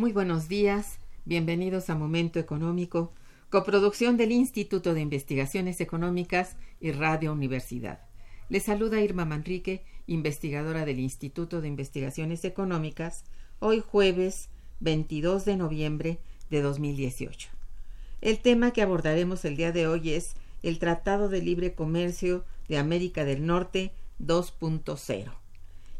Muy 0.00 0.12
buenos 0.12 0.48
días, 0.48 0.98
bienvenidos 1.26 1.90
a 1.90 1.94
Momento 1.94 2.38
Económico, 2.38 3.12
coproducción 3.50 4.16
del 4.16 4.32
Instituto 4.32 4.94
de 4.94 5.02
Investigaciones 5.02 5.78
Económicas 5.82 6.56
y 6.80 6.92
Radio 6.92 7.34
Universidad. 7.34 8.00
Les 8.48 8.62
saluda 8.62 9.02
Irma 9.02 9.26
Manrique, 9.26 9.84
investigadora 10.06 10.86
del 10.86 11.00
Instituto 11.00 11.60
de 11.60 11.68
Investigaciones 11.68 12.46
Económicas, 12.46 13.24
hoy 13.58 13.84
jueves 13.86 14.48
22 14.80 15.44
de 15.44 15.56
noviembre 15.58 16.18
de 16.48 16.62
2018. 16.62 17.50
El 18.22 18.38
tema 18.38 18.70
que 18.70 18.80
abordaremos 18.80 19.44
el 19.44 19.58
día 19.58 19.70
de 19.70 19.86
hoy 19.86 20.12
es 20.12 20.34
el 20.62 20.78
Tratado 20.78 21.28
de 21.28 21.42
Libre 21.42 21.74
Comercio 21.74 22.46
de 22.68 22.78
América 22.78 23.26
del 23.26 23.44
Norte 23.44 23.92
2.0. 24.18 25.39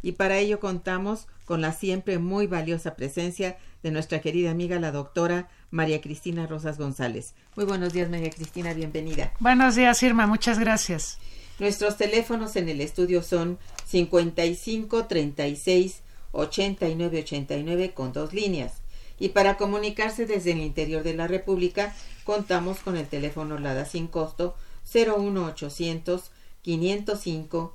Y 0.02 0.12
para 0.12 0.38
ello 0.38 0.60
contamos 0.60 1.26
con 1.44 1.60
la 1.60 1.72
siempre 1.72 2.18
muy 2.18 2.46
valiosa 2.46 2.94
presencia 2.94 3.58
de 3.82 3.90
nuestra 3.90 4.20
querida 4.20 4.50
amiga 4.50 4.78
la 4.78 4.92
doctora 4.92 5.48
María 5.70 6.00
Cristina 6.00 6.46
Rosas 6.46 6.78
González. 6.78 7.34
Muy 7.56 7.64
buenos 7.64 7.92
días 7.92 8.10
María 8.10 8.30
Cristina, 8.30 8.72
bienvenida. 8.72 9.32
Buenos 9.40 9.76
días 9.76 10.02
Irma, 10.02 10.26
muchas 10.26 10.58
gracias. 10.58 11.18
Nuestros 11.58 11.96
teléfonos 11.96 12.56
en 12.56 12.68
el 12.68 12.80
estudio 12.80 13.22
son 13.22 13.58
55 13.86 15.06
36 15.06 16.02
89 16.32 17.18
89 17.20 17.92
con 17.92 18.12
dos 18.12 18.32
líneas. 18.32 18.74
Y 19.18 19.30
para 19.30 19.58
comunicarse 19.58 20.24
desde 20.24 20.52
el 20.52 20.60
interior 20.60 21.02
de 21.02 21.12
la 21.14 21.26
República, 21.26 21.94
contamos 22.24 22.78
con 22.78 22.96
el 22.96 23.06
teléfono 23.06 23.58
LADA 23.58 23.84
sin 23.84 24.06
costo 24.06 24.54
01800 24.94 26.30
505 26.62 27.74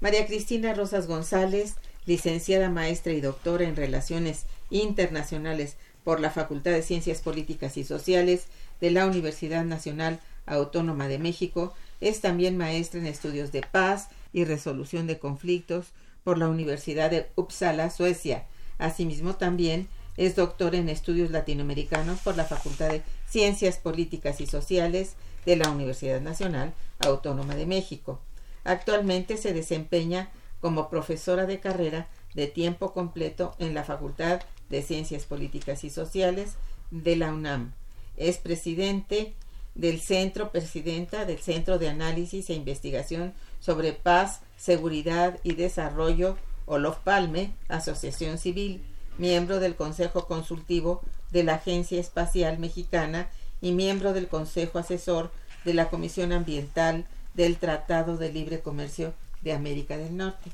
María 0.00 0.26
Cristina 0.26 0.72
Rosas 0.72 1.06
González, 1.06 1.74
licenciada 2.06 2.70
maestra 2.70 3.12
y 3.12 3.20
doctora 3.20 3.64
en 3.64 3.76
Relaciones 3.76 4.46
Internacionales 4.70 5.76
por 6.04 6.20
la 6.20 6.30
Facultad 6.30 6.70
de 6.70 6.82
Ciencias 6.82 7.20
Políticas 7.20 7.76
y 7.76 7.84
Sociales 7.84 8.46
de 8.80 8.90
la 8.92 9.04
Universidad 9.04 9.62
Nacional 9.62 10.18
Autónoma 10.46 11.06
de 11.06 11.18
México, 11.18 11.74
es 12.00 12.22
también 12.22 12.56
maestra 12.56 12.98
en 12.98 13.06
estudios 13.06 13.52
de 13.52 13.60
paz 13.60 14.08
y 14.32 14.44
resolución 14.46 15.06
de 15.06 15.18
conflictos 15.18 15.88
por 16.24 16.38
la 16.38 16.48
Universidad 16.48 17.10
de 17.10 17.28
Uppsala, 17.36 17.90
Suecia. 17.90 18.46
Asimismo, 18.78 19.36
también 19.36 19.86
es 20.16 20.34
doctora 20.34 20.78
en 20.78 20.88
estudios 20.88 21.30
latinoamericanos 21.30 22.20
por 22.20 22.38
la 22.38 22.46
Facultad 22.46 22.88
de 22.88 23.02
Ciencias 23.28 23.76
Políticas 23.76 24.40
y 24.40 24.46
Sociales 24.46 25.16
de 25.44 25.56
la 25.56 25.68
Universidad 25.70 26.22
Nacional 26.22 26.72
Autónoma 27.00 27.54
de 27.54 27.66
México. 27.66 28.18
Actualmente 28.64 29.36
se 29.36 29.52
desempeña 29.52 30.30
como 30.60 30.90
profesora 30.90 31.46
de 31.46 31.60
carrera 31.60 32.08
de 32.34 32.46
tiempo 32.46 32.92
completo 32.92 33.54
en 33.58 33.74
la 33.74 33.84
Facultad 33.84 34.42
de 34.68 34.82
Ciencias 34.82 35.24
Políticas 35.24 35.84
y 35.84 35.90
Sociales 35.90 36.54
de 36.90 37.16
la 37.16 37.32
UNAM. 37.32 37.72
Es 38.16 38.38
presidente 38.38 39.34
del 39.74 40.00
Centro, 40.00 40.50
presidenta 40.50 41.24
del 41.24 41.38
Centro 41.38 41.78
de 41.78 41.88
Análisis 41.88 42.50
e 42.50 42.54
Investigación 42.54 43.32
sobre 43.60 43.92
Paz, 43.92 44.40
Seguridad 44.56 45.38
y 45.42 45.54
Desarrollo, 45.54 46.36
Olof 46.66 46.98
Palme, 46.98 47.52
Asociación 47.68 48.38
Civil, 48.38 48.82
miembro 49.18 49.60
del 49.60 49.74
Consejo 49.74 50.26
Consultivo 50.26 51.02
de 51.30 51.44
la 51.44 51.54
Agencia 51.54 52.00
Espacial 52.00 52.58
Mexicana 52.58 53.28
y 53.60 53.72
miembro 53.72 54.12
del 54.12 54.28
Consejo 54.28 54.78
Asesor 54.78 55.30
de 55.64 55.74
la 55.74 55.88
Comisión 55.88 56.32
Ambiental 56.32 57.06
del 57.34 57.56
Tratado 57.56 58.16
de 58.16 58.32
Libre 58.32 58.60
Comercio 58.60 59.14
de 59.42 59.52
América 59.52 59.96
del 59.96 60.16
Norte. 60.16 60.50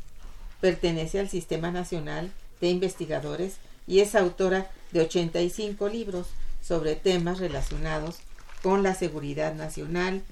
Pertenece 0.60 1.20
al 1.20 1.28
Sistema 1.28 1.70
Nacional 1.70 2.32
de 2.60 2.68
Investigadores 2.68 3.56
y 3.86 4.00
es 4.00 4.14
autora 4.14 4.70
de 4.92 5.00
85 5.00 5.88
libros 5.88 6.28
sobre 6.62 6.96
temas 6.96 7.38
relacionados 7.38 8.18
con 8.62 8.82
la 8.82 8.94
seguridad 8.94 9.54
nacional, 9.54 10.22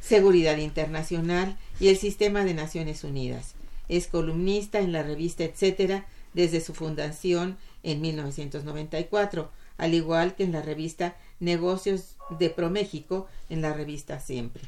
seguridad 0.00 0.56
internacional 0.56 1.56
y 1.78 1.88
el 1.88 1.98
sistema 1.98 2.44
de 2.44 2.54
Naciones 2.54 3.04
Unidas. 3.04 3.54
Es 3.88 4.06
columnista 4.06 4.78
en 4.78 4.92
la 4.92 5.02
revista 5.02 5.44
Etcétera 5.44 6.06
desde 6.32 6.60
su 6.60 6.74
fundación 6.74 7.58
en 7.82 8.00
1994, 8.00 9.50
al 9.78 9.94
igual 9.94 10.34
que 10.36 10.44
en 10.44 10.52
la 10.52 10.62
revista 10.62 11.16
Negocios 11.40 12.16
de 12.38 12.50
ProMéxico 12.50 13.26
en 13.48 13.62
la 13.62 13.72
revista 13.72 14.20
Siempre. 14.20 14.62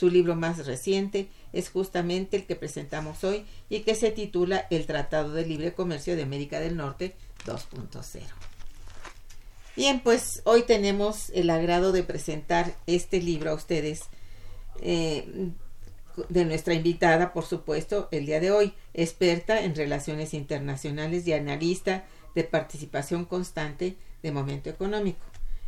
Su 0.00 0.08
libro 0.08 0.34
más 0.34 0.64
reciente 0.64 1.28
es 1.52 1.68
justamente 1.68 2.38
el 2.38 2.46
que 2.46 2.56
presentamos 2.56 3.22
hoy 3.22 3.44
y 3.68 3.80
que 3.80 3.94
se 3.94 4.10
titula 4.10 4.66
El 4.70 4.86
Tratado 4.86 5.34
de 5.34 5.44
Libre 5.44 5.74
Comercio 5.74 6.16
de 6.16 6.22
América 6.22 6.58
del 6.58 6.74
Norte 6.74 7.14
2.0. 7.44 8.22
Bien, 9.76 10.00
pues 10.00 10.40
hoy 10.44 10.62
tenemos 10.62 11.28
el 11.34 11.50
agrado 11.50 11.92
de 11.92 12.02
presentar 12.02 12.74
este 12.86 13.20
libro 13.20 13.50
a 13.50 13.54
ustedes 13.54 14.04
eh, 14.80 15.50
de 16.30 16.44
nuestra 16.46 16.72
invitada, 16.72 17.34
por 17.34 17.44
supuesto, 17.44 18.08
el 18.10 18.24
día 18.24 18.40
de 18.40 18.52
hoy, 18.52 18.72
experta 18.94 19.60
en 19.60 19.74
relaciones 19.74 20.32
internacionales 20.32 21.26
y 21.26 21.34
analista 21.34 22.06
de 22.34 22.44
participación 22.44 23.26
constante 23.26 23.96
de 24.22 24.32
momento 24.32 24.70
económico. 24.70 25.20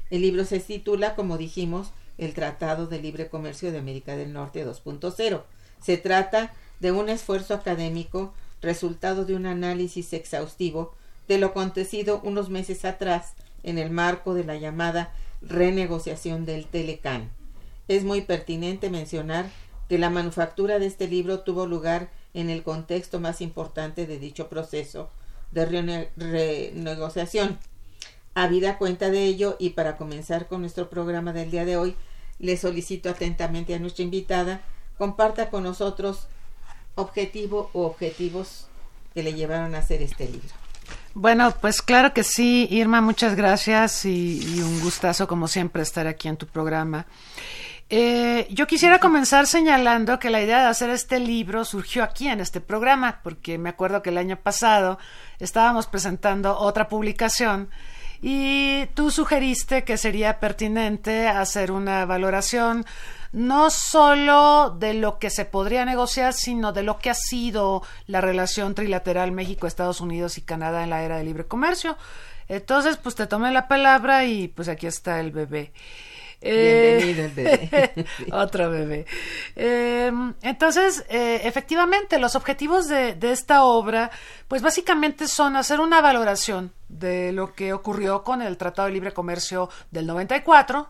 El 0.08 0.22
libro 0.22 0.46
se 0.46 0.58
titula, 0.58 1.14
como 1.16 1.36
dijimos, 1.36 1.92
el 2.18 2.34
Tratado 2.34 2.86
de 2.86 3.00
Libre 3.00 3.28
Comercio 3.28 3.72
de 3.72 3.78
América 3.78 4.16
del 4.16 4.32
Norte 4.32 4.66
2.0. 4.66 5.42
Se 5.80 5.96
trata 5.96 6.52
de 6.80 6.92
un 6.92 7.08
esfuerzo 7.08 7.54
académico 7.54 8.34
resultado 8.60 9.24
de 9.24 9.34
un 9.34 9.46
análisis 9.46 10.12
exhaustivo 10.12 10.94
de 11.28 11.38
lo 11.38 11.48
acontecido 11.48 12.20
unos 12.24 12.48
meses 12.50 12.84
atrás 12.84 13.34
en 13.62 13.78
el 13.78 13.90
marco 13.90 14.34
de 14.34 14.44
la 14.44 14.56
llamada 14.56 15.12
renegociación 15.40 16.44
del 16.44 16.66
Telecan. 16.66 17.30
Es 17.88 18.04
muy 18.04 18.20
pertinente 18.22 18.90
mencionar 18.90 19.46
que 19.88 19.98
la 19.98 20.10
manufactura 20.10 20.78
de 20.78 20.86
este 20.86 21.08
libro 21.08 21.40
tuvo 21.40 21.66
lugar 21.66 22.10
en 22.34 22.48
el 22.48 22.62
contexto 22.62 23.20
más 23.20 23.40
importante 23.40 24.06
de 24.06 24.18
dicho 24.18 24.48
proceso 24.48 25.10
de 25.50 26.08
renegociación. 26.16 27.58
Habida 28.34 28.78
cuenta 28.78 29.10
de 29.10 29.24
ello 29.24 29.56
y 29.58 29.70
para 29.70 29.96
comenzar 29.96 30.48
con 30.48 30.62
nuestro 30.62 30.88
programa 30.88 31.32
del 31.32 31.50
día 31.50 31.64
de 31.64 31.76
hoy, 31.76 31.96
le 32.38 32.56
solicito 32.56 33.10
atentamente 33.10 33.74
a 33.74 33.78
nuestra 33.78 34.04
invitada 34.04 34.62
comparta 34.98 35.50
con 35.50 35.64
nosotros 35.64 36.28
objetivo 36.94 37.70
o 37.72 37.86
objetivos 37.86 38.66
que 39.14 39.22
le 39.22 39.34
llevaron 39.34 39.74
a 39.74 39.78
hacer 39.78 40.02
este 40.02 40.26
libro. 40.26 40.48
Bueno, 41.14 41.54
pues 41.60 41.82
claro 41.82 42.14
que 42.14 42.24
sí, 42.24 42.66
Irma, 42.70 43.00
muchas 43.00 43.34
gracias 43.34 44.04
y, 44.04 44.60
un 44.62 44.80
gustazo 44.80 45.28
como 45.28 45.48
siempre 45.48 45.82
estar 45.82 46.06
aquí 46.06 46.28
en 46.28 46.36
tu 46.36 46.46
programa. 46.46 47.06
Eh, 47.90 48.46
yo 48.50 48.66
quisiera 48.66 48.98
comenzar 48.98 49.46
señalando 49.46 50.18
que 50.18 50.30
la 50.30 50.40
idea 50.40 50.62
de 50.62 50.68
hacer 50.68 50.88
este 50.88 51.18
libro 51.18 51.66
surgió 51.66 52.02
aquí 52.02 52.28
en 52.28 52.40
este 52.40 52.62
programa, 52.62 53.20
porque 53.22 53.58
me 53.58 53.68
acuerdo 53.68 54.02
que 54.02 54.08
el 54.08 54.16
año 54.16 54.36
pasado 54.36 54.98
estábamos 55.38 55.86
presentando 55.86 56.56
otra 56.56 56.88
publicación 56.88 57.68
y 58.22 58.86
tú 58.94 59.10
sugeriste 59.10 59.82
que 59.82 59.98
sería 59.98 60.38
pertinente 60.38 61.26
hacer 61.26 61.72
una 61.72 62.06
valoración 62.06 62.86
no 63.32 63.70
solo 63.70 64.76
de 64.78 64.94
lo 64.94 65.18
que 65.18 65.30
se 65.30 65.44
podría 65.44 65.84
negociar, 65.84 66.32
sino 66.32 66.72
de 66.72 66.84
lo 66.84 66.98
que 66.98 67.10
ha 67.10 67.14
sido 67.14 67.82
la 68.06 68.20
relación 68.20 68.74
trilateral 68.74 69.32
México, 69.32 69.66
Estados 69.66 70.00
Unidos 70.00 70.38
y 70.38 70.42
Canadá 70.42 70.84
en 70.84 70.90
la 70.90 71.02
era 71.02 71.16
de 71.16 71.24
libre 71.24 71.46
comercio. 71.46 71.96
Entonces, 72.48 72.96
pues 72.96 73.14
te 73.14 73.26
tomé 73.26 73.50
la 73.50 73.66
palabra 73.66 74.24
y 74.24 74.48
pues 74.48 74.68
aquí 74.68 74.86
está 74.86 75.18
el 75.18 75.32
bebé. 75.32 75.72
Bienvenido 76.42 77.24
el 77.24 77.30
bebé. 77.30 77.70
Eh, 77.72 78.04
otro 78.32 78.70
bebé. 78.70 79.06
Eh, 79.56 80.12
entonces, 80.42 81.04
eh, 81.08 81.40
efectivamente, 81.44 82.18
los 82.18 82.36
objetivos 82.36 82.88
de, 82.88 83.14
de, 83.14 83.32
esta 83.32 83.64
obra, 83.64 84.10
pues 84.48 84.62
básicamente 84.62 85.28
son 85.28 85.56
hacer 85.56 85.80
una 85.80 86.00
valoración 86.00 86.72
de 86.88 87.32
lo 87.32 87.54
que 87.54 87.72
ocurrió 87.72 88.22
con 88.22 88.42
el 88.42 88.56
Tratado 88.56 88.88
de 88.88 88.94
Libre 88.94 89.12
Comercio 89.12 89.70
del 89.90 90.06
94 90.06 90.88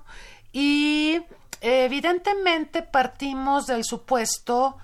y 0.52 1.20
evidentemente 1.60 2.82
partimos 2.82 3.66
del 3.66 3.84
supuesto, 3.84 4.76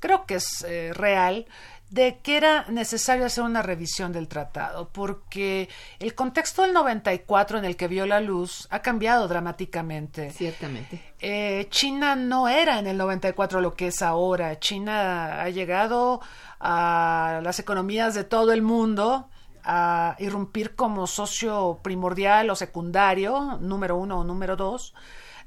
creo 0.00 0.26
que 0.26 0.34
es 0.34 0.66
real, 0.92 1.46
de 1.90 2.18
que 2.18 2.36
era 2.36 2.64
necesario 2.68 3.26
hacer 3.26 3.44
una 3.44 3.62
revisión 3.62 4.12
del 4.12 4.26
tratado, 4.26 4.88
porque 4.88 5.68
el 5.98 6.14
contexto 6.14 6.62
del 6.62 6.72
94 6.72 7.58
en 7.58 7.64
el 7.64 7.76
que 7.76 7.86
vio 7.86 8.06
la 8.06 8.20
luz 8.20 8.66
ha 8.70 8.80
cambiado 8.82 9.28
dramáticamente. 9.28 10.30
Ciertamente. 10.30 11.14
Eh, 11.20 11.68
China 11.70 12.16
no 12.16 12.48
era 12.48 12.78
en 12.78 12.88
el 12.88 12.96
94 12.98 13.60
lo 13.60 13.74
que 13.74 13.88
es 13.88 14.02
ahora. 14.02 14.58
China 14.58 15.42
ha 15.42 15.48
llegado 15.50 16.20
a 16.58 17.40
las 17.42 17.58
economías 17.60 18.14
de 18.14 18.24
todo 18.24 18.52
el 18.52 18.62
mundo 18.62 19.28
a 19.62 20.16
irrumpir 20.18 20.74
como 20.74 21.06
socio 21.06 21.80
primordial 21.82 22.50
o 22.50 22.56
secundario, 22.56 23.58
número 23.60 23.96
uno 23.96 24.20
o 24.20 24.24
número 24.24 24.56
dos. 24.56 24.94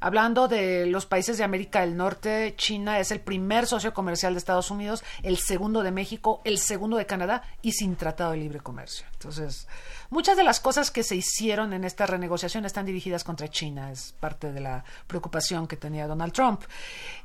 Hablando 0.02 0.48
de 0.48 0.86
los 0.86 1.06
países 1.06 1.38
de 1.38 1.44
América 1.44 1.82
del 1.82 1.98
Norte, 1.98 2.54
China 2.56 3.00
es 3.00 3.12
el 3.12 3.20
primer 3.20 3.68
socio 3.68 3.94
comercial 3.94 4.34
de 4.34 4.38
Estados 4.38 4.72
Unidos, 4.72 5.04
el 5.24 5.38
segundo 5.38 5.84
de 5.84 5.92
México, 5.92 6.40
el 6.46 6.58
segundo 6.58 6.96
de 6.96 7.06
Canadá 7.06 7.44
y 7.62 7.74
sin 7.74 7.98
tratado 7.98 8.32
de 8.32 8.38
libre 8.38 8.62
comercio. 8.62 9.09
Entonces, 9.20 9.68
muchas 10.10 10.38
de 10.38 10.46
las 10.46 10.62
cosas 10.62 10.92
que 10.92 11.04
se 11.04 11.18
hicieron 11.18 11.74
en 11.74 11.84
esta 11.84 12.06
renegociación 12.06 12.64
están 12.64 12.86
dirigidas 12.86 13.26
contra 13.26 13.50
China, 13.50 13.92
es 13.92 14.16
parte 14.18 14.54
de 14.54 14.62
la 14.62 14.86
preocupación 15.08 15.68
que 15.68 15.76
tenía 15.76 16.08
Donald 16.08 16.32
Trump. 16.32 16.62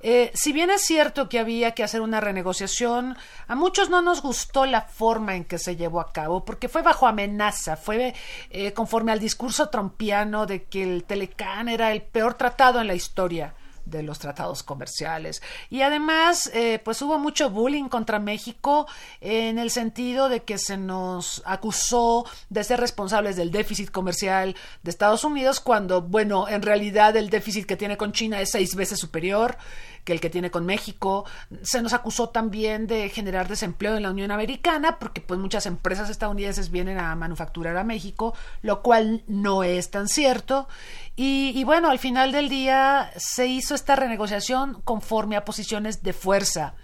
Eh, 0.00 0.32
si 0.35 0.52
bien 0.52 0.70
es 0.70 0.82
cierto 0.82 1.29
que 1.29 1.38
había 1.38 1.70
que 1.70 1.85
hacer 1.85 2.00
una 2.00 2.20
renegociación, 2.20 3.17
a 3.46 3.55
muchos 3.55 3.91
no 3.91 4.02
nos 4.02 4.23
gustó 4.23 4.67
la 4.67 4.82
forma 4.82 5.37
en 5.37 5.44
que 5.44 5.61
se 5.61 5.76
llevó 5.76 6.00
a 6.00 6.12
cabo, 6.12 6.44
porque 6.44 6.69
fue 6.69 6.82
bajo 6.82 7.06
amenaza, 7.06 7.76
fue 7.76 8.12
eh, 8.50 8.73
conforme 8.73 9.12
al 9.12 9.20
discurso 9.20 9.69
trumpiano 9.69 10.46
de 10.46 10.64
que 10.64 10.82
el 10.82 11.05
Telecán 11.05 11.69
era 11.69 11.93
el 11.93 12.02
peor 12.02 12.35
tratado 12.35 12.81
en 12.81 12.88
la 12.88 12.96
historia 12.96 13.55
de 13.84 14.02
los 14.02 14.19
tratados 14.19 14.62
comerciales. 14.62 15.42
Y 15.70 15.82
además, 15.82 16.50
eh, 16.54 16.81
pues 16.84 17.00
hubo 17.02 17.19
mucho 17.19 17.50
bullying 17.50 17.88
contra 17.88 18.19
México 18.19 18.86
en 19.20 19.58
el 19.58 19.70
sentido 19.70 20.28
de 20.28 20.42
que 20.42 20.58
se 20.58 20.76
nos 20.76 21.42
acusó 21.44 22.26
de 22.48 22.64
ser 22.64 22.81
responsables 22.81 23.36
del 23.36 23.50
déficit 23.50 23.90
comercial 23.90 24.56
de 24.82 24.90
Estados 24.90 25.25
Unidos, 25.25 25.60
cuando, 25.60 26.02
bueno, 26.02 26.48
en 26.48 26.62
realidad 26.62 27.16
el 27.16 27.31
déficit 27.31 27.66
que 27.66 27.76
tiene 27.76 27.96
con 27.96 28.12
China 28.12 28.40
es 28.40 28.50
seis 28.50 28.75
veces 28.75 28.98
superior 28.98 29.56
que 30.05 30.12
el 30.12 30.21
que 30.21 30.31
tiene 30.31 30.51
con 30.51 30.67
México. 30.67 31.25
Se 31.62 31.83
nos 31.83 31.93
acusó 31.93 32.29
también 32.29 32.87
de 32.87 33.09
generar 33.09 33.49
desempleo 33.49 33.97
en 33.97 34.03
la 34.03 34.11
Unión 34.11 34.31
Americana, 34.31 34.99
porque 34.99 35.21
pues 35.21 35.41
muchas 35.41 35.67
empresas 35.67 36.11
estadounidenses 36.11 36.71
vienen 36.71 36.99
a 36.99 37.15
manufacturar 37.17 37.77
a 37.77 37.85
México, 37.85 38.35
lo 38.62 38.83
cual 38.83 39.25
no 39.27 39.65
es 39.65 39.91
tan 39.91 40.09
cierto. 40.09 40.69
Y, 41.17 41.62
bueno, 41.62 41.91
al 41.91 42.01
final 42.01 42.33
del 42.33 42.49
día 42.49 43.12
se 43.17 43.47
hizo 43.47 43.77
esta 43.77 43.95
renegociación 43.95 44.81
conforme 44.83 45.37
a 45.37 45.45
posiciones 45.45 46.03
de 46.03 46.12
fuerza. 46.12 46.75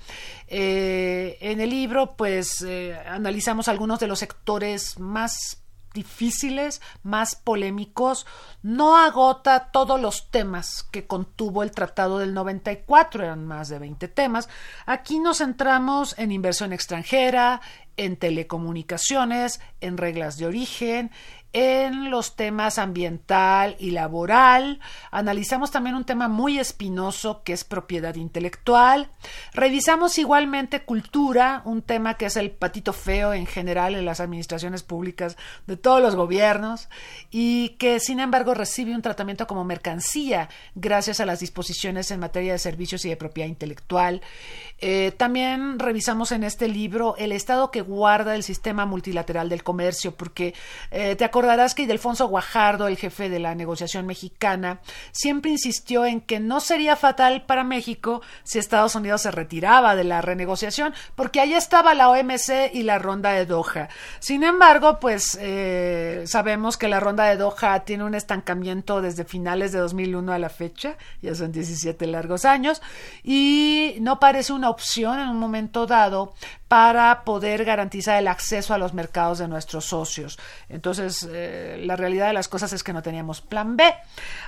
Eh, 0.47 1.37
en 1.41 1.61
el 1.61 1.71
libro, 1.71 2.15
pues, 2.17 2.63
eh, 2.63 2.97
analizamos 3.07 3.67
algunos 3.67 3.99
de 3.99 4.07
los 4.07 4.21
sectores 4.21 5.01
más 5.01 5.61
difíciles, 5.93 6.81
más 7.03 7.37
polémicos, 7.37 8.27
no 8.63 8.97
agota 8.97 9.71
todos 9.71 10.01
los 10.01 10.31
temas 10.31 10.83
que 10.91 11.07
contuvo 11.07 11.63
el 11.63 11.73
Tratado 11.73 12.19
del 12.19 12.35
94, 12.35 13.25
eran 13.25 13.47
más 13.47 13.69
de 13.69 13.79
20 13.79 14.09
temas. 14.09 14.49
Aquí 14.87 15.19
nos 15.19 15.39
centramos 15.39 16.19
en 16.19 16.33
inversión 16.33 16.73
extranjera, 16.73 17.61
en 17.97 18.17
telecomunicaciones, 18.17 19.61
en 19.81 19.99
reglas 19.99 20.39
de 20.39 20.47
origen, 20.47 21.11
en 21.52 22.11
los 22.11 22.37
temas 22.37 22.79
ambiental 22.79 23.76
y 23.79 23.91
laboral. 23.91 24.81
Analizamos 25.11 25.70
también 25.70 25.97
un 25.97 26.05
tema 26.05 26.29
muy 26.29 26.58
espinoso 26.58 27.43
que 27.43 27.52
es 27.52 27.64
propiedad 27.64 28.14
intelectual. 28.14 29.11
Revisamos 29.52 30.19
igualmente 30.19 30.82
cultura, 30.82 31.62
un 31.64 31.82
tema 31.82 32.14
que 32.14 32.26
es 32.26 32.37
el 32.37 32.50
patito 32.50 32.93
feo 32.93 33.32
en 33.32 33.47
general 33.47 33.94
en 33.94 34.05
las 34.05 34.20
administraciones 34.20 34.82
públicas 34.82 35.37
de 35.67 35.76
todos 35.76 36.00
los 36.00 36.14
gobiernos 36.14 36.88
y 37.31 37.70
que 37.70 38.00
sin 38.00 38.20
embargo 38.20 38.55
recibe 38.55 38.94
un 38.94 39.02
tratamiento 39.02 39.47
como 39.47 39.64
mercancía 39.64 40.49
gracias 40.75 41.20
a 41.20 41.26
las 41.26 41.41
disposiciones 41.41 42.11
en 42.11 42.20
materia 42.20 42.52
de 42.52 42.58
servicios 42.58 43.05
y 43.05 43.08
de 43.08 43.17
propiedad 43.17 43.49
intelectual. 43.49 44.23
Eh, 44.79 45.12
también 45.17 45.79
revisamos 45.79 46.32
en 46.32 46.44
este 46.44 46.69
libro 46.69 47.14
el 47.19 47.32
estado 47.32 47.70
que 47.70 47.82
guarda 47.82 48.35
el 48.35 48.43
sistema 48.43 48.87
multilateral 48.87 49.49
del 49.49 49.62
comercio 49.62 50.14
porque 50.14 50.55
eh, 50.91 51.17
te 51.17 51.25
recordarás 51.41 51.75
que 51.75 51.85
Ildefonso 51.85 52.29
Guajardo, 52.29 52.87
el 52.87 52.99
jefe 52.99 53.31
de 53.31 53.39
la 53.39 53.55
negociación 53.55 54.07
mexicana, 54.07 54.81
siempre 55.11 55.51
insistió 55.51 56.05
en 56.05 56.21
que 56.21 56.39
no 56.39 56.61
sería 56.61 56.97
fatal 56.97 57.47
para 57.47 57.65
México 57.65 58.21
si 58.43 58.59
Estados 58.59 58.95
Unidos 58.95 59.23
se 59.23 59.31
retiraba 59.31 59.97
de 59.97 60.05
la 60.05 60.21
renegociación, 60.21 60.93
porque 61.15 61.41
ahí 61.41 61.55
estaba 61.55 61.95
la 61.95 62.11
OMC 62.11 62.75
y 62.75 62.83
la 62.83 62.99
ronda 62.99 63.33
de 63.33 63.47
Doha. 63.47 63.89
Sin 64.19 64.45
embargo, 64.45 65.01
pues 65.01 65.39
eh, 65.41 66.25
sabemos 66.27 66.77
que 66.77 66.89
la 66.89 67.01
ronda 67.01 67.25
de 67.25 67.39
Doha 67.39 67.85
tiene 67.87 68.05
un 68.05 68.15
estancamiento 68.15 69.01
desde 69.01 69.25
finales 69.25 69.73
de 69.73 69.79
2001 69.79 70.33
a 70.33 70.39
la 70.39 70.51
fecha, 70.51 70.99
ya 71.23 71.35
son 71.35 71.53
17 71.53 72.07
largos 72.07 72.45
años, 72.45 72.83
y 73.25 73.97
no 74.01 74.21
parece 74.21 74.53
una 74.53 74.69
opción 74.69 75.19
en 75.19 75.31
un 75.31 75.38
momento 75.38 75.87
dado 75.87 76.35
para 76.71 77.25
poder 77.25 77.65
garantizar 77.65 78.17
el 78.17 78.29
acceso 78.29 78.73
a 78.73 78.79
los 78.79 78.95
mercados 78.95 79.41
de 79.41 79.49
nuestros 79.49 79.87
socios. 79.87 80.39
Entonces, 80.69 81.29
eh, 81.29 81.83
la 81.85 81.97
realidad 81.97 82.29
de 82.29 82.33
las 82.33 82.47
cosas 82.47 82.73
es 82.73 82.85
que 82.85 82.93
no 82.93 83.03
teníamos 83.03 83.41
plan 83.41 83.77
B. 83.77 83.93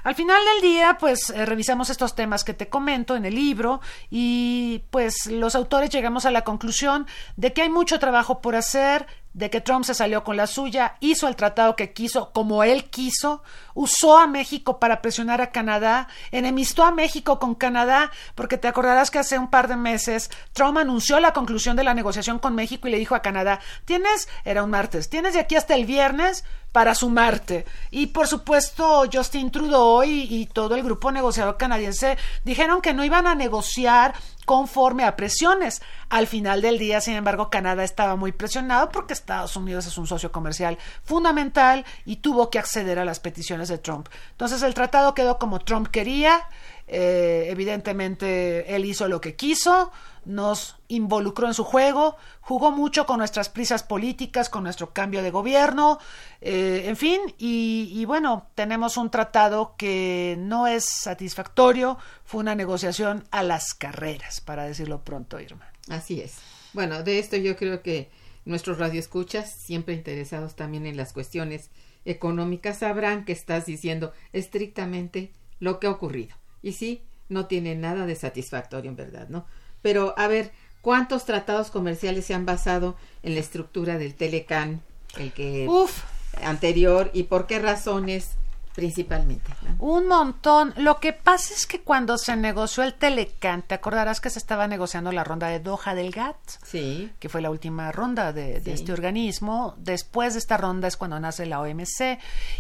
Al 0.05 0.15
final 0.15 0.41
del 0.45 0.71
día, 0.71 0.99
pues 1.01 1.31
eh, 1.31 1.45
revisamos 1.47 1.91
estos 1.91 2.15
temas 2.15 2.45
que 2.45 2.55
te 2.55 2.69
comento 2.69 3.17
en 3.17 3.25
el 3.25 3.35
libro 3.35 3.81
y 4.09 4.85
pues 4.91 5.27
los 5.27 5.57
autores 5.57 5.91
llegamos 5.91 6.25
a 6.25 6.31
la 6.31 6.45
conclusión 6.45 7.09
de 7.35 7.53
que 7.53 7.63
hay 7.63 7.71
mucho 7.71 7.99
trabajo 7.99 8.41
por 8.41 8.55
hacer, 8.55 9.09
de 9.35 9.51
que 9.51 9.61
Trump 9.61 9.85
se 9.85 9.95
salió 9.95 10.25
con 10.25 10.37
la 10.37 10.47
suya, 10.47 10.97
hizo 11.01 11.29
el 11.29 11.37
tratado 11.37 11.77
que 11.77 11.93
quiso 11.93 12.33
como 12.33 12.65
él 12.65 12.91
quiso, 12.91 13.43
usó 13.75 14.19
a 14.19 14.27
México 14.27 14.79
para 14.79 15.01
presionar 15.01 15.41
a 15.41 15.51
Canadá, 15.51 16.09
enemistó 16.31 16.85
a 16.85 16.93
México 16.93 17.39
con 17.39 17.55
Canadá, 17.55 18.11
porque 18.35 18.59
te 18.59 18.69
acordarás 18.69 19.11
que 19.11 19.19
hace 19.19 19.39
un 19.39 19.51
par 19.51 19.69
de 19.69 19.77
meses 19.77 20.31
Trump 20.53 20.79
anunció 20.79 21.21
la 21.21 21.33
conclusión 21.33 21.77
de 21.77 21.85
la 21.85 21.95
negociación 21.95 22.39
con 22.39 22.55
México 22.55 22.89
y 22.89 22.91
le 22.91 22.99
dijo 22.99 23.15
a 23.15 23.23
Canadá, 23.23 23.61
tienes, 23.85 24.29
era 24.45 24.63
un 24.63 24.71
martes, 24.71 25.09
tienes 25.09 25.35
de 25.35 25.41
aquí 25.41 25.57
hasta 25.57 25.75
el 25.75 25.87
viernes 25.87 26.45
para 26.73 26.95
sumarte. 26.95 27.67
Y 27.91 28.09
por 28.09 28.27
supuesto, 28.27 29.05
Justin 29.13 29.51
Trudeau 29.51 30.03
y, 30.03 30.23
y, 30.23 30.47
todo 30.47 30.75
el 30.75 30.83
grupo 30.83 31.13
negociador 31.13 31.59
canadiense 31.59 32.17
dijeron 32.45 32.81
que 32.81 32.95
no 32.95 33.05
iban 33.05 33.27
a 33.27 33.35
negociar 33.35 34.15
conforme 34.45 35.05
a 35.05 35.17
presiones. 35.17 35.83
Al 36.09 36.27
final 36.27 36.63
del 36.63 36.79
día, 36.79 37.01
sin 37.01 37.15
embargo, 37.15 37.51
Canadá 37.51 37.85
estaba 37.85 38.17
muy 38.17 38.33
presionado 38.33 38.89
porque 38.91 39.13
Estados 39.13 39.57
Unidos 39.57 39.87
es 39.87 39.99
un 39.99 40.07
socio 40.07 40.33
comercial 40.33 40.79
fundamental 41.05 41.85
y 42.05 42.17
tuvo 42.17 42.51
que 42.51 42.59
acceder 42.59 42.99
a 42.99 43.05
las 43.05 43.21
peticiones 43.21 43.69
de 43.69 43.79
Trump. 43.79 44.09
Entonces 44.33 44.63
el 44.63 44.75
tratado 44.75 45.15
quedó 45.15 45.39
como 45.39 45.61
Trump 45.61 45.89
quería. 45.89 46.49
Eh, 46.95 47.47
evidentemente 47.49 48.77
él 48.77 48.85
hizo 48.85 49.09
lo 49.09 49.19
que 49.19 49.35
quiso, 49.35 49.91
nos 50.27 50.77
involucró 50.89 51.47
en 51.47 51.55
su 51.55 51.65
juego, 51.65 52.17
jugó 52.43 52.71
mucho 52.71 53.07
con 53.07 53.17
nuestras 53.17 53.49
prisas 53.49 53.83
políticas, 53.83 54.51
con 54.51 54.63
nuestro 54.63 54.93
cambio 54.93 55.23
de 55.23 55.31
gobierno, 55.31 55.99
eh, 56.43 56.83
en 56.85 56.99
fin, 56.99 57.19
y, 57.39 57.91
y, 57.95 58.05
bueno, 58.05 58.47
tenemos 58.55 58.99
un 58.99 59.11
tratado 59.11 59.75
que 59.79 60.37
no 60.39 60.67
es 60.67 60.85
satisfactorio, 60.85 61.97
fue 62.27 62.43
una 62.43 62.55
negociación 62.55 63.25
a 63.31 63.43
las 63.43 63.73
carreras, 63.73 64.43
para 64.43 64.65
decirlo 64.65 65.03
pronto, 65.03 65.41
Irma. 65.41 65.73
Así 65.89 66.21
es. 66.21 66.35
Bueno, 66.75 67.03
de 67.03 67.19
esto 67.19 67.39
yo 67.39 67.57
creo 67.57 67.81
que 67.81 68.11
nuestros 68.45 68.79
radioescuchas, 68.79 69.51
siempre 69.51 69.95
interesados 69.95 70.57
también 70.57 70.85
en 70.85 70.99
las 70.99 71.15
cuestiones 71.15 71.71
económicas, 72.05 72.81
sabrán 72.81 73.25
que 73.25 73.33
estás 73.33 73.65
diciendo 73.65 74.13
estrictamente 74.35 75.33
lo 75.59 75.81
que 75.81 75.87
ha 75.87 75.91
ocurrido. 75.91 76.42
Y 76.63 76.73
sí, 76.73 77.03
no 77.29 77.47
tiene 77.47 77.75
nada 77.75 78.07
de 78.07 78.15
satisfactorio, 78.15 78.91
en 78.91 78.97
verdad, 78.97 79.29
¿no? 79.29 79.47
Pero, 79.81 80.15
a 80.17 80.29
ver, 80.29 80.53
¿cuántos 80.81 81.25
tratados 81.25 81.71
comerciales 81.71 82.27
se 82.27 82.35
han 82.35 82.47
basado 82.47 82.97
en 83.23 83.35
la 83.35 83.41
estructura 83.41 83.99
del 83.99 84.15
Telecan, 84.15 84.83
el 85.19 85.33
que 85.33 85.67
Uf, 85.69 86.03
anterior, 86.43 87.11
y 87.13 87.25
por 87.25 87.47
qué 87.47 87.59
razones 87.59 88.37
principalmente? 88.75 89.51
¿no? 89.63 89.85
Un 89.85 90.09
montón. 90.09 90.75
Lo 90.77 91.01
que 91.01 91.13
pasa 91.13 91.55
es 91.55 91.67
que 91.67 91.81
cuando 91.81 92.19
se 92.19 92.37
negoció 92.37 92.83
el 92.83 92.95
Telecán, 92.95 93.63
te 93.63 93.75
acordarás 93.75 94.21
que 94.21 94.31
se 94.31 94.39
estaba 94.39 94.67
negociando 94.69 95.13
la 95.13 95.25
ronda 95.25 95.49
de 95.49 95.61
Doha 95.61 95.95
del 95.95 96.11
GATT, 96.11 96.37
Sí, 96.65 97.13
que 97.19 97.29
fue 97.29 97.43
la 97.43 97.51
última 97.51 97.93
ronda 97.93 98.33
de, 98.33 98.63
este 98.67 98.93
organismo. 98.93 99.75
Después 99.79 100.35
de 100.35 100.39
esta 100.39 100.57
ronda 100.57 100.89
es 100.89 100.97
cuando 100.97 101.21
nace 101.21 101.47
la 101.47 101.61
OMC. 101.61 102.19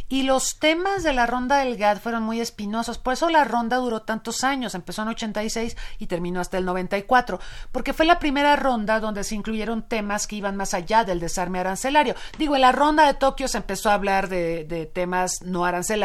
Y 0.08 0.22
los 0.22 0.58
temas 0.58 1.02
de 1.02 1.12
la 1.12 1.26
ronda 1.26 1.58
del 1.58 1.76
GATT 1.76 2.00
fueron 2.00 2.22
muy 2.22 2.40
espinosos. 2.40 2.98
Por 2.98 3.14
eso 3.14 3.28
la 3.28 3.44
ronda 3.44 3.76
duró 3.76 4.02
tantos 4.02 4.44
años. 4.44 4.74
Empezó 4.74 5.02
en 5.02 5.08
86 5.08 5.76
y 5.98 6.06
terminó 6.06 6.40
hasta 6.40 6.58
el 6.58 6.64
94. 6.64 7.40
Porque 7.70 7.92
fue 7.92 8.06
la 8.06 8.18
primera 8.18 8.56
ronda 8.56 9.00
donde 9.00 9.24
se 9.24 9.34
incluyeron 9.34 9.82
temas 9.82 10.26
que 10.26 10.36
iban 10.36 10.56
más 10.56 10.74
allá 10.74 11.04
del 11.04 11.20
desarme 11.20 11.60
arancelario. 11.60 12.14
Digo, 12.38 12.54
en 12.54 12.62
la 12.62 12.72
ronda 12.72 13.06
de 13.06 13.14
Tokio 13.14 13.48
se 13.48 13.58
empezó 13.58 13.90
a 13.90 13.94
hablar 13.94 14.28
de, 14.28 14.64
de 14.64 14.86
temas 14.86 15.42
no 15.42 15.64
arancelarios, 15.64 16.01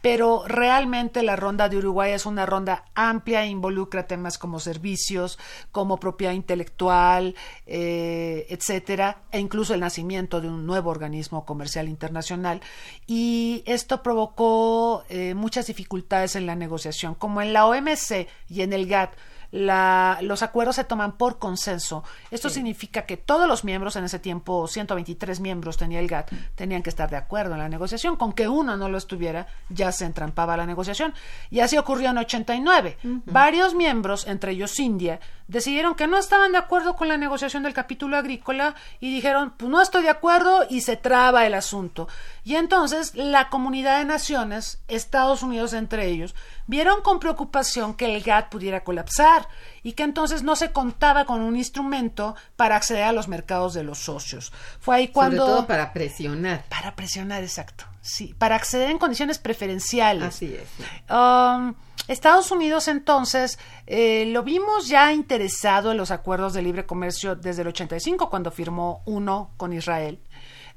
pero 0.00 0.44
realmente 0.46 1.22
la 1.22 1.36
ronda 1.36 1.68
de 1.68 1.78
Uruguay 1.78 2.12
es 2.12 2.26
una 2.26 2.46
ronda 2.46 2.84
amplia 2.94 3.44
e 3.44 3.48
involucra 3.48 4.06
temas 4.06 4.38
como 4.38 4.60
servicios, 4.60 5.38
como 5.70 5.98
propiedad 5.98 6.32
intelectual, 6.32 7.34
eh, 7.66 8.46
etcétera, 8.50 9.22
e 9.30 9.38
incluso 9.38 9.74
el 9.74 9.80
nacimiento 9.80 10.40
de 10.40 10.48
un 10.48 10.66
nuevo 10.66 10.90
organismo 10.90 11.44
comercial 11.44 11.88
internacional. 11.88 12.60
Y 13.06 13.62
esto 13.66 14.02
provocó 14.02 15.04
eh, 15.08 15.34
muchas 15.34 15.66
dificultades 15.66 16.36
en 16.36 16.46
la 16.46 16.54
negociación, 16.54 17.14
como 17.14 17.40
en 17.40 17.52
la 17.52 17.66
OMC 17.66 18.28
y 18.48 18.62
en 18.62 18.72
el 18.72 18.86
GATT. 18.86 19.12
La, 19.52 20.18
los 20.22 20.42
acuerdos 20.42 20.76
se 20.76 20.84
toman 20.84 21.16
por 21.18 21.38
consenso. 21.38 22.02
Esto 22.30 22.50
significa 22.50 23.02
que 23.02 23.16
todos 23.16 23.46
los 23.46 23.64
miembros, 23.64 23.96
en 23.96 24.04
ese 24.04 24.18
tiempo 24.18 24.66
123 24.66 25.40
miembros 25.40 25.76
tenía 25.76 26.00
el 26.00 26.08
GATT, 26.08 26.32
tenían 26.54 26.82
que 26.82 26.90
estar 26.90 27.10
de 27.10 27.16
acuerdo 27.16 27.52
en 27.52 27.60
la 27.60 27.68
negociación. 27.68 28.16
Con 28.16 28.32
que 28.32 28.48
uno 28.48 28.76
no 28.76 28.88
lo 28.88 28.98
estuviera, 28.98 29.46
ya 29.68 29.92
se 29.92 30.06
entrampaba 30.06 30.56
la 30.56 30.66
negociación. 30.66 31.12
Y 31.50 31.60
así 31.60 31.76
ocurrió 31.76 32.10
en 32.10 32.18
89. 32.18 32.98
Varios 33.26 33.74
miembros, 33.74 34.26
entre 34.26 34.52
ellos 34.52 34.78
India, 34.80 35.20
decidieron 35.52 35.94
que 35.94 36.06
no 36.06 36.16
estaban 36.16 36.52
de 36.52 36.58
acuerdo 36.58 36.96
con 36.96 37.08
la 37.08 37.18
negociación 37.18 37.62
del 37.62 37.74
capítulo 37.74 38.16
agrícola 38.16 38.74
y 39.00 39.14
dijeron, 39.14 39.52
pues 39.56 39.70
no 39.70 39.82
estoy 39.82 40.02
de 40.02 40.08
acuerdo 40.08 40.64
y 40.68 40.80
se 40.80 40.96
traba 40.96 41.46
el 41.46 41.52
asunto. 41.52 42.08
Y 42.42 42.56
entonces 42.56 43.14
la 43.14 43.50
comunidad 43.50 43.98
de 43.98 44.06
naciones, 44.06 44.82
Estados 44.88 45.42
Unidos 45.42 45.74
entre 45.74 46.06
ellos, 46.06 46.34
vieron 46.66 47.02
con 47.02 47.20
preocupación 47.20 47.94
que 47.94 48.16
el 48.16 48.22
GATT 48.22 48.50
pudiera 48.50 48.82
colapsar 48.82 49.46
y 49.82 49.92
que 49.92 50.04
entonces 50.04 50.42
no 50.42 50.56
se 50.56 50.72
contaba 50.72 51.26
con 51.26 51.42
un 51.42 51.56
instrumento 51.56 52.34
para 52.56 52.76
acceder 52.76 53.04
a 53.04 53.12
los 53.12 53.28
mercados 53.28 53.74
de 53.74 53.84
los 53.84 53.98
socios. 53.98 54.52
Fue 54.80 54.96
ahí 54.96 55.08
cuando... 55.08 55.42
sobre 55.42 55.52
todo 55.58 55.66
para 55.66 55.92
presionar. 55.92 56.64
Para 56.70 56.96
presionar, 56.96 57.42
exacto. 57.42 57.91
Sí, 58.02 58.34
para 58.36 58.56
acceder 58.56 58.90
en 58.90 58.98
condiciones 58.98 59.38
preferenciales. 59.38 60.24
Así 60.24 60.54
es. 60.54 60.68
sí. 60.76 60.84
Um, 61.12 61.74
Estados 62.08 62.50
Unidos 62.50 62.88
entonces 62.88 63.60
eh, 63.86 64.24
lo 64.26 64.42
vimos 64.42 64.88
ya 64.88 65.12
interesado 65.12 65.92
en 65.92 65.96
los 65.98 66.10
acuerdos 66.10 66.52
de 66.52 66.62
libre 66.62 66.84
comercio 66.84 67.36
desde 67.36 67.62
el 67.62 67.68
85 67.68 68.28
cuando 68.28 68.50
firmó 68.50 69.02
uno 69.06 69.52
con 69.56 69.72
Israel, 69.72 70.20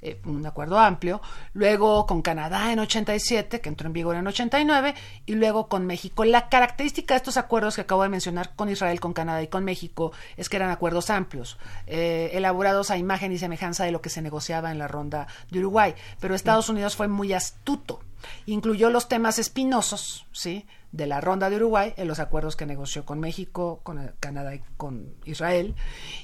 eh, 0.05 0.21
un 0.25 0.45
acuerdo 0.45 0.77
amplio, 0.77 1.19
luego 1.53 2.05
con 2.05 2.21
Canadá 2.21 2.71
en 2.71 2.77
87 2.77 3.59
que 3.59 3.69
entró 3.69 3.87
en 3.87 3.93
vigor 3.93 4.15
en 4.15 4.27
89 4.27 4.93
y 5.25 5.33
luego 5.33 5.67
con 5.67 5.87
México. 5.87 6.25
La 6.25 6.47
característica 6.47 7.15
de 7.15 7.17
estos 7.17 7.37
acuerdos 7.37 7.73
que 7.73 7.81
acabo 7.81 8.03
de 8.03 8.09
mencionar 8.09 8.55
con 8.55 8.69
Israel, 8.69 8.99
con 8.99 9.13
Canadá 9.13 9.41
y 9.41 9.47
con 9.47 9.63
México 9.63 10.11
es 10.37 10.47
que 10.47 10.57
eran 10.57 10.69
acuerdos 10.69 11.09
amplios, 11.09 11.57
eh, 11.87 12.29
elaborados 12.33 12.91
a 12.91 12.97
imagen 12.97 13.31
y 13.31 13.39
semejanza 13.39 13.83
de 13.83 13.91
lo 13.91 14.01
que 14.01 14.11
se 14.11 14.21
negociaba 14.21 14.71
en 14.71 14.77
la 14.77 14.87
ronda 14.87 15.25
de 15.49 15.57
Uruguay, 15.57 15.95
pero 16.19 16.35
Estados 16.35 16.69
Unidos 16.69 16.95
fue 16.95 17.07
muy 17.07 17.33
astuto 17.33 18.01
incluyó 18.45 18.89
los 18.89 19.07
temas 19.07 19.39
espinosos, 19.39 20.25
¿sí? 20.31 20.65
de 20.91 21.07
la 21.07 21.19
ronda 21.19 21.49
de 21.49 21.57
Uruguay 21.57 21.93
en 21.97 22.07
los 22.07 22.19
acuerdos 22.19 22.55
que 22.55 22.65
negoció 22.65 23.05
con 23.05 23.19
México, 23.19 23.81
con 23.83 24.13
Canadá 24.19 24.55
y 24.55 24.61
con 24.77 25.13
Israel. 25.25 25.75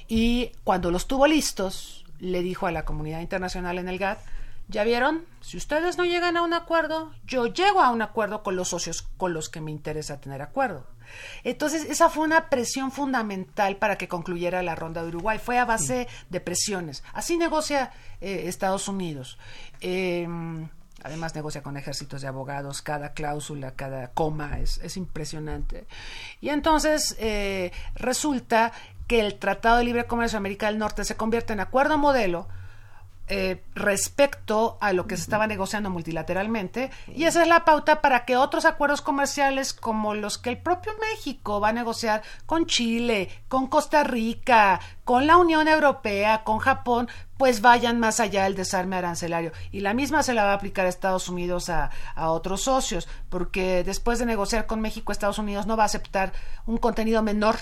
Y 0.08 0.52
cuando 0.64 0.90
los 0.90 1.06
tuvo 1.06 1.26
listos, 1.26 2.01
le 2.22 2.40
dijo 2.42 2.66
a 2.66 2.72
la 2.72 2.84
comunidad 2.84 3.20
internacional 3.20 3.78
en 3.78 3.88
el 3.88 3.98
GATT, 3.98 4.20
ya 4.68 4.84
vieron, 4.84 5.26
si 5.40 5.56
ustedes 5.56 5.98
no 5.98 6.04
llegan 6.04 6.36
a 6.36 6.42
un 6.42 6.54
acuerdo, 6.54 7.12
yo 7.26 7.46
llego 7.46 7.82
a 7.82 7.90
un 7.90 8.00
acuerdo 8.00 8.42
con 8.42 8.54
los 8.54 8.68
socios 8.68 9.02
con 9.02 9.34
los 9.34 9.48
que 9.48 9.60
me 9.60 9.72
interesa 9.72 10.20
tener 10.20 10.40
acuerdo. 10.40 10.86
Entonces, 11.42 11.84
esa 11.84 12.08
fue 12.08 12.24
una 12.24 12.48
presión 12.48 12.92
fundamental 12.92 13.76
para 13.76 13.98
que 13.98 14.08
concluyera 14.08 14.62
la 14.62 14.76
ronda 14.76 15.02
de 15.02 15.08
Uruguay. 15.08 15.38
Fue 15.38 15.58
a 15.58 15.64
base 15.64 16.06
de 16.30 16.40
presiones. 16.40 17.02
Así 17.12 17.36
negocia 17.36 17.90
eh, 18.20 18.44
Estados 18.46 18.88
Unidos. 18.88 19.36
Eh, 19.80 20.26
Además 21.04 21.34
negocia 21.34 21.62
con 21.62 21.76
ejércitos 21.76 22.22
de 22.22 22.28
abogados, 22.28 22.80
cada 22.80 23.12
cláusula, 23.12 23.72
cada 23.72 24.08
coma 24.08 24.60
es, 24.60 24.78
es 24.78 24.96
impresionante. 24.96 25.86
Y 26.40 26.50
entonces 26.50 27.16
eh, 27.18 27.72
resulta 27.94 28.72
que 29.12 29.20
el 29.20 29.38
Tratado 29.38 29.76
de 29.76 29.84
Libre 29.84 30.06
Comercio 30.06 30.36
de 30.36 30.38
América 30.38 30.68
del 30.68 30.78
Norte 30.78 31.04
se 31.04 31.18
convierte 31.18 31.52
en 31.52 31.60
acuerdo 31.60 31.98
modelo 31.98 32.48
eh, 33.28 33.62
respecto 33.74 34.78
a 34.80 34.94
lo 34.94 35.06
que 35.06 35.18
se 35.18 35.24
estaba 35.24 35.46
negociando 35.46 35.90
multilateralmente 35.90 36.90
y 37.14 37.24
esa 37.24 37.42
es 37.42 37.48
la 37.48 37.66
pauta 37.66 38.00
para 38.00 38.24
que 38.24 38.38
otros 38.38 38.64
acuerdos 38.64 39.02
comerciales 39.02 39.74
como 39.74 40.14
los 40.14 40.38
que 40.38 40.48
el 40.48 40.56
propio 40.56 40.92
México 40.98 41.60
va 41.60 41.68
a 41.68 41.72
negociar 41.74 42.22
con 42.46 42.64
Chile, 42.64 43.28
con 43.48 43.66
Costa 43.66 44.02
Rica, 44.02 44.80
con 45.04 45.26
la 45.26 45.36
Unión 45.36 45.68
Europea, 45.68 46.42
con 46.42 46.56
Japón, 46.56 47.06
pues 47.36 47.60
vayan 47.60 48.00
más 48.00 48.18
allá 48.18 48.44
del 48.44 48.56
desarme 48.56 48.96
arancelario. 48.96 49.52
Y 49.72 49.80
la 49.80 49.92
misma 49.92 50.22
se 50.22 50.32
la 50.32 50.44
va 50.44 50.52
a 50.52 50.54
aplicar 50.54 50.86
a 50.86 50.88
Estados 50.88 51.28
Unidos 51.28 51.68
a 51.68 51.90
otros 52.16 52.62
socios, 52.62 53.08
porque 53.28 53.84
después 53.84 54.18
de 54.18 54.24
negociar 54.24 54.64
con 54.64 54.80
México, 54.80 55.12
Estados 55.12 55.38
Unidos 55.38 55.66
no 55.66 55.76
va 55.76 55.82
a 55.82 55.86
aceptar 55.86 56.32
un 56.64 56.78
contenido 56.78 57.22
menor 57.22 57.56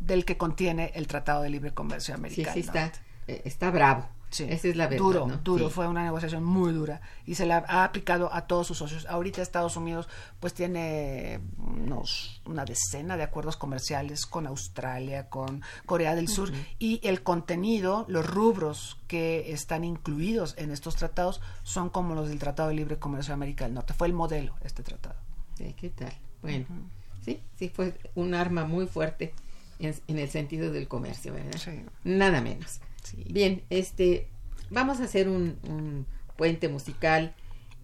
del 0.00 0.24
que 0.24 0.36
contiene 0.36 0.92
el 0.94 1.06
Tratado 1.06 1.42
de 1.42 1.50
Libre 1.50 1.72
Comercio 1.74 2.14
Sí, 2.14 2.18
americano. 2.20 2.54
sí, 2.54 2.60
está, 2.60 2.92
eh, 3.26 3.42
está 3.44 3.70
bravo. 3.70 4.08
Sí, 4.30 4.44
Esa 4.48 4.66
es 4.66 4.74
la 4.74 4.88
verdad. 4.88 4.98
Duro, 4.98 5.26
¿no? 5.28 5.36
duro. 5.36 5.68
Sí. 5.68 5.74
Fue 5.74 5.86
una 5.86 6.02
negociación 6.02 6.42
muy 6.42 6.72
dura 6.72 7.00
y 7.24 7.36
se 7.36 7.46
la 7.46 7.64
ha 7.68 7.84
aplicado 7.84 8.34
a 8.34 8.48
todos 8.48 8.66
sus 8.66 8.78
socios. 8.78 9.06
Ahorita 9.06 9.40
Estados 9.40 9.76
Unidos 9.76 10.08
pues 10.40 10.54
tiene 10.54 11.38
unos, 11.58 12.42
una 12.44 12.64
decena 12.64 13.16
de 13.16 13.22
acuerdos 13.22 13.56
comerciales 13.56 14.26
con 14.26 14.48
Australia, 14.48 15.28
con 15.30 15.62
Corea 15.86 16.16
del 16.16 16.26
Sur 16.26 16.50
y 16.80 16.98
el 17.06 17.22
contenido, 17.22 18.06
los 18.08 18.26
rubros 18.26 18.98
que 19.06 19.52
están 19.52 19.84
incluidos 19.84 20.54
en 20.58 20.72
estos 20.72 20.96
tratados 20.96 21.40
son 21.62 21.88
como 21.88 22.16
los 22.16 22.28
del 22.28 22.40
Tratado 22.40 22.70
de 22.70 22.74
Libre 22.74 22.98
Comercio 22.98 23.30
de 23.30 23.34
América 23.34 23.66
del 23.66 23.74
Norte. 23.74 23.94
Fue 23.94 24.08
el 24.08 24.14
modelo 24.14 24.56
este 24.64 24.82
tratado. 24.82 25.14
Sí, 25.56 25.76
¿Qué 25.78 25.90
tal? 25.90 26.12
Bueno, 26.42 26.66
sí, 27.24 27.40
sí 27.56 27.68
fue 27.68 27.96
un 28.16 28.34
arma 28.34 28.64
muy 28.64 28.88
fuerte 28.88 29.32
en, 29.78 29.94
en 30.08 30.18
el 30.18 30.28
sentido 30.28 30.72
del 30.72 30.88
comercio, 30.88 31.32
¿verdad? 31.32 31.58
Sí. 31.62 31.82
Nada 32.04 32.40
menos. 32.40 32.80
Sí. 33.02 33.24
Bien, 33.28 33.62
este, 33.70 34.28
vamos 34.70 35.00
a 35.00 35.04
hacer 35.04 35.28
un, 35.28 35.58
un 35.68 36.06
puente 36.36 36.68
musical, 36.68 37.34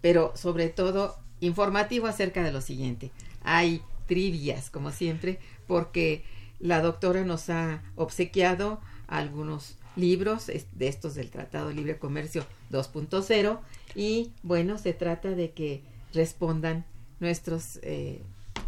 pero 0.01 0.33
sobre 0.37 0.69
todo 0.69 1.17
informativo 1.41 2.07
acerca 2.07 2.43
de 2.43 2.53
lo 2.53 2.61
siguiente. 2.61 3.11
Hay 3.43 3.83
trivias, 4.07 4.71
como 4.71 4.91
siempre, 4.91 5.39
porque 5.67 6.25
la 6.59 6.81
doctora 6.83 7.25
nos 7.25 7.49
ha 7.51 7.83
obsequiado 7.97 8.81
algunos 9.07 9.77
libros 9.97 10.47
de 10.47 10.89
estos 10.89 11.15
del 11.15 11.31
Tratado 11.31 11.71
Libre 11.73 11.99
Comercio 11.99 12.45
2.0 12.71 13.59
y 13.95 14.33
bueno, 14.43 14.79
se 14.79 14.93
trata 14.93 15.31
de 15.31 15.51
que 15.53 15.83
respondan 16.15 16.85
nuestros 17.19 17.79
eh, 17.83 18.23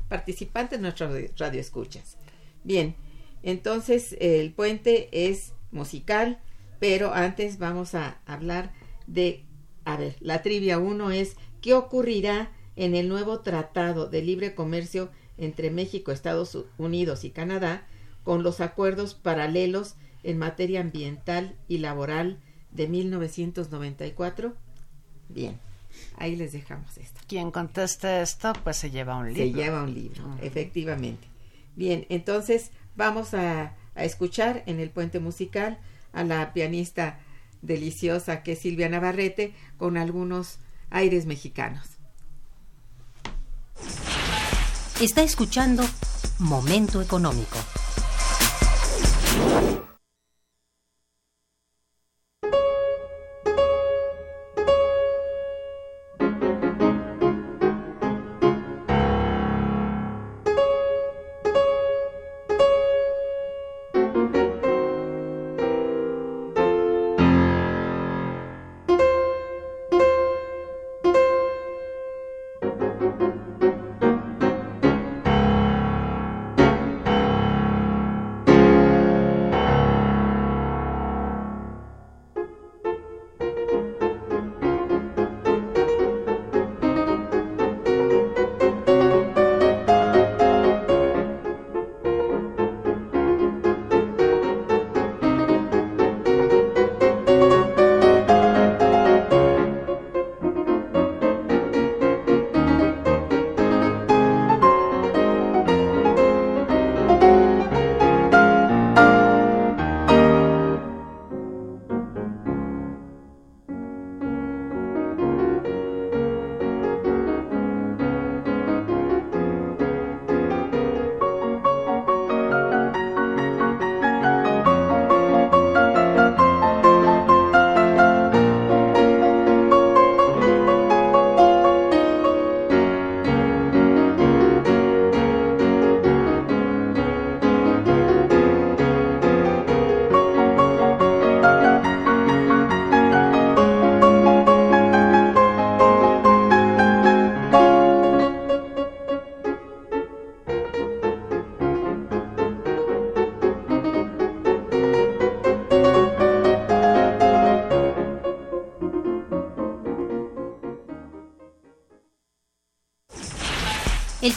participantes, 0.09 0.81
nuestros 0.81 1.11
radio- 1.11 1.31
radioescuchas. 1.37 2.17
Bien, 2.65 2.95
entonces 3.43 4.17
el 4.21 4.53
puente 4.53 5.09
es 5.13 5.53
musical, 5.71 6.41
pero 6.79 7.15
antes 7.15 7.59
vamos 7.59 7.95
a 7.95 8.21
hablar 8.27 8.73
de, 9.07 9.45
a 9.85 9.97
ver, 9.97 10.17
la 10.21 10.43
trivia 10.43 10.79
1 10.79 11.11
es, 11.11 11.37
¿qué 11.61 11.75
ocurrirá 11.75 12.51
en 12.77 12.95
el 12.95 13.09
nuevo 13.09 13.41
Tratado 13.41 14.09
de 14.09 14.23
Libre 14.23 14.55
Comercio 14.55 15.11
entre 15.39 15.71
México, 15.71 16.13
Estados 16.13 16.59
Unidos 16.79 17.25
y 17.25 17.31
Canadá 17.31 17.87
con 18.25 18.43
los 18.43 18.61
acuerdos 18.61 19.15
paralelos 19.15 19.97
en 20.23 20.39
materia 20.39 20.81
ambiental 20.81 21.57
y 21.69 21.79
laboral 21.79 22.39
de 22.71 22.89
1994? 22.89 24.55
Bien, 25.29 25.59
ahí 26.17 26.37
les 26.37 26.53
dejamos 26.53 26.97
esto. 26.99 27.21
Quien 27.27 27.51
conteste 27.51 28.23
esto 28.23 28.53
pues 28.63 28.77
se 28.77 28.91
lleva 28.91 29.17
un 29.17 29.33
libro. 29.33 29.43
Se 29.43 29.53
lleva 29.53 29.83
un 29.83 29.95
libro, 29.95 30.37
efectivamente. 30.41 31.27
Bien, 31.75 32.07
entonces 32.11 32.71
vamos 32.97 33.35
a, 33.35 33.77
escuchar 33.95 34.63
en 34.65 34.81
el 34.81 34.89
puente 34.89 35.21
musical 35.21 35.79
a 36.15 36.25
la 36.25 36.55
pianista 36.55 37.21
deliciosa 37.61 38.43
que 38.43 38.53
es 38.53 38.61
Silvia 38.61 38.89
Navarrete 38.89 39.55
con 39.77 39.99
algunos 39.99 40.61
aires 40.89 41.27
mexicanos. 41.27 41.87
Está 44.99 45.23
escuchando 45.23 45.85
Momento 46.39 47.03
económico. 47.03 47.59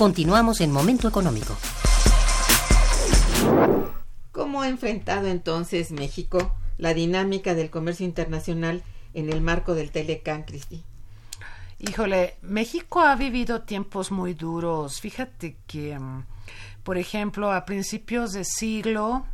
Continuamos 0.00 0.62
en 0.62 0.72
Momento 0.72 1.08
Económico. 1.08 1.54
¿Cómo 4.32 4.62
ha 4.62 4.68
enfrentado 4.70 5.26
entonces 5.26 5.92
México 5.92 6.54
la 6.78 6.94
dinámica 6.94 7.54
del 7.54 7.68
comercio 7.68 8.06
internacional 8.06 8.82
en 9.12 9.30
el 9.30 9.42
marco 9.42 9.74
del 9.74 9.90
Telecán, 9.90 10.44
Cristi? 10.44 10.82
Híjole, 11.80 12.38
México 12.40 13.00
ha 13.00 13.14
vivido 13.14 13.60
tiempos 13.60 14.10
muy 14.10 14.32
duros. 14.32 15.02
Fíjate 15.02 15.58
que, 15.66 15.98
mm, 15.98 16.24
por 16.82 16.96
ejemplo, 16.96 17.52
a 17.52 17.66
principios 17.66 18.32
de 18.32 18.46
siglo 18.46 19.26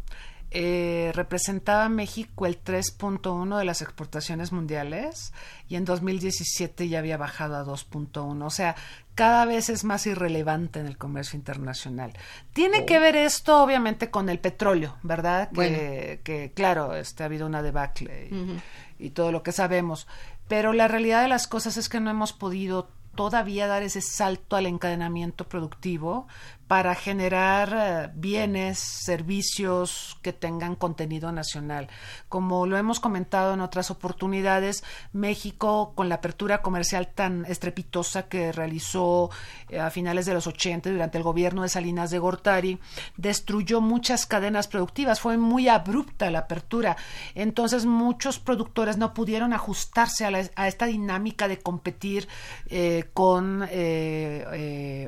eh, 0.58 1.12
representaba 1.12 1.86
México 1.90 2.46
el 2.46 2.64
3.1 2.64 3.58
de 3.58 3.64
las 3.66 3.82
exportaciones 3.82 4.52
mundiales 4.52 5.34
y 5.68 5.76
en 5.76 5.84
2017 5.84 6.88
ya 6.88 7.00
había 7.00 7.18
bajado 7.18 7.56
a 7.56 7.64
2.1. 7.66 8.42
O 8.42 8.48
sea, 8.48 8.74
cada 9.14 9.44
vez 9.44 9.68
es 9.68 9.84
más 9.84 10.06
irrelevante 10.06 10.80
en 10.80 10.86
el 10.86 10.96
comercio 10.96 11.36
internacional. 11.36 12.14
Tiene 12.54 12.86
que 12.86 12.98
ver 12.98 13.16
esto, 13.16 13.62
obviamente, 13.62 14.10
con 14.10 14.30
el 14.30 14.38
petróleo, 14.38 14.96
¿verdad? 15.02 15.50
Que, 15.52 16.22
que 16.24 16.52
claro, 16.54 16.96
este, 16.96 17.22
ha 17.22 17.26
habido 17.26 17.46
una 17.46 17.60
debacle 17.60 18.30
y, 18.30 19.04
y 19.08 19.10
todo 19.10 19.32
lo 19.32 19.42
que 19.42 19.52
sabemos. 19.52 20.06
Pero 20.48 20.72
la 20.72 20.88
realidad 20.88 21.20
de 21.20 21.28
las 21.28 21.48
cosas 21.48 21.76
es 21.76 21.90
que 21.90 22.00
no 22.00 22.08
hemos 22.10 22.32
podido 22.32 22.88
todavía 23.14 23.66
dar 23.66 23.82
ese 23.82 24.00
salto 24.00 24.56
al 24.56 24.66
encadenamiento 24.66 25.48
productivo 25.48 26.28
para 26.66 26.96
generar 26.96 27.74
eh, 27.74 28.12
bienes, 28.14 28.78
servicios 28.78 30.18
que 30.22 30.32
tengan 30.32 30.74
contenido 30.74 31.30
nacional. 31.30 31.88
Como 32.28 32.66
lo 32.66 32.76
hemos 32.76 32.98
comentado 32.98 33.54
en 33.54 33.60
otras 33.60 33.90
oportunidades, 33.90 34.82
México, 35.12 35.92
con 35.94 36.08
la 36.08 36.16
apertura 36.16 36.62
comercial 36.62 37.08
tan 37.14 37.44
estrepitosa 37.46 38.28
que 38.28 38.50
realizó 38.50 39.30
eh, 39.68 39.78
a 39.78 39.90
finales 39.90 40.26
de 40.26 40.34
los 40.34 40.46
80 40.46 40.90
durante 40.90 41.18
el 41.18 41.24
gobierno 41.24 41.62
de 41.62 41.68
Salinas 41.68 42.10
de 42.10 42.18
Gortari, 42.18 42.80
destruyó 43.16 43.80
muchas 43.80 44.26
cadenas 44.26 44.66
productivas. 44.66 45.20
Fue 45.20 45.36
muy 45.36 45.68
abrupta 45.68 46.30
la 46.32 46.40
apertura. 46.40 46.96
Entonces, 47.36 47.86
muchos 47.86 48.40
productores 48.40 48.96
no 48.96 49.14
pudieron 49.14 49.52
ajustarse 49.52 50.24
a, 50.24 50.66
esta 50.66 50.86
dinámica 50.86 51.46
de 51.46 51.58
competir 51.58 52.26
eh, 52.68 53.04
con 53.14 53.66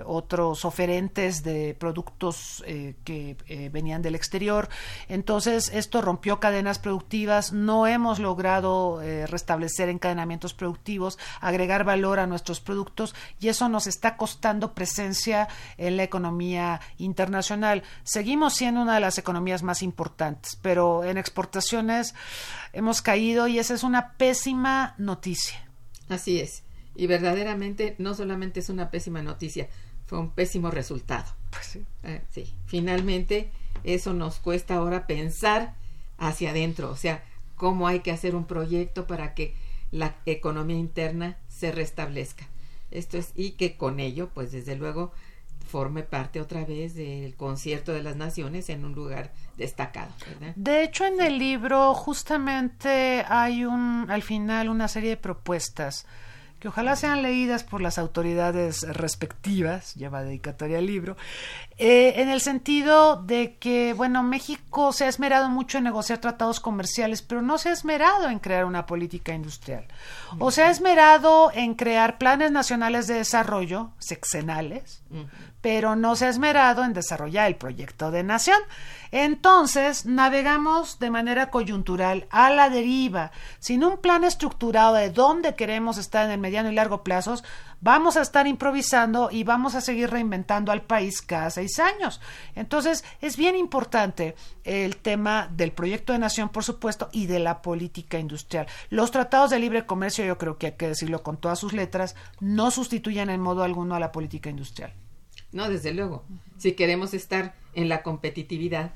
otros 0.07 0.65
oferentes 0.65 1.43
de 1.43 1.48
productos 1.79 2.63
eh, 2.67 2.95
que 3.05 3.37
eh, 3.47 3.69
venían 3.71 4.03
del 4.03 4.15
exterior. 4.15 4.69
Entonces, 5.09 5.71
esto 5.73 6.01
rompió 6.01 6.41
cadenas 6.41 6.79
productivas, 6.79 7.53
no 7.53 7.87
hemos 7.87 8.19
logrado 8.19 9.03
eh, 9.03 9.27
restablecer 9.27 9.89
encadenamientos 9.89 10.55
productivos, 10.55 11.19
agregar 11.41 11.85
valor 11.85 12.19
a 12.19 12.27
nuestros 12.27 12.61
productos 12.61 13.15
y 13.41 13.49
eso 13.49 13.69
nos 13.69 13.87
está 13.87 14.17
costando 14.17 14.75
presencia 14.75 15.49
en 15.77 15.97
la 15.97 16.03
economía 16.03 16.81
internacional. 16.99 17.83
Seguimos 18.05 18.55
siendo 18.55 18.83
una 18.83 18.95
de 18.95 19.01
las 19.01 19.19
economías 19.19 19.63
más 19.63 19.83
importantes, 19.83 20.59
pero 20.63 21.05
en 21.05 21.19
exportaciones 21.19 22.15
hemos 22.73 23.03
caído 23.03 23.49
y 23.49 23.59
esa 23.59 23.75
es 23.75 23.83
una 23.83 24.13
pésima 24.13 24.95
noticia. 24.99 25.69
Así 26.09 26.41
es. 26.41 26.63
Y 26.95 27.07
verdaderamente 27.07 27.95
no 27.99 28.15
solamente 28.15 28.61
es 28.61 28.71
una 28.71 28.91
pésima 28.91 29.23
noticia, 29.23 29.69
fue 30.07 30.19
un 30.19 30.31
pésimo 30.31 30.71
resultado. 30.71 31.38
Pues 31.51 31.67
sí. 31.67 31.85
Eh, 32.05 32.21
sí. 32.31 32.55
Finalmente, 32.67 33.51
eso 33.85 34.15
nos 34.15 34.39
cuesta 34.39 34.77
ahora 34.77 35.07
pensar 35.07 35.75
hacia 36.19 36.51
adentro, 36.51 36.91
o 36.91 36.97
sea, 36.97 37.25
cómo 37.57 37.87
hay 37.87 38.01
que 38.01 38.11
hacer 38.11 38.35
un 38.35 38.45
proyecto 38.45 39.07
para 39.07 39.35
que 39.35 39.55
la 39.91 40.17
economía 40.27 40.77
interna 40.77 41.37
se 41.49 41.73
restablezca. 41.73 42.47
Esto 42.91 43.19
es, 43.19 43.33
y 43.35 43.53
que 43.53 43.77
con 43.77 44.01
ello, 44.01 44.31
pues 44.33 44.53
desde 44.53 44.77
luego, 44.77 45.13
forme 45.69 46.03
parte 46.03 46.41
otra 46.41 46.65
vez 46.65 46.95
del 46.95 47.37
concierto 47.37 47.93
de 47.93 48.03
las 48.03 48.17
naciones 48.17 48.71
en 48.71 48.85
un 48.85 48.95
lugar 48.95 49.33
destacado. 49.57 50.13
De 50.57 50.83
hecho, 50.83 51.05
en 51.05 51.21
el 51.21 51.39
libro 51.39 51.95
justamente 51.95 53.25
hay 53.29 53.65
un, 53.65 54.07
al 54.09 54.23
final 54.23 54.71
una 54.71 54.89
serie 54.89 55.11
de 55.11 55.17
propuestas 55.19 56.07
que 56.59 56.69
ojalá 56.69 56.97
sean 56.97 57.23
leídas 57.23 57.63
por 57.63 57.81
las 57.81 57.99
autoridades 57.99 58.83
respectivas, 58.83 59.95
lleva 59.95 60.23
dedicatoria 60.23 60.79
al 60.79 60.87
libro, 60.87 61.17
eh, 61.77 62.15
en 62.17 62.29
el 62.29 62.41
sentido 62.41 63.23
de 63.23 63.57
que, 63.59 63.93
bueno, 63.93 64.25
México 64.25 64.93
se 64.93 65.05
ha 65.05 65.09
esmerado 65.09 65.49
mucho 65.49 65.79
en 65.79 65.85
negociar 65.85 66.19
tratados 66.19 66.59
comerciales, 66.59 67.23
pero 67.23 67.43
no 67.43 67.59
se 67.59 67.69
ha 67.69 67.73
esmerado 67.73 68.29
en 68.29 68.41
crear 68.41 68.65
una 68.65 68.87
política 68.87 69.33
industrial. 69.33 69.85
O 70.39 70.51
se 70.51 70.63
ha 70.63 70.71
esmerado 70.71 71.53
en 71.55 71.75
crear 71.75 72.19
planes 72.19 72.51
nacionales 72.51 73.07
de 73.07 73.15
desarrollo, 73.15 73.93
sexenales, 73.99 75.03
pero 75.61 75.95
no 75.95 76.17
se 76.17 76.27
ha 76.27 76.29
esmerado 76.29 76.85
en 76.85 76.93
desarrollar 76.93 77.47
el 77.47 77.57
proyecto 77.57 78.11
de 78.11 78.25
nación. 78.25 78.59
Entonces, 79.11 80.07
navegamos 80.07 80.99
de 80.99 81.11
manera 81.11 81.51
coyuntural 81.51 82.27
a 82.31 82.51
la 82.51 82.71
deriva, 82.71 83.33
sin 83.59 83.85
un 83.85 83.99
plan 83.99 84.25
estructurado 84.25 84.95
de 84.95 85.11
dónde 85.11 85.55
queremos 85.55 85.99
estar 85.99 86.27
en 86.27 86.33
el 86.33 86.41
mediano 86.41 86.71
y 86.71 86.75
largo 86.75 87.03
plazos, 87.03 87.45
vamos 87.81 88.17
a 88.17 88.23
estar 88.23 88.47
improvisando 88.47 89.31
y 89.31 89.45
vamos 89.45 89.75
a 89.75 89.81
seguir 89.81 90.11
reinventando 90.11 90.73
al 90.73 90.83
país 90.83 91.23
cada 91.23 91.51
seis 91.51 91.79
años. 91.79 92.21
Entonces, 92.55 93.05
es 93.21 93.37
bien 93.37 93.57
importante 93.57 94.35
el 94.65 94.97
tema 94.97 95.49
del 95.53 95.73
proyecto 95.73 96.13
de 96.13 96.19
nación, 96.19 96.49
por 96.49 96.65
supuesto, 96.65 97.09
y 97.13 97.27
de 97.27 97.39
la 97.39 97.63
política 97.63 98.19
industrial. 98.19 98.67
Los 98.91 99.11
tratados 99.11 99.51
de 99.51 99.59
libre 99.59 99.87
comercio, 99.87 100.25
yo 100.25 100.39
creo 100.39 100.59
que 100.59 100.67
hay 100.67 100.73
que 100.73 100.89
decirlo 100.89 101.23
con 101.23 101.37
todas 101.37 101.59
sus 101.59 101.73
letras, 101.73 102.15
no 102.41 102.71
sustituyen 102.71 103.31
en 103.31 103.41
modo 103.41 103.63
alguno 103.63 103.95
a 103.95 104.01
la 104.01 104.13
política 104.13 104.51
industrial. 104.51 104.93
No, 105.53 105.69
desde 105.71 105.95
luego. 105.95 106.25
Si 106.59 106.73
queremos 106.73 107.15
estar 107.15 107.55
en 107.79 107.89
la 107.89 108.03
competitividad, 108.03 108.93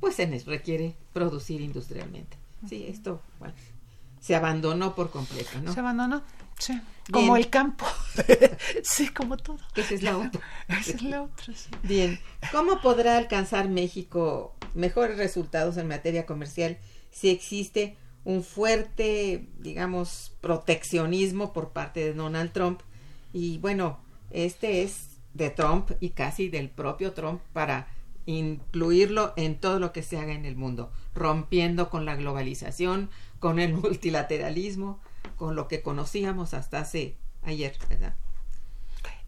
pues 0.00 0.16
se 0.16 0.26
requiere 0.46 0.96
producir 1.12 1.60
industrialmente. 1.60 2.36
Sí, 2.68 2.84
esto, 2.88 3.22
bueno, 3.38 3.54
se 4.20 4.34
abandonó 4.34 4.96
por 4.96 5.10
completo, 5.10 5.60
¿no? 5.62 5.72
Se 5.72 5.78
abandonó, 5.78 6.22
sí. 6.58 6.80
Como 7.12 7.36
el 7.36 7.48
campo. 7.50 7.86
sí, 8.82 9.08
como 9.08 9.36
todo. 9.36 9.58
Esa 9.76 9.94
es 9.94 10.02
la 10.02 10.18
otra. 10.18 10.40
Esa 10.68 10.90
es 10.90 11.02
la 11.02 11.22
otra, 11.22 11.54
sí. 11.54 11.70
Bien. 11.84 12.18
¿Cómo 12.50 12.80
podrá 12.80 13.16
alcanzar 13.16 13.68
México 13.68 14.56
mejores 14.74 15.16
resultados 15.16 15.76
en 15.76 15.86
materia 15.86 16.26
comercial 16.26 16.78
si 17.12 17.30
existe 17.30 17.96
un 18.24 18.42
fuerte, 18.42 19.48
digamos, 19.58 20.32
proteccionismo 20.40 21.52
por 21.52 21.70
parte 21.70 22.00
de 22.00 22.14
Donald 22.14 22.52
Trump? 22.52 22.80
Y 23.32 23.58
bueno, 23.58 24.00
este 24.30 24.82
es 24.82 25.20
de 25.34 25.50
Trump 25.50 25.92
y 26.00 26.10
casi 26.10 26.48
del 26.48 26.70
propio 26.70 27.12
Trump 27.12 27.40
para 27.52 27.86
incluirlo 28.30 29.32
en 29.36 29.58
todo 29.58 29.78
lo 29.78 29.92
que 29.92 30.02
se 30.02 30.18
haga 30.18 30.32
en 30.32 30.44
el 30.44 30.56
mundo, 30.56 30.90
rompiendo 31.14 31.90
con 31.90 32.04
la 32.04 32.16
globalización, 32.16 33.10
con 33.38 33.58
el 33.58 33.74
multilateralismo, 33.74 35.00
con 35.36 35.56
lo 35.56 35.68
que 35.68 35.82
conocíamos 35.82 36.54
hasta 36.54 36.80
hace 36.80 37.16
ayer, 37.42 37.76
¿verdad? 37.88 38.16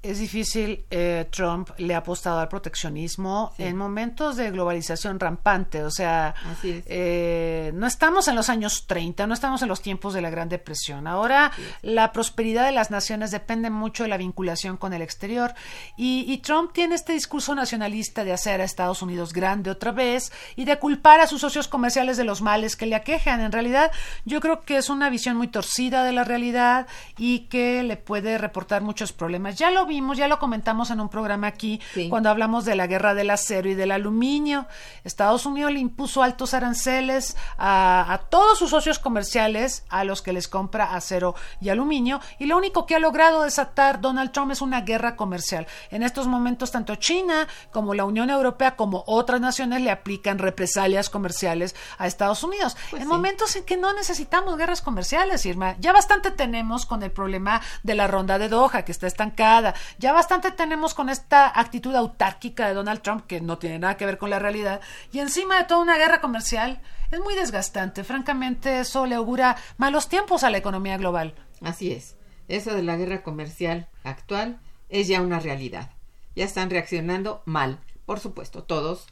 Es 0.02 0.18
difícil, 0.18 0.84
eh, 0.90 1.28
Trump 1.30 1.70
le 1.78 1.94
ha 1.94 1.98
apostado 1.98 2.40
al 2.40 2.48
proteccionismo 2.48 3.52
en 3.56 3.76
momentos 3.76 4.34
de 4.34 4.50
globalización 4.50 5.20
rampante, 5.20 5.84
o 5.84 5.92
sea, 5.92 6.34
eh, 6.64 7.70
no 7.72 7.86
estamos 7.86 8.26
en 8.26 8.34
los 8.34 8.48
años 8.48 8.88
30, 8.88 9.28
no 9.28 9.34
estamos 9.34 9.62
en 9.62 9.68
los 9.68 9.80
tiempos 9.80 10.12
de 10.12 10.20
la 10.20 10.28
Gran 10.28 10.48
Depresión. 10.48 11.06
Ahora 11.06 11.52
la 11.82 12.10
prosperidad 12.10 12.66
de 12.66 12.72
las 12.72 12.90
naciones 12.90 13.30
depende 13.30 13.70
mucho 13.70 14.02
de 14.02 14.08
la 14.08 14.16
vinculación 14.16 14.76
con 14.76 14.92
el 14.92 15.02
exterior 15.02 15.54
y, 15.96 16.24
y, 16.26 16.38
Trump 16.38 16.72
tiene 16.72 16.96
este 16.96 17.12
discurso 17.12 17.54
nacionalista 17.54 18.24
de 18.24 18.32
hacer 18.32 18.60
a 18.60 18.64
Estados 18.64 19.02
Unidos 19.02 19.32
grande 19.32 19.70
otra 19.70 19.92
vez 19.92 20.32
y 20.56 20.64
de 20.64 20.80
culpar 20.80 21.20
a 21.20 21.28
sus 21.28 21.42
socios 21.42 21.68
comerciales 21.68 22.16
de 22.16 22.24
los 22.24 22.42
males 22.42 22.74
que 22.74 22.86
le 22.86 22.96
aquejan. 22.96 23.40
En 23.40 23.52
realidad, 23.52 23.92
yo 24.24 24.40
creo 24.40 24.62
que 24.62 24.78
es 24.78 24.90
una 24.90 25.10
visión 25.10 25.36
muy 25.36 25.46
torcida 25.46 26.02
de 26.02 26.10
la 26.10 26.24
realidad 26.24 26.88
y 27.16 27.46
que 27.46 27.84
le 27.84 27.96
puede 27.96 28.36
reportar 28.36 28.82
muchos 28.82 29.12
problemas. 29.12 29.56
Ya 29.56 29.70
lo 29.70 29.91
ya 30.16 30.28
lo 30.28 30.38
comentamos 30.38 30.90
en 30.90 31.00
un 31.00 31.08
programa 31.08 31.46
aquí, 31.46 31.80
cuando 32.08 32.30
hablamos 32.30 32.64
de 32.64 32.74
la 32.74 32.86
guerra 32.86 33.14
del 33.14 33.30
acero 33.30 33.68
y 33.68 33.74
del 33.74 33.90
aluminio. 33.90 34.66
Estados 35.04 35.46
Unidos 35.46 35.72
le 35.72 35.80
impuso 35.80 36.22
altos 36.22 36.54
aranceles 36.54 37.36
a, 37.58 38.22
todos 38.30 38.58
sus 38.58 38.70
socios 38.70 38.98
comerciales, 38.98 39.84
a 39.88 40.04
los 40.04 40.22
que 40.22 40.32
les 40.32 40.48
compra 40.48 40.94
acero 40.94 41.34
y 41.60 41.68
aluminio, 41.68 42.20
y 42.38 42.46
lo 42.46 42.56
único 42.56 42.86
que 42.86 42.94
ha 42.94 42.98
logrado 42.98 43.42
desatar 43.42 44.00
Donald 44.00 44.32
Trump 44.32 44.52
es 44.52 44.62
una 44.62 44.80
guerra 44.80 45.16
comercial. 45.16 45.66
En 45.90 46.02
estos 46.02 46.26
momentos, 46.26 46.70
tanto 46.70 46.96
China 46.96 47.46
como 47.70 47.94
la 47.94 48.04
Unión 48.04 48.30
Europea, 48.30 48.76
como 48.76 49.04
otras 49.06 49.40
naciones, 49.40 49.82
le 49.82 49.90
aplican 49.90 50.38
represalias 50.38 51.10
comerciales 51.10 51.74
a 51.98 52.06
Estados 52.06 52.42
Unidos. 52.42 52.76
Pues 52.90 53.02
en 53.02 53.08
momentos 53.08 53.54
en 53.56 53.64
que 53.64 53.76
no 53.76 53.92
necesitamos 53.92 54.56
guerras 54.56 54.82
comerciales, 54.82 55.44
Irma. 55.46 55.76
Ya 55.78 55.92
bastante 55.92 56.30
tenemos 56.30 56.86
con 56.86 57.02
el 57.02 57.10
problema 57.10 57.60
de 57.82 57.94
la 57.94 58.06
ronda 58.06 58.38
de 58.38 58.48
Doha, 58.48 58.84
que 58.84 58.92
está 58.92 59.06
estancada, 59.06 59.74
ya 59.98 60.12
bastante 60.12 60.50
tenemos 60.50 60.94
con 60.94 61.08
esta 61.08 61.58
actitud 61.58 61.94
autárquica 61.94 62.68
de 62.68 62.74
Donald 62.74 63.02
Trump, 63.02 63.26
que 63.26 63.40
no 63.40 63.58
tiene 63.58 63.78
nada 63.78 63.96
que 63.96 64.06
ver 64.06 64.18
con 64.18 64.30
la 64.30 64.38
realidad, 64.38 64.80
y 65.12 65.18
encima 65.18 65.58
de 65.58 65.64
toda 65.64 65.80
una 65.80 65.96
guerra 65.96 66.20
comercial. 66.20 66.80
Es 67.10 67.20
muy 67.20 67.34
desgastante. 67.34 68.04
Francamente, 68.04 68.80
eso 68.80 69.04
le 69.04 69.14
augura 69.14 69.56
malos 69.76 70.08
tiempos 70.08 70.44
a 70.44 70.50
la 70.50 70.58
economía 70.58 70.96
global. 70.96 71.34
Así 71.60 71.92
es. 71.92 72.16
Eso 72.48 72.74
de 72.74 72.82
la 72.82 72.96
guerra 72.96 73.22
comercial 73.22 73.88
actual 74.02 74.60
es 74.88 75.08
ya 75.08 75.20
una 75.20 75.38
realidad. 75.38 75.90
Ya 76.34 76.44
están 76.44 76.70
reaccionando 76.70 77.42
mal, 77.44 77.80
por 78.06 78.18
supuesto, 78.18 78.62
todos 78.62 79.06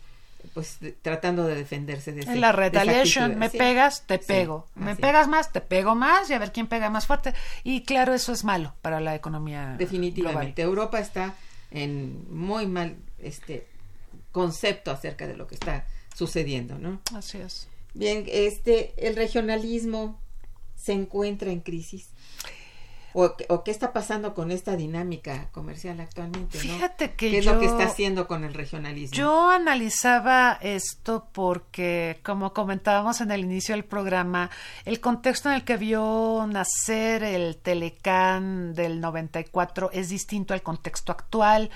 pues 0.54 0.78
tratando 1.02 1.46
de 1.46 1.54
defenderse 1.54 2.12
de 2.12 2.36
la 2.36 2.52
retaliation 2.52 3.38
me 3.38 3.50
pegas 3.50 4.06
te 4.06 4.18
pego. 4.18 4.66
me 4.74 4.96
pegas 4.96 5.28
más 5.28 5.52
te 5.52 5.60
pego 5.60 5.94
más 5.94 6.30
y 6.30 6.34
a 6.34 6.38
ver 6.38 6.52
quién 6.52 6.66
pega 6.66 6.90
más 6.90 7.06
fuerte. 7.06 7.34
Y 7.64 7.82
claro 7.82 8.14
eso 8.14 8.32
es 8.32 8.44
malo 8.44 8.74
para 8.82 9.00
la 9.00 9.14
economía 9.14 9.74
definitivamente. 9.78 10.62
Europa 10.62 10.98
está 10.98 11.34
en 11.70 12.26
muy 12.34 12.66
mal 12.66 12.96
este 13.18 13.66
concepto 14.32 14.90
acerca 14.90 15.26
de 15.26 15.36
lo 15.36 15.46
que 15.46 15.54
está 15.54 15.86
sucediendo 16.14 16.78
no 16.78 17.00
así 17.14 17.38
es. 17.38 17.68
Bien 17.94 18.24
este 18.28 18.94
el 18.96 19.16
regionalismo 19.16 20.20
se 20.76 20.92
encuentra 20.92 21.50
en 21.50 21.60
crisis 21.60 22.08
o, 23.12 23.34
qué 23.64 23.70
está 23.70 23.92
pasando 23.92 24.34
con 24.34 24.50
esta 24.50 24.76
dinámica 24.76 25.48
comercial 25.52 26.00
actualmente. 26.00 26.58
Fíjate 26.58 27.12
que 27.12 27.30
¿Qué 27.30 27.38
es 27.38 27.46
lo 27.46 27.58
que 27.58 27.66
está 27.66 27.84
haciendo 27.84 28.26
con 28.26 28.44
el 28.44 28.54
regionalismo? 28.54 29.16
Yo 29.16 29.50
analizaba 29.50 30.58
esto 30.60 31.28
porque, 31.32 32.20
como 32.22 32.52
comentábamos 32.52 33.20
en 33.20 33.30
el 33.30 33.40
inicio 33.40 33.74
del 33.74 33.84
programa, 33.84 34.50
el 34.84 35.00
contexto 35.00 35.48
en 35.48 35.56
el 35.56 35.64
que 35.64 35.76
vio 35.76 36.46
nacer 36.48 37.22
el 37.24 37.56
Telecán 37.56 38.74
del 38.74 39.00
94 39.00 39.90
es 39.92 40.08
distinto 40.08 40.54
al 40.54 40.62
contexto 40.62 41.12
actual. 41.12 41.70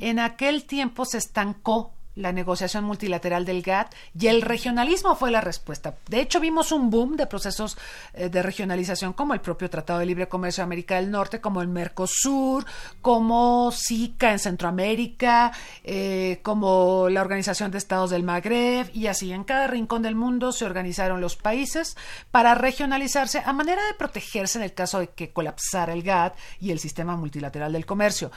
En 0.00 0.18
aquel 0.18 0.64
tiempo 0.64 1.04
se 1.04 1.18
estancó 1.18 1.97
la 2.18 2.32
negociación 2.32 2.84
multilateral 2.84 3.44
del 3.44 3.62
GATT 3.62 3.94
y 4.18 4.26
el 4.26 4.42
regionalismo 4.42 5.14
fue 5.14 5.30
la 5.30 5.40
respuesta. 5.40 5.94
De 6.08 6.20
hecho, 6.20 6.40
vimos 6.40 6.72
un 6.72 6.90
boom 6.90 7.16
de 7.16 7.26
procesos 7.26 7.78
eh, 8.12 8.28
de 8.28 8.42
regionalización 8.42 9.12
como 9.12 9.34
el 9.34 9.40
propio 9.40 9.70
Tratado 9.70 10.00
de 10.00 10.06
Libre 10.06 10.28
Comercio 10.28 10.62
de 10.62 10.66
América 10.66 10.96
del 10.96 11.10
Norte, 11.10 11.40
como 11.40 11.62
el 11.62 11.68
Mercosur, 11.68 12.66
como 13.00 13.70
SICA 13.70 14.32
en 14.32 14.38
Centroamérica, 14.38 15.52
eh, 15.84 16.40
como 16.42 17.08
la 17.08 17.20
Organización 17.20 17.70
de 17.70 17.78
Estados 17.78 18.10
del 18.10 18.24
Magreb 18.24 18.90
y 18.92 19.06
así. 19.06 19.32
En 19.32 19.44
cada 19.44 19.68
rincón 19.68 20.02
del 20.02 20.16
mundo 20.16 20.52
se 20.52 20.64
organizaron 20.64 21.20
los 21.20 21.36
países 21.36 21.96
para 22.30 22.54
regionalizarse 22.54 23.42
a 23.44 23.52
manera 23.52 23.84
de 23.86 23.94
protegerse 23.94 24.58
en 24.58 24.64
el 24.64 24.74
caso 24.74 24.98
de 24.98 25.08
que 25.10 25.30
colapsara 25.30 25.92
el 25.92 26.02
GATT 26.02 26.36
y 26.60 26.72
el 26.72 26.80
sistema 26.80 27.16
multilateral 27.16 27.72
del 27.72 27.86
comercio. 27.86 28.32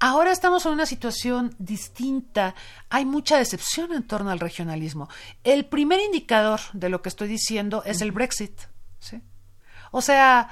Ahora 0.00 0.32
estamos 0.32 0.64
en 0.64 0.72
una 0.72 0.86
situación 0.86 1.54
distinta. 1.58 2.54
Hay 2.88 3.04
mucha 3.26 3.38
decepción 3.38 3.92
en 3.92 4.04
torno 4.04 4.30
al 4.30 4.38
regionalismo. 4.38 5.08
El 5.42 5.64
primer 5.64 5.98
indicador 5.98 6.60
de 6.72 6.88
lo 6.88 7.02
que 7.02 7.08
estoy 7.08 7.26
diciendo 7.26 7.82
es 7.84 8.00
el 8.00 8.12
Brexit. 8.12 8.56
¿sí? 9.00 9.20
O 9.90 10.00
sea... 10.00 10.48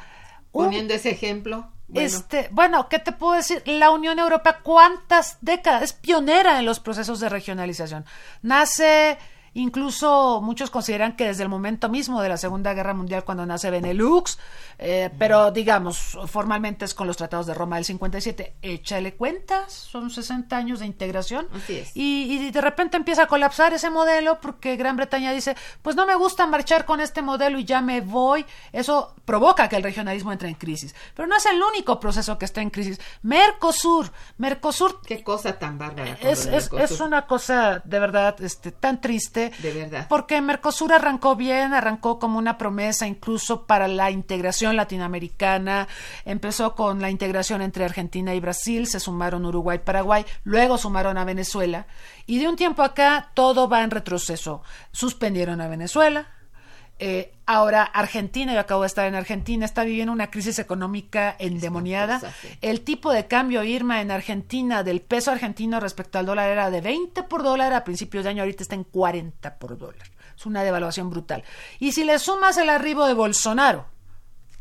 Poniendo 0.50 0.92
ese 0.92 1.10
ejemplo. 1.10 1.70
Bueno. 1.86 2.04
Este, 2.04 2.48
bueno, 2.50 2.88
¿qué 2.88 2.98
te 2.98 3.12
puedo 3.12 3.34
decir? 3.34 3.62
La 3.64 3.92
Unión 3.92 4.18
Europea, 4.18 4.58
¿cuántas 4.64 5.38
décadas? 5.40 5.82
Es 5.84 5.92
pionera 5.92 6.58
en 6.58 6.66
los 6.66 6.80
procesos 6.80 7.20
de 7.20 7.28
regionalización. 7.28 8.06
Nace 8.42 9.18
Incluso 9.54 10.40
muchos 10.42 10.70
consideran 10.70 11.14
que 11.14 11.26
desde 11.26 11.44
el 11.44 11.48
momento 11.48 11.88
mismo 11.88 12.20
de 12.20 12.28
la 12.28 12.36
Segunda 12.36 12.74
Guerra 12.74 12.92
Mundial, 12.92 13.24
cuando 13.24 13.46
nace 13.46 13.70
Benelux, 13.70 14.36
eh, 14.78 15.10
pero 15.18 15.50
digamos, 15.50 16.18
formalmente 16.26 16.84
es 16.84 16.94
con 16.94 17.06
los 17.06 17.16
tratados 17.16 17.46
de 17.46 17.54
Roma 17.54 17.76
del 17.76 17.84
57, 17.84 18.54
échale 18.62 19.14
cuentas, 19.14 19.72
son 19.72 20.10
60 20.10 20.56
años 20.56 20.80
de 20.80 20.86
integración. 20.86 21.46
Y, 21.94 22.50
de 22.50 22.60
repente 22.60 22.96
empieza 22.96 23.24
a 23.24 23.26
colapsar 23.26 23.72
ese 23.72 23.90
modelo 23.90 24.40
porque 24.40 24.76
Gran 24.76 24.96
Bretaña 24.96 25.32
dice, 25.32 25.56
pues 25.82 25.96
no 25.96 26.06
me 26.06 26.14
gusta 26.14 26.46
marchar 26.46 26.84
con 26.84 27.00
este 27.00 27.22
modelo 27.22 27.58
y 27.58 27.64
ya 27.64 27.80
me 27.80 28.00
voy. 28.00 28.44
Eso 28.72 29.14
provoca 29.24 29.68
que 29.68 29.76
el 29.76 29.82
regionalismo 29.82 30.32
entre 30.32 30.48
en 30.48 30.54
crisis. 30.54 30.94
Pero 31.14 31.26
no 31.26 31.36
es 31.36 31.46
el 31.46 31.60
único 31.62 32.00
proceso 32.00 32.38
que 32.38 32.44
está 32.44 32.60
en 32.60 32.70
crisis. 32.70 33.00
Mercosur, 33.22 34.10
Mercosur. 34.38 35.00
Qué 35.02 35.22
cosa 35.22 35.58
tan 35.58 35.78
bárbara. 35.78 36.16
Es, 36.20 36.46
es, 36.46 36.70
es 36.72 37.00
una 37.00 37.26
cosa 37.26 37.82
de 37.84 37.98
verdad 37.98 38.40
este, 38.42 38.72
tan 38.72 39.00
triste. 39.00 39.52
De 39.58 39.72
verdad. 39.72 40.06
Porque 40.08 40.40
Mercosur 40.40 40.92
arrancó 40.92 41.36
bien, 41.36 41.74
arrancó 41.74 42.18
como 42.18 42.38
una 42.38 42.58
promesa 42.58 43.06
incluso 43.06 43.66
para 43.66 43.88
la 43.88 44.10
integración 44.10 44.63
latinoamericana. 44.72 45.88
Empezó 46.24 46.74
con 46.74 47.00
la 47.00 47.10
integración 47.10 47.62
entre 47.62 47.84
Argentina 47.84 48.34
y 48.34 48.40
Brasil, 48.40 48.86
se 48.86 49.00
sumaron 49.00 49.44
Uruguay 49.44 49.76
y 49.76 49.84
Paraguay, 49.84 50.24
luego 50.44 50.78
sumaron 50.78 51.18
a 51.18 51.24
Venezuela. 51.24 51.86
Y 52.26 52.38
de 52.38 52.48
un 52.48 52.56
tiempo 52.56 52.82
acá 52.82 53.30
todo 53.34 53.68
va 53.68 53.82
en 53.82 53.90
retroceso. 53.90 54.62
Suspendieron 54.92 55.60
a 55.60 55.68
Venezuela, 55.68 56.28
eh, 57.00 57.32
ahora 57.44 57.82
Argentina, 57.82 58.54
yo 58.54 58.60
acabo 58.60 58.82
de 58.82 58.86
estar 58.86 59.06
en 59.06 59.16
Argentina, 59.16 59.64
está 59.64 59.84
viviendo 59.84 60.12
una 60.12 60.30
crisis 60.30 60.58
económica 60.58 61.34
endemoniada. 61.38 62.20
El 62.60 62.82
tipo 62.82 63.12
de 63.12 63.26
cambio 63.26 63.64
Irma 63.64 64.00
en 64.00 64.10
Argentina 64.10 64.82
del 64.84 65.00
peso 65.00 65.32
argentino 65.32 65.80
respecto 65.80 66.18
al 66.18 66.26
dólar 66.26 66.50
era 66.50 66.70
de 66.70 66.80
20 66.80 67.24
por 67.24 67.42
dólar 67.42 67.72
a 67.72 67.84
principios 67.84 68.24
de 68.24 68.30
año, 68.30 68.42
ahorita 68.42 68.62
está 68.62 68.76
en 68.76 68.84
40 68.84 69.58
por 69.58 69.76
dólar. 69.76 70.06
Es 70.36 70.46
una 70.46 70.62
devaluación 70.62 71.10
brutal. 71.10 71.44
Y 71.80 71.92
si 71.92 72.04
le 72.04 72.18
sumas 72.18 72.56
el 72.58 72.70
arribo 72.70 73.06
de 73.06 73.14
Bolsonaro 73.14 73.86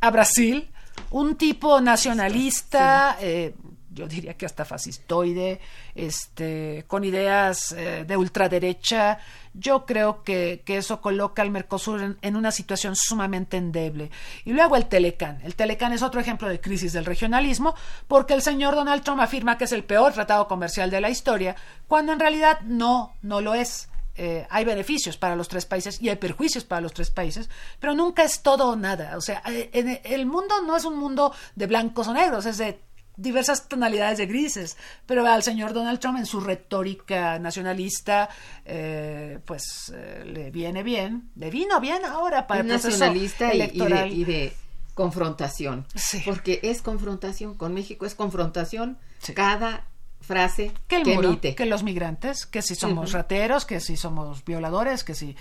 a 0.03 0.11
Brasil, 0.11 0.69
un 1.11 1.37
tipo 1.37 1.79
nacionalista, 1.79 3.15
eh, 3.21 3.55
yo 3.89 4.05
diría 4.05 4.33
que 4.33 4.45
hasta 4.45 4.65
fascistoide, 4.65 5.61
este, 5.95 6.83
con 6.87 7.05
ideas 7.05 7.71
eh, 7.71 8.03
de 8.05 8.17
ultraderecha, 8.17 9.19
yo 9.53 9.85
creo 9.85 10.21
que, 10.21 10.61
eso 10.67 10.99
coloca 10.99 11.41
al 11.41 11.51
Mercosur 11.51 12.17
en, 12.21 12.35
una 12.35 12.51
situación 12.51 12.97
sumamente 12.97 13.55
endeble. 13.55 14.11
Y 14.43 14.51
luego 14.51 14.75
el 14.75 14.87
Telecán. 14.87 15.39
El 15.45 15.55
Telecán 15.55 15.93
es 15.93 16.01
otro 16.01 16.19
ejemplo 16.19 16.49
de 16.49 16.59
crisis 16.59 16.91
del 16.91 17.05
regionalismo, 17.05 17.73
porque 18.09 18.33
el 18.33 18.41
señor 18.41 18.75
Donald 18.75 19.03
Trump 19.03 19.21
afirma 19.21 19.57
que 19.57 19.63
es 19.63 19.71
el 19.71 19.85
peor 19.85 20.11
tratado 20.11 20.49
comercial 20.49 20.91
de 20.91 20.99
la 20.99 21.11
historia, 21.11 21.55
cuando 21.87 22.11
en 22.11 22.19
realidad 22.19 22.59
no, 22.65 23.13
no 23.21 23.39
lo 23.39 23.53
es. 23.53 23.87
Eh, 24.15 24.45
hay 24.49 24.65
beneficios 24.65 25.17
para 25.17 25.35
los 25.35 25.47
tres 25.47 25.65
países 25.65 26.01
y 26.01 26.09
hay 26.09 26.17
perjuicios 26.17 26.63
para 26.63 26.81
los 26.81 26.93
tres 26.93 27.09
países, 27.09 27.49
pero 27.79 27.93
nunca 27.93 28.23
es 28.23 28.41
todo 28.41 28.69
o 28.69 28.75
nada. 28.75 29.17
O 29.17 29.21
sea, 29.21 29.41
eh, 29.47 30.01
el 30.03 30.25
mundo 30.25 30.61
no 30.65 30.77
es 30.77 30.85
un 30.85 30.97
mundo 30.97 31.33
de 31.55 31.67
blancos 31.67 32.07
o 32.07 32.13
negros, 32.13 32.45
es 32.45 32.57
de 32.57 32.79
diversas 33.15 33.67
tonalidades 33.67 34.17
de 34.17 34.25
grises, 34.25 34.77
pero 35.05 35.25
al 35.25 35.43
señor 35.43 35.73
Donald 35.73 35.99
Trump 35.99 36.17
en 36.17 36.25
su 36.25 36.39
retórica 36.39 37.37
nacionalista, 37.39 38.29
eh, 38.65 39.39
pues 39.45 39.91
eh, 39.95 40.23
le 40.25 40.51
viene 40.51 40.83
bien, 40.83 41.29
le 41.35 41.49
vino 41.49 41.79
bien 41.79 42.03
ahora 42.05 42.47
para 42.47 42.61
el 42.61 42.67
nacionalista 42.67 43.51
electoral. 43.51 44.11
Y, 44.11 44.23
de, 44.25 44.53
confrontación, 44.93 45.87
porque 46.23 46.59
es 46.61 46.83
confrontación, 46.83 47.55
con 47.55 47.73
México 47.73 48.05
es 48.05 48.13
confrontación 48.13 48.99
cada 49.33 49.87
frase 50.23 50.71
que, 50.87 50.95
el 50.97 51.03
que 51.03 51.15
muro, 51.15 51.39
que 51.39 51.65
los 51.65 51.83
migrantes, 51.83 52.45
que 52.45 52.61
si 52.61 52.75
somos 52.75 53.11
rateros, 53.11 53.65
que 53.65 53.79
si 53.79 53.97
somos 53.97 54.43
violadores, 54.43 55.03
que 55.03 55.13
si 55.13 55.35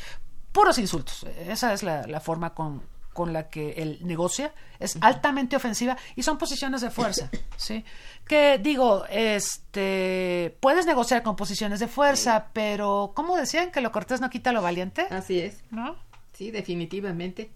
puros 0.52 0.78
insultos. 0.78 1.24
Esa 1.48 1.72
es 1.72 1.82
la, 1.82 2.06
la 2.06 2.20
forma 2.20 2.54
con, 2.54 2.82
con 3.12 3.32
la 3.32 3.48
que 3.48 3.72
él 3.72 3.98
negocia 4.02 4.52
es 4.78 4.96
altamente 5.00 5.56
ofensiva 5.56 5.96
y 6.16 6.22
son 6.22 6.38
posiciones 6.38 6.80
de 6.80 6.90
fuerza, 6.90 7.30
¿sí? 7.56 7.84
Que 8.26 8.58
digo, 8.58 9.04
este, 9.10 10.56
puedes 10.60 10.86
negociar 10.86 11.22
con 11.22 11.36
posiciones 11.36 11.80
de 11.80 11.88
fuerza, 11.88 12.48
pero 12.52 13.12
¿cómo 13.14 13.36
decían 13.36 13.70
que 13.70 13.80
lo 13.80 13.92
cortés 13.92 14.20
no 14.20 14.30
quita 14.30 14.52
lo 14.52 14.62
valiente? 14.62 15.02
Así 15.10 15.40
es. 15.40 15.62
¿No? 15.70 15.96
Sí, 16.32 16.50
definitivamente. 16.50 17.50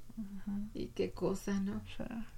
Y 0.75 0.87
qué 0.89 1.11
cosa, 1.11 1.53
¿no? 1.61 1.81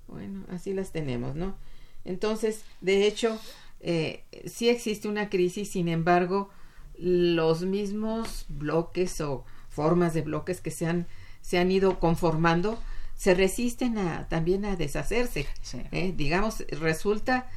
Bueno, 0.06 0.44
así 0.50 0.72
las 0.72 0.92
tenemos, 0.92 1.34
¿no? 1.34 1.56
Entonces, 2.04 2.62
de 2.80 3.06
hecho, 3.06 3.38
eh, 3.80 4.24
sí 4.46 4.68
existe 4.68 5.08
una 5.08 5.28
crisis, 5.28 5.70
sin 5.70 5.88
embargo, 5.88 6.50
los 6.98 7.62
mismos 7.62 8.46
bloques 8.48 9.20
o 9.20 9.44
formas 9.68 10.14
de 10.14 10.22
bloques 10.22 10.60
que 10.60 10.70
se 10.70 10.86
han, 10.86 11.06
se 11.40 11.58
han 11.58 11.70
ido 11.70 12.00
conformando 12.00 12.78
se 13.18 13.34
resisten 13.34 13.98
a, 13.98 14.28
también 14.28 14.64
a 14.64 14.76
deshacerse. 14.76 15.46
¿eh? 15.90 16.14
Digamos, 16.16 16.64
resulta 16.70 17.50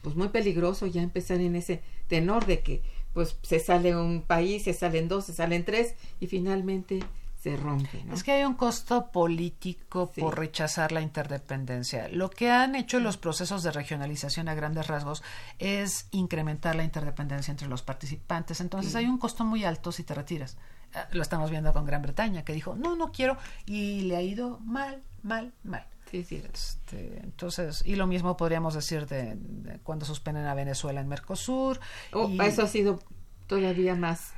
pues 0.00 0.16
muy 0.16 0.28
peligroso 0.28 0.86
ya 0.86 1.02
empezar 1.02 1.40
en 1.40 1.54
ese 1.54 1.82
tenor 2.08 2.46
de 2.46 2.60
que 2.60 2.82
pues 3.12 3.36
se 3.42 3.58
sale 3.58 3.94
un 3.94 4.22
país, 4.22 4.64
se 4.64 4.72
salen 4.72 5.08
dos, 5.08 5.26
se 5.26 5.34
salen 5.34 5.66
tres 5.66 5.94
y 6.18 6.26
finalmente 6.28 7.00
se 7.42 7.56
rompe. 7.56 8.04
Es 8.12 8.22
que 8.22 8.30
hay 8.30 8.44
un 8.44 8.54
costo 8.54 9.10
político 9.10 10.12
por 10.12 10.38
rechazar 10.38 10.92
la 10.92 11.00
interdependencia. 11.00 12.06
Lo 12.08 12.30
que 12.30 12.52
han 12.52 12.76
hecho 12.76 13.00
los 13.00 13.16
procesos 13.16 13.64
de 13.64 13.72
regionalización 13.72 14.48
a 14.48 14.54
grandes 14.54 14.86
rasgos 14.86 15.24
es 15.58 16.06
incrementar 16.12 16.76
la 16.76 16.84
interdependencia 16.84 17.50
entre 17.50 17.66
los 17.66 17.82
participantes. 17.82 18.60
Entonces 18.60 18.94
hay 18.94 19.06
un 19.06 19.18
costo 19.18 19.44
muy 19.44 19.64
alto 19.64 19.90
si 19.90 20.04
te 20.04 20.14
retiras. 20.14 20.56
Eh, 20.94 20.98
lo 21.10 21.22
estamos 21.22 21.50
viendo 21.50 21.72
con 21.72 21.84
Gran 21.84 22.02
Bretaña, 22.02 22.44
que 22.44 22.52
dijo, 22.52 22.76
no, 22.76 22.94
no 22.94 23.10
quiero, 23.10 23.36
y 23.66 24.02
le 24.02 24.14
ha 24.14 24.22
ido 24.22 24.60
mal, 24.60 25.02
mal, 25.24 25.52
mal. 25.64 25.84
Sí, 26.12 26.22
sí. 26.22 26.42
Este, 26.52 27.18
entonces, 27.24 27.82
y 27.84 27.96
lo 27.96 28.06
mismo 28.06 28.36
podríamos 28.36 28.74
decir 28.74 29.08
de, 29.08 29.80
cuando 29.82 30.04
suspenden 30.04 30.46
a 30.46 30.54
Venezuela 30.54 31.00
en 31.00 31.08
Mercosur. 31.08 31.80
Oh, 32.12 32.30
eso 32.40 32.62
ha 32.62 32.68
sido 32.68 33.00
todavía 33.48 33.96
más, 33.96 34.32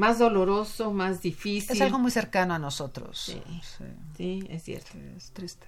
más 0.00 0.18
doloroso, 0.18 0.92
más 0.92 1.20
difícil. 1.20 1.76
Es 1.76 1.82
algo 1.82 1.98
muy 1.98 2.10
cercano 2.10 2.54
a 2.54 2.58
nosotros. 2.58 3.20
Sí, 3.20 3.42
sí. 4.16 4.46
es 4.48 4.62
cierto. 4.62 4.92
Es 5.14 5.30
triste. 5.32 5.66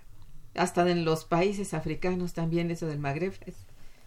Hasta 0.55 0.88
en 0.90 1.05
los 1.05 1.27
países 1.27 1.75
africanos 1.75 2.33
también 2.33 2.71
eso 2.71 2.87
del 2.87 2.99
Magreb 2.99 3.35
es, 3.45 3.57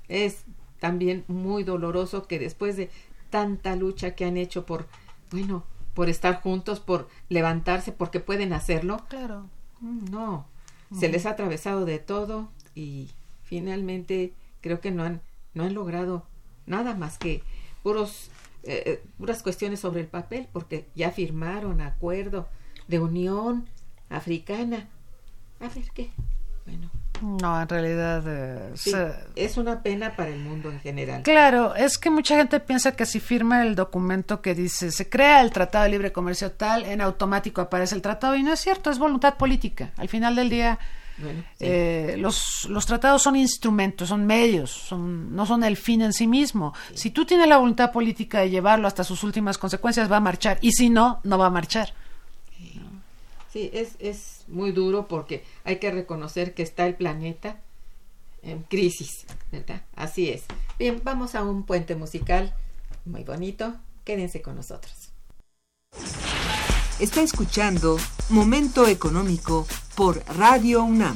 es 0.07 0.45
también 0.79 1.25
muy 1.27 1.63
doloroso 1.63 2.27
que 2.27 2.39
después 2.39 2.75
de 2.75 2.89
tanta 3.29 3.75
lucha 3.75 4.15
que 4.15 4.25
han 4.25 4.35
hecho 4.35 4.65
por, 4.65 4.87
bueno, 5.29 5.63
por 5.93 6.09
estar 6.09 6.41
juntos, 6.41 6.79
por 6.79 7.07
levantarse, 7.29 7.91
porque 7.91 8.19
pueden 8.19 8.51
hacerlo. 8.51 9.05
Claro. 9.09 9.47
Mm, 9.79 10.05
no, 10.09 10.47
se 10.97 11.07
les 11.07 11.27
ha 11.27 11.31
atravesado 11.31 11.85
de 11.85 11.99
todo 11.99 12.49
y 12.73 13.11
finalmente 13.43 14.33
creo 14.61 14.81
que 14.81 14.89
no 14.89 15.03
han, 15.03 15.21
no 15.53 15.65
han 15.65 15.75
logrado 15.75 16.25
nada 16.65 16.95
más 16.95 17.19
que 17.19 17.43
puros, 17.83 18.31
eh, 18.65 18.83
eh, 18.85 19.03
puras 19.17 19.43
cuestiones 19.43 19.79
sobre 19.79 20.01
el 20.01 20.07
papel, 20.07 20.47
porque 20.51 20.87
ya 20.95 21.11
firmaron 21.11 21.81
acuerdo 21.81 22.47
de 22.87 22.99
unión 22.99 23.67
africana. 24.09 24.87
A 25.59 25.69
ver 25.69 25.85
qué. 25.93 26.11
Bueno, 26.65 26.89
no, 27.21 27.61
en 27.61 27.69
realidad 27.69 28.23
eh, 28.27 28.73
es 29.35 29.57
una 29.57 29.81
pena 29.81 30.15
para 30.15 30.31
el 30.31 30.39
mundo 30.39 30.71
en 30.71 30.79
general. 30.79 31.23
Claro, 31.23 31.75
es 31.75 31.97
que 31.97 32.09
mucha 32.09 32.35
gente 32.35 32.59
piensa 32.59 32.95
que 32.95 33.05
si 33.05 33.19
firma 33.19 33.61
el 33.63 33.75
documento 33.75 34.41
que 34.41 34.55
dice 34.55 34.91
se 34.91 35.09
crea 35.09 35.41
el 35.41 35.51
Tratado 35.51 35.85
de 35.85 35.91
Libre 35.91 36.11
Comercio 36.11 36.51
tal, 36.51 36.85
en 36.85 37.01
automático 37.01 37.61
aparece 37.61 37.95
el 37.95 38.01
tratado 38.01 38.35
y 38.35 38.43
no 38.43 38.53
es 38.53 38.59
cierto, 38.59 38.89
es 38.89 38.99
voluntad 38.99 39.35
política. 39.35 39.91
Al 39.97 40.09
final 40.09 40.35
del 40.35 40.49
día, 40.49 40.79
eh, 41.59 42.15
los, 42.17 42.67
los 42.69 42.85
tratados 42.85 43.21
son 43.21 43.35
instrumentos, 43.35 44.09
son 44.09 44.25
medios, 44.25 44.71
son, 44.71 45.35
no 45.35 45.45
son 45.45 45.63
el 45.63 45.77
fin 45.77 46.01
en 46.01 46.13
sí 46.13 46.27
mismo. 46.27 46.73
Si 46.93 47.11
tú 47.11 47.25
tienes 47.25 47.47
la 47.47 47.57
voluntad 47.57 47.91
política 47.91 48.41
de 48.41 48.49
llevarlo 48.49 48.87
hasta 48.87 49.03
sus 49.03 49.23
últimas 49.23 49.57
consecuencias, 49.57 50.11
va 50.11 50.17
a 50.17 50.21
marchar 50.21 50.57
y 50.61 50.71
si 50.71 50.89
no, 50.89 51.19
no 51.23 51.37
va 51.37 51.47
a 51.47 51.51
marchar. 51.51 51.93
Sí, 53.51 53.69
es, 53.71 53.95
es 53.99 54.43
muy 54.47 54.71
duro 54.71 55.07
porque 55.07 55.43
hay 55.63 55.77
que 55.77 55.89
reconocer 55.89 56.53
que 56.53 56.63
está 56.63 56.85
el 56.85 56.95
planeta 56.95 57.57
en 58.41 58.63
crisis, 58.63 59.25
¿verdad? 59.51 59.81
Así 59.95 60.29
es. 60.29 60.43
Bien, 60.77 61.01
vamos 61.03 61.35
a 61.35 61.43
un 61.43 61.63
puente 61.63 61.95
musical 61.95 62.53
muy 63.05 63.23
bonito. 63.23 63.75
Quédense 64.03 64.41
con 64.41 64.55
nosotros. 64.55 65.09
Está 66.99 67.21
escuchando 67.21 67.97
Momento 68.29 68.87
Económico 68.87 69.67
por 69.95 70.21
Radio 70.37 70.83
UNAM. 70.83 71.15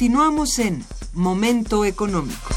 Continuamos 0.00 0.58
en 0.58 0.82
Momento 1.12 1.84
Económico. 1.84 2.54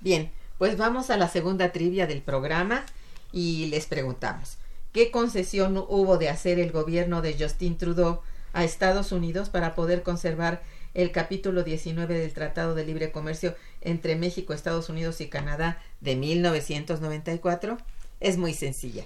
Bien, 0.00 0.32
pues 0.58 0.76
vamos 0.76 1.10
a 1.10 1.16
la 1.16 1.28
segunda 1.28 1.70
trivia 1.70 2.08
del 2.08 2.22
programa 2.22 2.84
y 3.30 3.66
les 3.66 3.86
preguntamos, 3.86 4.56
¿qué 4.92 5.12
concesión 5.12 5.76
hubo 5.76 6.18
de 6.18 6.28
hacer 6.28 6.58
el 6.58 6.72
gobierno 6.72 7.22
de 7.22 7.36
Justin 7.38 7.78
Trudeau 7.78 8.20
a 8.52 8.64
Estados 8.64 9.12
Unidos 9.12 9.48
para 9.48 9.76
poder 9.76 10.02
conservar 10.02 10.64
el 10.92 11.12
capítulo 11.12 11.62
19 11.62 12.18
del 12.18 12.32
Tratado 12.32 12.74
de 12.74 12.84
Libre 12.84 13.12
Comercio 13.12 13.54
entre 13.80 14.16
México, 14.16 14.54
Estados 14.54 14.88
Unidos 14.88 15.20
y 15.20 15.28
Canadá 15.28 15.80
de 16.00 16.16
1994? 16.16 17.78
Es 18.18 18.38
muy 18.38 18.54
sencilla. 18.54 19.04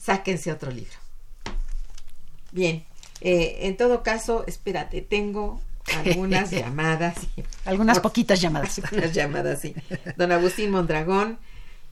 Sáquense 0.00 0.50
otro 0.50 0.70
libro. 0.70 0.96
Bien, 2.52 2.86
eh, 3.24 3.66
en 3.66 3.76
todo 3.76 4.02
caso, 4.02 4.44
espérate, 4.46 5.00
tengo 5.00 5.60
algunas 5.96 6.50
llamadas. 6.52 7.14
algunas 7.64 8.00
poquitas 8.00 8.40
llamadas. 8.40 8.78
Algunas 8.84 9.12
llamadas, 9.12 9.60
sí. 9.60 9.74
Don 10.16 10.32
Agustín 10.32 10.70
Mondragón 10.70 11.38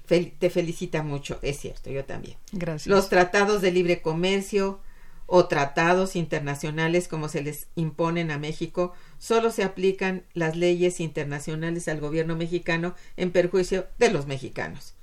te 0.07 0.51
felicita 0.51 1.05
mucho, 1.05 1.39
es 1.41 1.61
cierto, 1.61 1.89
yo 1.89 2.05
también. 2.05 2.37
Gracias. 2.51 2.89
Los 2.89 3.09
tratados 3.09 3.63
de 3.63 3.71
libre 3.71 4.03
comercio 4.03 4.81
o 5.27 5.47
tratados 5.47 6.17
internacionales 6.17 7.07
como 7.07 7.29
se 7.29 7.43
les 7.43 7.69
imponen 7.77 8.33
a 8.33 8.39
México, 8.39 8.93
solo 9.21 9.53
se 9.53 9.63
aplican 9.63 10.25
las 10.35 10.57
leyes 10.57 10.99
internacionales 10.99 11.87
al 11.87 12.01
gobierno 12.01 12.35
mexicano 12.35 12.97
en 13.17 13.31
perjuicio 13.31 13.87
de 13.99 14.11
los 14.11 14.27
mexicanos. 14.27 14.95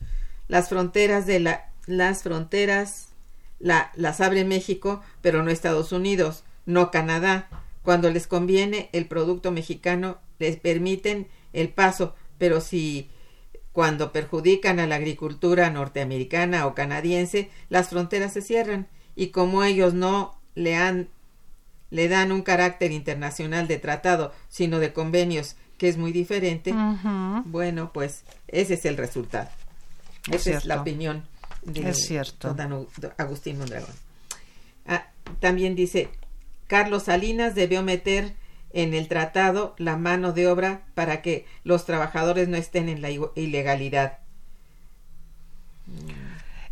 Las 0.49 0.67
fronteras 0.67 1.25
de 1.25 1.39
la 1.39 1.71
las 1.85 2.23
fronteras 2.23 3.07
la, 3.59 3.91
las 3.95 4.21
abre 4.21 4.45
México, 4.45 5.01
pero 5.21 5.43
no 5.43 5.51
Estados 5.51 5.91
Unidos, 5.91 6.43
no 6.65 6.91
Canadá. 6.91 7.49
Cuando 7.83 8.09
les 8.09 8.27
conviene 8.27 8.89
el 8.93 9.07
producto 9.07 9.51
mexicano, 9.51 10.19
les 10.39 10.57
permiten 10.57 11.27
el 11.53 11.69
paso, 11.69 12.15
pero 12.37 12.61
si 12.61 13.09
cuando 13.71 14.11
perjudican 14.11 14.79
a 14.79 14.87
la 14.87 14.95
agricultura 14.95 15.69
norteamericana 15.69 16.65
o 16.65 16.73
canadiense, 16.73 17.49
las 17.69 17.89
fronteras 17.89 18.33
se 18.33 18.41
cierran 18.41 18.87
y 19.15 19.27
como 19.27 19.63
ellos 19.63 19.93
no 19.93 20.39
le 20.55 20.75
han 20.75 21.09
le 21.89 22.09
dan 22.09 22.33
un 22.33 22.41
carácter 22.41 22.91
internacional 22.91 23.67
de 23.67 23.77
tratado, 23.77 24.33
sino 24.49 24.79
de 24.79 24.91
convenios, 24.91 25.55
que 25.77 25.87
es 25.87 25.95
muy 25.97 26.11
diferente, 26.11 26.73
bueno, 27.45 27.93
pues 27.93 28.23
ese 28.49 28.73
es 28.73 28.83
el 28.85 28.97
resultado. 28.97 29.49
Esa 30.29 30.57
es 30.57 30.65
la 30.65 30.81
opinión 30.81 31.23
es 31.75 32.05
cierto. 32.05 32.53
Don 32.53 32.87
Agustín 33.17 33.57
Mondragón. 33.57 33.95
Ah, 34.85 35.07
también 35.39 35.75
dice, 35.75 36.09
Carlos 36.67 37.03
Salinas 37.03 37.55
debió 37.55 37.83
meter 37.83 38.33
en 38.73 38.93
el 38.93 39.07
tratado 39.07 39.75
la 39.77 39.97
mano 39.97 40.33
de 40.33 40.47
obra 40.47 40.81
para 40.93 41.21
que 41.21 41.45
los 41.63 41.85
trabajadores 41.85 42.47
no 42.47 42.57
estén 42.57 42.89
en 42.89 43.01
la 43.01 43.09
ilegalidad. 43.35 44.19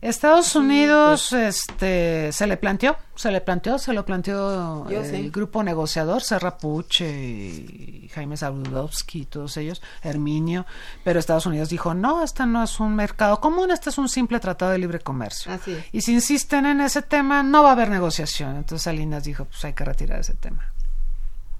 Estados 0.05 0.55
Unidos 0.55 1.33
este 1.33 2.31
se 2.31 2.45
le 2.45 2.57
planteó, 2.57 2.95
se 3.15 3.31
le 3.31 3.41
planteó, 3.41 3.79
se 3.79 3.91
lo 3.91 4.05
planteó 4.05 4.87
el 4.87 5.31
grupo 5.31 5.63
negociador, 5.63 6.21
Serra 6.21 6.57
Puche 6.57 7.09
y 7.09 8.09
Jaime 8.13 8.37
Zabudowski 8.37 9.25
todos 9.25 9.57
ellos, 9.57 9.81
Herminio, 10.03 10.67
pero 11.03 11.19
Estados 11.19 11.47
Unidos 11.47 11.69
dijo, 11.69 11.95
"No, 11.95 12.23
este 12.23 12.45
no 12.45 12.63
es 12.63 12.79
un 12.79 12.95
mercado 12.95 13.41
común, 13.41 13.71
este 13.71 13.89
es 13.89 13.97
un 13.97 14.07
simple 14.07 14.39
tratado 14.39 14.71
de 14.71 14.77
libre 14.77 14.99
comercio." 14.99 15.51
Y 15.91 16.01
si 16.01 16.13
insisten 16.13 16.67
en 16.67 16.81
ese 16.81 17.01
tema, 17.01 17.41
no 17.41 17.63
va 17.63 17.69
a 17.69 17.71
haber 17.71 17.89
negociación. 17.89 18.57
Entonces 18.57 18.83
Salinas 18.83 19.23
dijo, 19.23 19.45
"Pues 19.45 19.65
hay 19.65 19.73
que 19.73 19.85
retirar 19.85 20.19
ese 20.19 20.35
tema." 20.35 20.74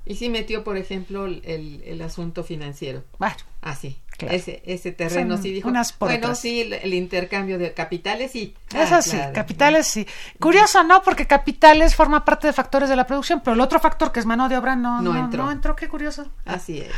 Y 0.05 0.15
sí 0.15 0.29
metió, 0.29 0.63
por 0.63 0.77
ejemplo, 0.77 1.25
el, 1.25 1.81
el 1.85 2.01
asunto 2.01 2.43
financiero. 2.43 3.03
Bueno. 3.17 3.37
Así. 3.61 3.97
Ese, 4.19 4.61
ese 4.65 4.91
terreno 4.91 5.37
sí 5.37 5.51
dijo. 5.51 5.71
bueno, 5.99 6.35
sí, 6.35 6.61
el, 6.61 6.93
intercambio 6.93 7.57
de 7.57 7.73
capitales 7.73 8.31
sí. 8.31 8.53
Eso 8.73 9.01
sí, 9.01 9.17
capitales 9.33 9.87
sí. 9.87 10.07
Curioso, 10.39 10.83
¿no? 10.83 11.01
Porque 11.03 11.27
capitales 11.27 11.95
forma 11.95 12.23
parte 12.23 12.47
de 12.47 12.53
factores 12.53 12.87
de 12.87 12.95
la 12.95 13.05
producción, 13.05 13.41
pero 13.43 13.55
el 13.55 13.61
otro 13.61 13.79
factor 13.79 14.11
que 14.11 14.21
es 14.21 14.25
mano 14.25 14.47
de 14.47 14.57
obra 14.57 14.75
no, 14.75 15.01
no, 15.01 15.17
entró. 15.17 15.45
No 15.45 15.51
entró, 15.51 15.75
qué 15.75 15.89
curioso. 15.89 16.31
Así 16.45 16.79
es. 16.79 16.91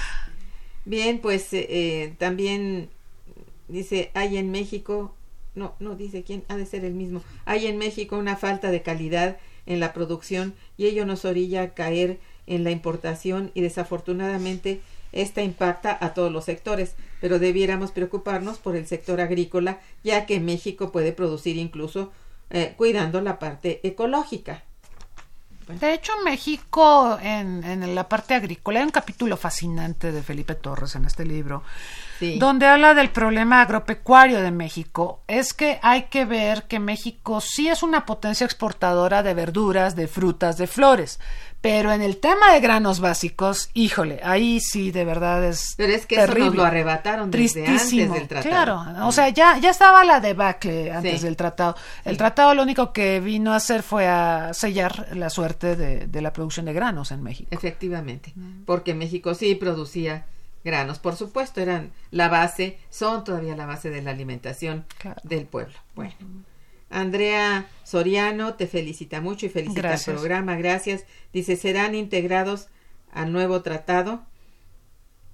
Bien, 0.85 1.19
pues 1.19 1.51
eh, 1.53 1.65
eh, 1.69 2.15
también 2.19 2.89
dice, 3.67 4.11
hay 4.13 4.37
en 4.37 4.51
México, 4.51 5.15
no, 5.55 5.75
no 5.79 5.95
dice 5.95 6.23
quién, 6.23 6.43
ha 6.49 6.55
de 6.55 6.65
ser 6.65 6.85
el 6.85 6.93
mismo, 6.93 7.23
hay 7.45 7.65
en 7.65 7.77
México 7.77 8.17
una 8.17 8.37
falta 8.37 8.69
de 8.69 8.83
calidad 8.83 9.37
en 9.65 9.79
la 9.79 9.91
producción 9.91 10.53
y 10.77 10.85
ello 10.85 11.05
nos 11.05 11.25
orilla 11.25 11.63
a 11.63 11.69
caer 11.73 12.19
en 12.47 12.63
la 12.63 12.71
importación 12.71 13.51
y 13.53 13.61
desafortunadamente 13.61 14.81
esta 15.11 15.41
impacta 15.41 15.97
a 15.99 16.13
todos 16.13 16.31
los 16.31 16.45
sectores, 16.45 16.95
pero 17.21 17.39
debiéramos 17.39 17.91
preocuparnos 17.91 18.57
por 18.57 18.75
el 18.75 18.87
sector 18.87 19.21
agrícola, 19.21 19.79
ya 20.03 20.25
que 20.25 20.39
México 20.39 20.91
puede 20.91 21.11
producir 21.11 21.57
incluso 21.57 22.11
eh, 22.49 22.73
cuidando 22.77 23.21
la 23.21 23.39
parte 23.39 23.79
ecológica. 23.87 24.63
De 25.67 25.93
hecho, 25.93 26.13
México, 26.23 27.19
en, 27.21 27.63
en, 27.65 27.93
la 27.93 28.07
parte 28.07 28.33
agrícola, 28.35 28.79
hay 28.79 28.85
un 28.85 28.91
capítulo 28.91 29.35
fascinante 29.35 30.13
de 30.13 30.23
Felipe 30.23 30.55
Torres 30.55 30.95
en 30.95 31.03
este 31.03 31.25
libro, 31.25 31.63
donde 32.37 32.65
habla 32.65 32.93
del 32.93 33.09
problema 33.09 33.61
agropecuario 33.61 34.41
de 34.41 34.51
México. 34.51 35.21
Es 35.27 35.53
que 35.53 35.79
hay 35.81 36.03
que 36.03 36.25
ver 36.25 36.63
que 36.63 36.79
México 36.79 37.41
sí 37.41 37.67
es 37.67 37.83
una 37.83 38.05
potencia 38.05 38.45
exportadora 38.45 39.23
de 39.23 39.33
verduras, 39.33 39.95
de 39.95 40.07
frutas, 40.07 40.57
de 40.57 40.67
flores. 40.67 41.19
Pero 41.59 41.91
en 41.91 42.01
el 42.01 42.17
tema 42.17 42.53
de 42.53 42.59
granos 42.59 42.99
básicos, 42.99 43.69
híjole, 43.73 44.19
ahí 44.23 44.59
sí 44.59 44.91
de 44.91 45.03
verdad 45.05 45.43
es. 45.43 45.73
Pero 45.75 45.91
es 45.91 46.05
que 46.05 46.15
eso 46.15 46.33
nos 46.33 46.55
lo 46.55 46.63
arrebataron 46.63 47.31
desde 47.31 47.65
antes 47.65 47.91
del 47.91 48.27
tratado. 48.27 48.49
Claro, 48.49 49.07
o 49.07 49.11
sea, 49.11 49.29
ya, 49.29 49.57
ya 49.57 49.71
estaba 49.71 50.03
la 50.03 50.19
debacle 50.19 50.91
antes 50.91 51.23
del 51.23 51.35
tratado. 51.35 51.75
El 52.05 52.15
tratado 52.15 52.53
lo 52.53 52.61
único 52.61 52.93
que 52.93 53.19
vino 53.19 53.53
a 53.53 53.55
hacer 53.55 53.81
fue 53.81 54.07
a 54.07 54.53
sellar 54.53 55.07
la 55.13 55.31
suerte 55.31 55.75
de, 55.75 56.05
de 56.05 56.21
la 56.21 56.31
producción 56.31 56.67
de 56.67 56.73
granos 56.73 57.11
en 57.11 57.23
México. 57.23 57.49
Efectivamente, 57.51 58.33
porque 58.65 58.93
México 58.93 59.33
sí 59.33 59.55
producía 59.55 60.25
granos, 60.63 60.99
por 60.99 61.15
supuesto, 61.15 61.61
eran 61.61 61.91
la 62.11 62.29
base, 62.29 62.79
son 62.89 63.23
todavía 63.23 63.55
la 63.55 63.65
base 63.65 63.89
de 63.89 64.01
la 64.01 64.11
alimentación 64.11 64.85
del 65.23 65.45
pueblo. 65.45 65.75
Bueno. 65.95 66.15
Andrea 66.89 67.65
Soriano 67.83 68.53
te 68.53 68.67
felicita 68.67 69.19
mucho 69.21 69.45
y 69.45 69.49
felicita 69.49 69.93
el 69.93 70.01
programa. 70.01 70.55
Gracias. 70.55 71.03
Dice, 71.33 71.55
¿serán 71.57 71.95
integrados 71.95 72.69
al 73.11 73.31
nuevo 73.31 73.61
tratado? 73.61 74.21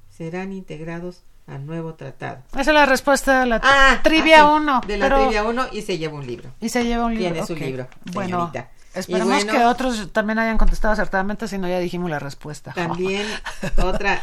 Serán 0.09 0.51
integrados 0.51 1.23
al 1.47 1.65
nuevo 1.65 1.95
tratado. 1.95 2.43
Esa 2.51 2.61
es 2.61 2.67
la 2.73 2.85
respuesta 2.85 3.41
de 3.41 3.45
la 3.47 3.61
ah, 3.63 3.99
trivia 4.03 4.45
1. 4.47 4.81
de 4.87 4.97
la 4.97 5.15
trivia 5.15 5.43
1 5.43 5.67
y 5.73 5.81
se 5.81 5.97
lleva 5.97 6.15
un 6.15 6.25
libro. 6.25 6.51
Y 6.59 6.69
se 6.69 6.85
lleva 6.85 7.05
un 7.05 7.15
libro. 7.15 7.33
Tiene 7.33 7.47
su 7.47 7.55
libro. 7.55 7.87
Bueno, 8.13 8.51
esperemos 8.93 9.45
que 9.45 9.65
otros 9.65 10.11
también 10.11 10.39
hayan 10.39 10.57
contestado 10.57 10.93
acertadamente, 10.93 11.47
si 11.47 11.57
no 11.57 11.67
ya 11.67 11.79
dijimos 11.79 12.09
la 12.09 12.19
respuesta. 12.19 12.71
También 12.73 13.27
otra, 13.83 14.21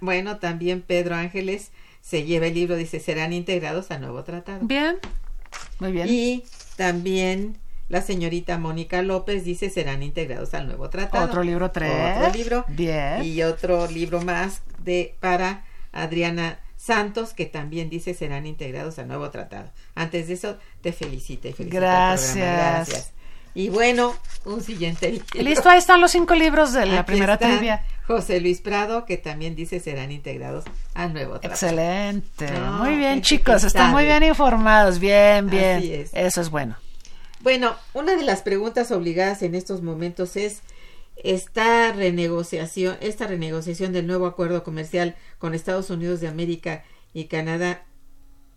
bueno, 0.00 0.38
también 0.38 0.82
Pedro 0.82 1.14
Ángeles 1.14 1.70
se 2.00 2.24
lleva 2.24 2.46
el 2.46 2.54
libro, 2.54 2.76
dice, 2.76 3.00
serán 3.00 3.32
integrados 3.32 3.90
al 3.90 4.00
nuevo 4.00 4.24
tratado. 4.24 4.60
Bien, 4.66 4.98
muy 5.78 5.92
bien. 5.92 6.08
Y 6.08 6.44
también 6.76 7.58
la 7.88 8.00
señorita 8.00 8.58
Mónica 8.58 9.02
López 9.02 9.44
dice 9.44 9.68
serán 9.68 10.02
integrados 10.02 10.54
al 10.54 10.66
nuevo 10.66 10.88
tratado. 10.88 11.26
Otro 11.26 11.42
libro 11.42 11.70
tres. 11.70 12.16
Otro 12.16 12.32
libro. 12.32 12.64
Bien. 12.68 13.22
Y 13.22 13.42
otro 13.42 13.86
libro 13.86 14.22
más 14.22 14.62
de 14.82 15.14
para 15.20 15.64
Adriana 15.92 16.58
Santos, 16.76 17.34
que 17.34 17.46
también 17.46 17.90
dice 17.90 18.14
serán 18.14 18.46
integrados 18.46 18.98
al 18.98 19.08
nuevo 19.08 19.28
tratado. 19.30 19.70
Antes 19.94 20.28
de 20.28 20.34
eso, 20.34 20.58
te 20.80 20.92
felicito 20.92 21.48
y 21.48 21.52
felicito 21.52 21.80
Gracias. 21.80 22.34
Gracias. 22.34 23.12
Y 23.54 23.68
bueno, 23.68 24.14
un 24.44 24.62
siguiente 24.62 25.22
Listo, 25.34 25.68
ahí 25.68 25.78
están 25.78 26.00
los 26.00 26.12
cinco 26.12 26.34
libros 26.34 26.72
de 26.72 26.86
la 26.86 27.04
primera 27.04 27.36
trivia. 27.38 27.84
José 28.06 28.40
Luis 28.40 28.60
Prado, 28.60 29.04
que 29.04 29.16
también 29.16 29.54
dice 29.54 29.78
serán 29.78 30.10
integrados 30.10 30.64
al 30.94 31.12
nuevo 31.12 31.38
tratado. 31.38 31.54
Excelente. 31.54 32.50
No, 32.50 32.84
muy 32.84 32.96
bien, 32.96 33.22
chicos, 33.22 33.62
están 33.64 33.90
muy 33.92 34.04
bien 34.04 34.22
informados. 34.22 34.98
Bien, 34.98 35.48
bien. 35.48 35.78
Así 35.78 35.94
es. 35.94 36.10
Eso 36.12 36.40
es 36.40 36.50
bueno. 36.50 36.76
Bueno, 37.40 37.76
una 37.92 38.16
de 38.16 38.22
las 38.22 38.42
preguntas 38.42 38.90
obligadas 38.90 39.42
en 39.42 39.54
estos 39.54 39.82
momentos 39.82 40.36
es 40.36 40.62
esta 41.16 41.92
renegociación, 41.92 42.96
esta 43.00 43.26
renegociación 43.26 43.92
del 43.92 44.06
nuevo 44.06 44.26
acuerdo 44.26 44.64
comercial 44.64 45.16
con 45.38 45.54
Estados 45.54 45.90
Unidos 45.90 46.20
de 46.20 46.28
América 46.28 46.84
y 47.12 47.24
Canadá. 47.24 47.84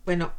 Bueno, 0.05 0.33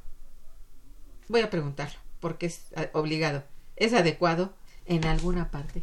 voy 1.28 1.40
a 1.40 1.50
preguntarlo 1.50 1.98
porque 2.20 2.46
es 2.46 2.62
ah, 2.76 2.86
obligado. 2.92 3.44
¿Es 3.76 3.92
adecuado 3.92 4.54
en 4.86 5.04
alguna 5.04 5.50
parte? 5.50 5.82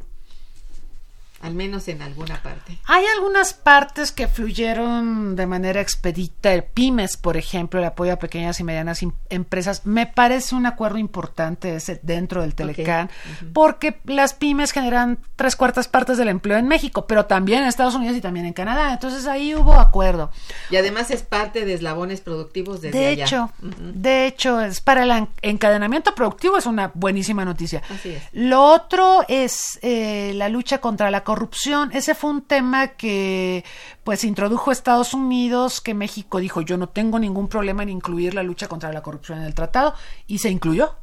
Al 1.44 1.54
menos 1.56 1.88
en 1.90 2.02
alguna 2.02 2.42
parte. 2.42 2.80
Hay 2.86 3.04
algunas 3.16 3.54
partes 3.54 4.12
que 4.14 4.28
fluyeron 4.30 5.36
de 5.36 5.46
manera 5.46 5.82
expedita. 5.82 6.54
El 6.54 6.64
pymes, 6.64 7.18
por 7.18 7.36
ejemplo, 7.36 7.80
el 7.82 7.86
apoyo 7.86 8.14
a 8.14 8.16
pequeñas 8.16 8.62
y 8.62 8.64
medianas 8.64 9.02
empresas, 9.30 9.86
me 9.86 10.08
parece 10.08 10.56
un 10.56 10.66
acuerdo 10.66 10.98
importante 11.00 11.76
ese 11.76 12.00
dentro 12.02 12.42
del 12.42 12.56
Telecán, 12.56 13.10
porque 13.54 14.00
las 14.06 14.34
pymes 14.34 14.72
generan 14.72 15.20
tres 15.36 15.58
cuartas 15.58 15.90
partes 15.90 16.18
del 16.18 16.30
empleo 16.30 16.58
en 16.58 16.68
México, 16.68 17.08
pero 17.08 17.26
también 17.26 17.64
en 17.64 17.68
Estados 17.68 17.96
Unidos 17.96 18.16
y 18.16 18.22
también 18.22 18.46
en 18.46 18.54
Canadá. 18.54 18.94
Entonces 18.94 19.28
ahí 19.28 19.54
hubo 19.54 19.74
acuerdo. 19.74 20.32
Y 20.70 20.78
además 20.78 21.12
es 21.12 21.24
parte 21.24 21.66
de 21.66 21.74
eslabones 21.74 22.22
productivos 22.22 22.82
desde 22.82 22.98
De 22.98 23.08
allá. 23.08 23.26
hecho, 23.26 23.52
de 23.62 24.28
hecho, 24.28 24.62
es 24.62 24.80
para 24.80 25.04
el 25.04 25.12
en- 25.12 25.30
encadenamiento 25.42 26.16
productivo 26.16 26.58
es 26.58 26.66
una 26.66 26.90
buenísima 26.94 27.44
noticia. 27.44 27.82
Así 27.90 28.12
es. 28.12 28.24
Lo 28.32 28.64
otro 28.64 29.26
es 29.28 29.78
eh, 29.82 30.32
la 30.36 30.48
lucha 30.48 30.78
contra 30.80 31.12
la 31.12 31.20
corrupción. 31.20 31.33
Ese 31.94 32.16
fue 32.16 32.30
un 32.30 32.42
tema 32.42 32.90
que 32.90 33.64
pues 34.04 34.24
introdujo 34.24 34.72
Estados 34.72 35.14
Unidos, 35.14 35.82
que 35.82 35.94
México 35.94 36.40
dijo 36.40 36.62
yo 36.62 36.78
no 36.78 36.88
tengo 36.90 37.20
ningún 37.20 37.48
problema 37.48 37.84
en 37.84 37.90
incluir 37.90 38.34
la 38.34 38.44
lucha 38.44 38.68
contra 38.68 38.92
la 38.94 39.02
corrupción 39.02 39.40
en 39.40 39.46
el 39.46 39.54
tratado 39.54 39.94
y 40.28 40.40
se 40.40 40.50
incluyó. 40.50 40.96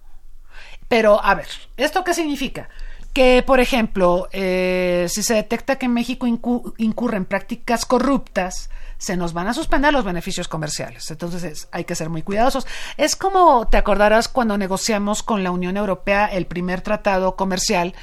Pero, 0.88 1.22
a 1.22 1.34
ver, 1.34 1.46
¿esto 1.76 2.02
qué 2.04 2.14
significa? 2.14 2.68
Que, 3.12 3.42
por 3.46 3.60
ejemplo, 3.60 4.28
eh, 4.32 5.06
si 5.08 5.22
se 5.22 5.34
detecta 5.34 5.76
que 5.76 5.88
México 5.88 6.26
incu- 6.26 6.74
incurre 6.78 7.16
en 7.16 7.24
prácticas 7.24 7.84
corruptas, 7.84 8.70
se 9.00 9.16
nos 9.16 9.32
van 9.32 9.48
a 9.48 9.54
suspender 9.54 9.92
los 9.94 10.04
beneficios 10.04 10.46
comerciales. 10.46 11.10
Entonces 11.10 11.42
es- 11.42 11.68
hay 11.72 11.84
que 11.84 11.94
ser 11.94 12.10
muy 12.10 12.20
cuidadosos. 12.22 12.66
Es 12.98 13.16
como 13.16 13.66
te 13.66 13.78
acordarás 13.78 14.28
cuando 14.28 14.58
negociamos 14.58 15.22
con 15.22 15.42
la 15.42 15.50
Unión 15.50 15.78
Europea 15.78 16.26
el 16.26 16.46
primer 16.46 16.82
tratado 16.82 17.34
comercial, 17.34 17.94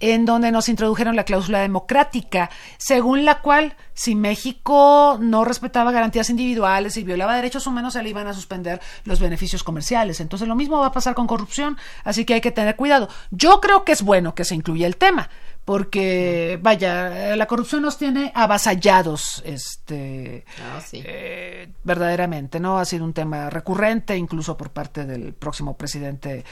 en 0.00 0.24
donde 0.24 0.50
nos 0.50 0.68
introdujeron 0.68 1.14
la 1.14 1.24
cláusula 1.24 1.60
democrática, 1.60 2.50
según 2.78 3.24
la 3.24 3.40
cual 3.42 3.76
si 3.94 4.14
México 4.16 5.18
no 5.20 5.44
respetaba 5.44 5.92
garantías 5.92 6.30
individuales 6.30 6.96
y 6.96 7.04
violaba 7.04 7.36
derechos 7.36 7.66
humanos, 7.66 7.92
se 7.92 8.02
le 8.02 8.08
iban 8.08 8.26
a 8.26 8.32
suspender 8.34 8.80
los 9.04 9.20
beneficios 9.20 9.62
comerciales. 9.62 10.20
Entonces 10.20 10.48
lo 10.48 10.56
mismo 10.56 10.80
va 10.80 10.86
a 10.86 10.92
pasar 10.92 11.14
con 11.14 11.26
corrupción, 11.28 11.76
así 12.02 12.24
que 12.24 12.34
hay 12.34 12.40
que 12.40 12.50
tener 12.50 12.74
cuidado. 12.76 13.08
Yo 13.30 13.60
creo 13.60 13.84
que 13.84 13.92
es 13.92 14.02
bueno 14.02 14.34
que 14.34 14.44
se 14.44 14.54
incluya 14.56 14.86
el 14.86 14.96
tema, 14.96 15.28
porque 15.70 16.58
vaya, 16.60 17.36
la 17.36 17.46
corrupción 17.46 17.82
nos 17.82 17.96
tiene 17.96 18.32
avasallados, 18.34 19.40
este, 19.46 20.44
Ah, 20.60 20.80
sí. 20.80 21.00
eh, 21.06 21.68
verdaderamente, 21.84 22.58
¿no? 22.58 22.80
Ha 22.80 22.84
sido 22.84 23.04
un 23.04 23.12
tema 23.12 23.48
recurrente, 23.50 24.16
incluso 24.16 24.56
por 24.56 24.70
parte 24.70 25.04
del 25.06 25.32
próximo 25.32 25.76
presidente 25.76 26.44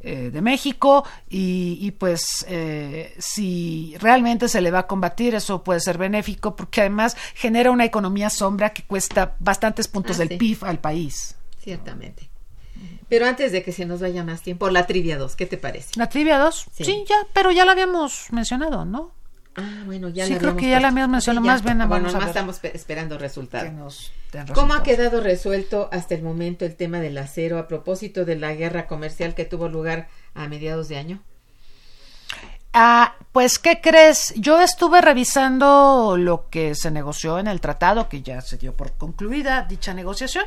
eh, 0.00 0.28
de 0.30 0.42
México, 0.42 1.04
y, 1.30 1.78
y 1.80 1.90
pues 1.92 2.44
eh, 2.50 3.14
si 3.18 3.94
realmente 3.98 4.46
se 4.46 4.60
le 4.60 4.70
va 4.70 4.80
a 4.80 4.86
combatir, 4.86 5.34
eso 5.34 5.64
puede 5.64 5.80
ser 5.80 5.96
benéfico, 5.96 6.54
porque 6.54 6.82
además 6.82 7.16
genera 7.34 7.70
una 7.70 7.86
economía 7.86 8.28
sombra 8.28 8.74
que 8.74 8.82
cuesta 8.82 9.36
bastantes 9.38 9.88
puntos 9.88 10.16
Ah, 10.16 10.18
del 10.18 10.28
sí. 10.28 10.36
PIB 10.36 10.64
al 10.66 10.80
país. 10.80 11.34
Ciertamente. 11.60 12.28
Pero 13.08 13.26
antes 13.26 13.52
de 13.52 13.62
que 13.62 13.70
se 13.72 13.86
nos 13.86 14.00
vaya 14.00 14.24
más 14.24 14.42
tiempo, 14.42 14.68
la 14.70 14.86
trivia 14.86 15.16
2, 15.16 15.36
¿qué 15.36 15.46
te 15.46 15.56
parece? 15.58 15.90
La 15.96 16.08
trivia 16.08 16.38
2, 16.38 16.66
Sí. 16.72 16.84
sí. 16.84 17.04
ya, 17.08 17.14
pero 17.32 17.52
ya 17.52 17.64
la 17.64 17.72
habíamos 17.72 18.26
mencionado, 18.32 18.84
¿no? 18.84 19.12
Ah, 19.58 19.82
bueno, 19.86 20.08
ya 20.10 20.26
Sí, 20.26 20.34
la 20.34 20.38
creo 20.38 20.56
que 20.56 20.68
ya 20.68 20.80
la 20.80 20.88
habíamos 20.88 21.12
mencionado, 21.12 21.44
Sí, 21.44 21.48
más 21.48 21.62
bien 21.62 21.78
Bueno, 21.78 21.88
vamos 22.08 22.14
ver. 22.14 22.28
estamos 22.28 22.58
pe- 22.58 22.76
esperando 22.76 23.16
resultados. 23.16 23.72
Nos 23.72 24.12
¿Cómo 24.54 24.74
ha 24.74 24.82
quedado 24.82 25.22
resuelto 25.22 25.88
hasta 25.92 26.14
el 26.14 26.22
momento 26.22 26.66
el 26.66 26.76
tema 26.76 27.00
del 27.00 27.16
acero 27.16 27.58
a 27.58 27.66
propósito 27.68 28.24
de 28.26 28.36
la 28.36 28.52
guerra 28.54 28.86
comercial 28.86 29.34
que 29.34 29.44
tuvo 29.46 29.68
lugar 29.68 30.08
a 30.34 30.46
mediados 30.48 30.88
de 30.88 30.98
año? 30.98 31.22
Ah, 32.78 33.14
pues, 33.32 33.58
¿qué 33.58 33.80
crees? 33.80 34.34
Yo 34.36 34.60
estuve 34.60 35.00
revisando 35.00 36.18
lo 36.18 36.50
que 36.50 36.74
se 36.74 36.90
negoció 36.90 37.38
en 37.38 37.46
el 37.46 37.58
tratado, 37.58 38.10
que 38.10 38.20
ya 38.20 38.42
se 38.42 38.58
dio 38.58 38.76
por 38.76 38.92
concluida 38.98 39.62
dicha 39.62 39.94
negociación, 39.94 40.44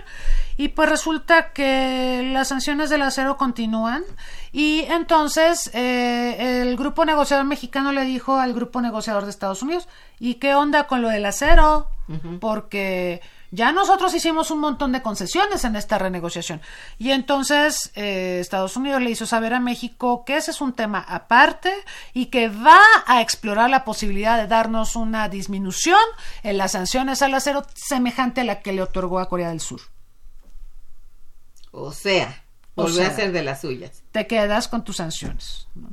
y 0.56 0.68
pues 0.68 0.88
resulta 0.90 1.54
que 1.54 2.30
las 2.32 2.50
sanciones 2.50 2.92
del 2.92 3.02
acero 3.02 3.36
continúan, 3.36 4.04
y 4.52 4.82
entonces 4.90 5.72
eh, 5.74 6.62
el 6.62 6.78
grupo 6.78 7.04
negociador 7.04 7.48
mexicano 7.48 7.92
le 7.94 8.04
dijo 8.04 8.38
al 8.38 8.54
grupo 8.54 8.80
negociador 8.80 9.24
de 9.24 9.32
Estados 9.32 9.64
Unidos, 9.64 9.88
¿y 10.20 10.36
qué 10.36 10.54
onda 10.54 10.86
con 10.86 11.02
lo 11.02 11.10
del 11.10 11.26
acero? 11.26 11.88
Porque 12.40 13.22
ya 13.52 13.72
nosotros 13.72 14.14
hicimos 14.14 14.52
un 14.52 14.60
montón 14.60 14.91
de 14.91 15.02
concesiones 15.02 15.64
en 15.64 15.76
esta 15.76 15.97
renegociación. 15.97 16.62
Y 16.97 17.12
entonces 17.12 17.91
eh, 17.95 18.39
Estados 18.39 18.78
Unidos 18.78 19.02
le 19.02 19.10
hizo 19.10 19.26
saber 19.26 19.54
a 19.54 19.60
México 19.60 20.24
que 20.26 20.38
ese 20.38 20.52
es 20.52 20.62
un 20.62 20.74
tema 20.74 21.00
aparte 21.00 21.74
y 22.14 22.28
que 22.28 22.50
va 22.50 22.80
a 23.08 23.22
explorar 23.22 23.70
la 23.70 23.86
posibilidad 23.86 24.38
de 24.38 24.47
darnos 24.47 24.95
una 24.95 25.30
disminución 25.30 26.00
en 26.43 26.58
las 26.58 26.74
sanciones 26.74 27.22
al 27.22 27.34
acero 27.34 27.66
semejante 27.74 28.41
a 28.41 28.43
la 28.45 28.62
que 28.62 28.74
le 28.74 28.82
otorgó 28.82 29.20
a 29.20 29.30
Corea 29.30 29.50
del 29.50 29.62
Sur. 29.62 29.82
O 31.72 31.91
sea, 31.91 32.43
O 32.76 32.84
volvió 32.84 33.06
a 33.06 33.12
ser 33.12 33.32
de 33.32 33.43
las 33.43 33.62
suyas. 33.62 34.04
Te 34.12 34.28
quedas 34.28 34.68
con 34.68 34.84
tus 34.84 34.97
sanciones. 34.97 35.68
¿no? 35.76 35.89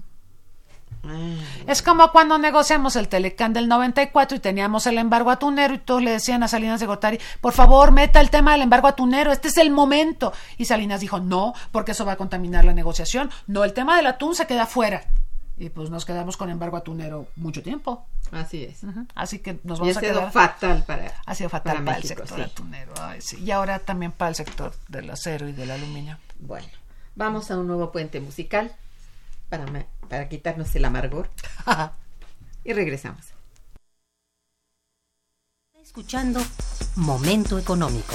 Ah, 1.09 1.63
Es 1.67 1.83
como 1.83 2.11
cuando 2.13 2.39
negociamos 2.39 2.97
el 2.97 3.09
Telecán 3.09 3.53
del 3.53 3.69
94 3.69 4.37
y 4.37 4.41
teníamos 4.41 4.87
el 4.87 4.99
embargo 4.99 5.31
atunero 5.31 5.75
y 5.75 5.79
todos 5.79 6.03
le 6.03 6.11
decían 6.13 6.43
a 6.43 6.49
Salinas 6.49 6.81
de 6.81 6.87
Gortari, 6.87 7.19
por 7.41 7.53
favor, 7.53 7.93
meta 7.93 8.21
el 8.21 8.31
tema 8.31 8.53
del 8.53 8.63
embargo 8.63 8.89
atunero, 8.89 9.33
este 9.33 9.49
es 9.49 9.57
el 9.59 9.71
momento. 9.71 10.33
Y 10.59 10.65
Salinas 10.67 11.01
dijo, 11.01 11.21
no, 11.21 11.55
porque 11.73 11.93
eso 11.93 12.05
va 12.05 12.13
a 12.13 12.17
contaminar 12.17 12.65
la 12.65 12.73
negociación. 12.75 13.31
No, 13.47 13.65
el 13.65 13.73
tema 13.73 13.97
del 13.97 14.07
atún 14.07 14.35
se 14.35 14.47
queda 14.47 14.67
fuera. 14.67 15.03
Y 15.59 15.71
pues 15.71 15.89
nos 15.89 16.05
quedamos 16.05 16.37
con 16.37 16.51
embargo 16.51 16.77
atunero 16.77 17.29
mucho 17.37 17.63
tiempo. 17.63 18.05
así 18.31 18.65
es. 18.65 18.81
Así 19.15 19.39
que 19.39 19.59
nos 19.65 19.79
Y 19.79 19.81
vamos 19.81 19.97
ha 19.97 20.01
a 20.01 20.03
sido 20.03 20.15
quedar... 20.21 20.33
fatal 20.33 20.85
para, 20.87 21.13
Ha 21.25 21.35
sido 21.35 21.49
fatal 21.49 21.77
para, 21.85 21.97
el 21.97 22.03
México, 22.03 22.21
sector 22.27 22.37
sí. 22.37 22.43
atunero. 22.43 22.93
Ay, 23.01 23.21
sí. 23.23 23.43
Y 23.43 23.51
ahora 23.53 23.79
también 23.79 24.13
para 24.13 24.29
el 24.29 24.35
sector 24.35 24.75
del 24.89 25.11
acero 25.11 25.49
y 25.49 25.53
del 25.53 25.71
aluminio. 25.71 26.19
Bueno, 26.41 26.67
vamos 27.15 27.51
a 27.51 27.57
un 27.59 27.67
nuevo 27.69 27.91
puente 27.91 28.21
musical 28.21 28.71
para, 29.49 29.67
para 30.09 30.29
quitarnos 30.29 30.75
el 30.75 30.85
amargor 30.85 31.31
y 32.65 32.73
regresamos. 32.73 33.33
Escuchando 35.81 36.41
Momento 36.97 37.59
Económico. 37.59 38.15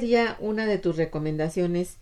Sería 0.00 0.36
una 0.40 0.66
de 0.66 0.78
tus 0.78 0.96
recomendaciones 0.96 1.96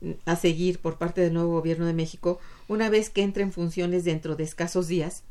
mm, 0.00 0.12
a 0.24 0.36
seguir 0.36 0.78
por 0.80 0.96
parte 0.96 1.20
del 1.20 1.34
nuevo 1.34 1.52
gobierno 1.52 1.86
de 1.86 1.92
México 1.92 2.38
una 2.68 2.88
vez 2.88 3.10
que 3.10 3.22
entre 3.22 3.42
en 3.42 3.52
funciones 3.52 4.04
dentro 4.04 4.36
de 4.36 4.44
escasos 4.44 4.86
días? 4.86 5.24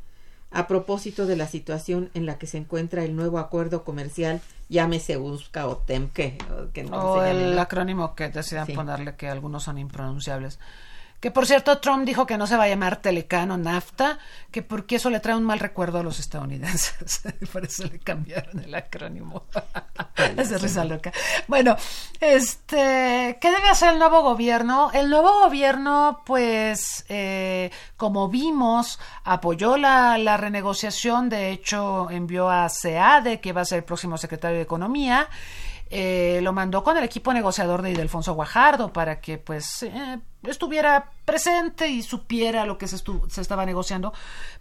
A 0.52 0.68
propósito 0.68 1.28
de 1.28 1.36
la 1.36 1.48
situación 1.48 2.10
en 2.16 2.26
la 2.26 2.40
que 2.40 2.48
se 2.48 2.58
encuentra 2.58 3.04
el 3.04 3.16
nuevo 3.16 3.38
acuerdo 3.38 3.84
comercial, 3.84 4.42
llámese 4.68 5.16
USCA 5.18 5.68
o 5.68 5.78
TEM, 5.78 6.10
que, 6.10 6.38
no 6.90 6.98
O 6.98 7.22
se 7.22 7.28
llame, 7.28 7.52
el 7.52 7.60
acrónimo 7.60 8.16
que 8.16 8.30
decidan 8.30 8.66
Sí. 8.66 8.74
ponerle 8.74 9.16
que 9.16 9.28
algunos 9.30 9.64
son 9.64 9.78
impronunciables. 9.78 10.58
Que 11.20 11.32
por 11.32 11.46
cierto, 11.46 11.80
Trump 11.80 12.06
dijo 12.06 12.26
que 12.26 12.38
no 12.38 12.48
se 12.48 12.56
va 12.56 12.64
a 12.64 12.68
llamar 12.70 13.02
Telecán 13.02 13.52
o 13.52 13.58
NAFTA, 13.58 14.20
que 14.52 14.62
porque 14.62 14.96
eso 14.96 15.10
le 15.10 15.20
trae 15.20 15.36
un 15.36 15.44
mal 15.44 15.60
recuerdo 15.60 16.00
a 16.00 16.04
los 16.04 16.20
estadounidenses. 16.20 17.22
por 17.52 17.66
eso 17.66 17.84
le 17.84 18.00
cambiaron 18.00 18.60
el 18.60 18.74
acrónimo. 18.74 19.44
es 20.38 20.50
de 20.50 20.58
risa 20.58 20.86
loca. 20.86 21.12
Bueno, 21.48 21.76
este, 22.22 23.38
¿qué 23.42 23.52
debe 23.52 23.68
hacer 23.70 23.94
el 23.94 24.00
nuevo 24.00 24.22
gobierno? 24.22 24.92
El 24.94 25.10
nuevo 25.10 25.42
gobierno, 25.42 26.22
pues, 26.26 27.06
eh, 27.10 27.70
como 27.98 28.30
vimos, 28.30 29.00
apoyó 29.26 29.76
la, 29.76 30.18
la 30.18 30.38
renegociación, 30.38 31.28
de 31.28 31.52
hecho, 31.52 32.10
envió 32.10 32.50
a 32.50 32.70
SEADE, 32.70 33.42
que 33.42 33.52
va 33.52 33.62
a 33.62 33.66
ser 33.66 33.80
el 33.80 33.84
próximo 33.84 34.18
secretario 34.18 34.58
de 34.58 34.64
Economía, 34.64 35.28
eh, 35.92 36.40
lo 36.44 36.54
mandó 36.54 36.84
con 36.84 36.98
el 36.98 37.04
equipo 37.04 37.34
negociador 37.34 37.82
de 37.82 37.90
Ildefonso 37.90 38.36
Guajardo 38.36 38.94
para 38.94 39.20
que 39.20 39.40
pues 39.40 39.82
eh, 39.82 40.20
estuviera 40.44 41.12
presente 41.26 41.88
y 41.90 42.02
supiera 42.02 42.66
lo 42.66 42.78
que 42.78 42.88
se, 42.88 42.98
se 42.98 43.42
estaba 43.42 43.66
negociando. 43.66 44.14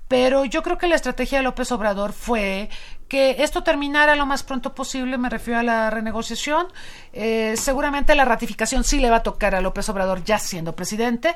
Pero 0.09 0.45
yo 0.45 0.63
creo 0.63 0.79
que 0.79 0.87
la 0.89 0.97
estrategia 0.97 1.39
de 1.39 1.45
López 1.45 1.71
Obrador 1.71 2.13
fue 2.13 2.69
que 3.09 3.43
esto 3.43 3.63
terminara 3.63 4.17
lo 4.17 4.27
más 4.27 4.43
pronto 4.43 4.75
posible, 4.75 5.19
me 5.19 5.29
refiero 5.31 5.61
a 5.61 5.63
la 5.63 5.91
renegociación. 5.91 6.67
Eh, 7.13 7.55
seguramente 7.57 8.15
la 8.15 8.25
ratificación 8.25 8.85
sí 8.85 8.99
le 9.01 9.11
va 9.11 9.17
a 9.17 9.23
tocar 9.23 9.55
a 9.55 9.61
López 9.61 9.89
Obrador 9.89 10.25
ya 10.25 10.39
siendo 10.39 10.75
presidente, 10.75 11.35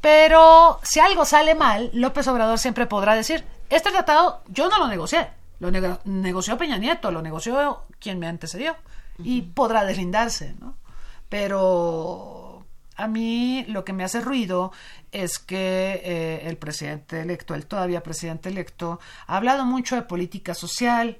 pero 0.00 0.80
si 0.82 1.00
algo 1.00 1.24
sale 1.24 1.54
mal, 1.54 1.90
López 1.94 2.26
Obrador 2.28 2.58
siempre 2.58 2.86
podrá 2.86 3.14
decir, 3.14 3.44
este 3.70 3.90
tratado 3.90 4.42
yo 4.48 4.68
no 4.68 4.78
lo 4.78 4.86
negocié, 4.88 5.28
lo 5.60 5.70
nego- 5.70 5.98
negoció 6.04 6.58
Peña 6.58 6.76
Nieto, 6.78 7.10
lo 7.10 7.22
negoció 7.22 7.84
quien 8.00 8.18
me 8.18 8.26
antecedió 8.26 8.76
y 9.18 9.42
podrá 9.42 9.84
deslindarse, 9.84 10.54
¿no? 10.60 10.74
Pero 11.28 12.43
a 12.96 13.08
mí 13.08 13.64
lo 13.68 13.84
que 13.84 13.92
me 13.92 14.04
hace 14.04 14.20
ruido 14.20 14.72
es 15.12 15.38
que 15.38 16.00
eh, 16.04 16.48
el 16.48 16.56
presidente 16.56 17.20
electo, 17.20 17.54
el 17.54 17.66
todavía 17.66 18.02
presidente 18.02 18.48
electo, 18.48 19.00
ha 19.26 19.36
hablado 19.36 19.64
mucho 19.64 19.96
de 19.96 20.02
política 20.02 20.54
social 20.54 21.18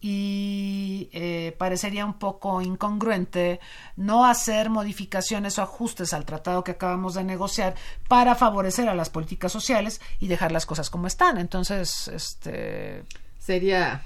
y 0.00 1.08
eh, 1.12 1.56
parecería 1.58 2.06
un 2.06 2.14
poco 2.14 2.62
incongruente 2.62 3.58
no 3.96 4.26
hacer 4.26 4.70
modificaciones 4.70 5.58
o 5.58 5.62
ajustes 5.62 6.12
al 6.12 6.24
tratado 6.24 6.62
que 6.62 6.72
acabamos 6.72 7.14
de 7.14 7.24
negociar 7.24 7.74
para 8.06 8.36
favorecer 8.36 8.88
a 8.88 8.94
las 8.94 9.10
políticas 9.10 9.50
sociales 9.50 10.00
y 10.20 10.28
dejar 10.28 10.52
las 10.52 10.66
cosas 10.66 10.88
como 10.88 11.08
están. 11.08 11.38
Entonces, 11.38 12.08
este 12.08 13.04
Sería 13.38 14.02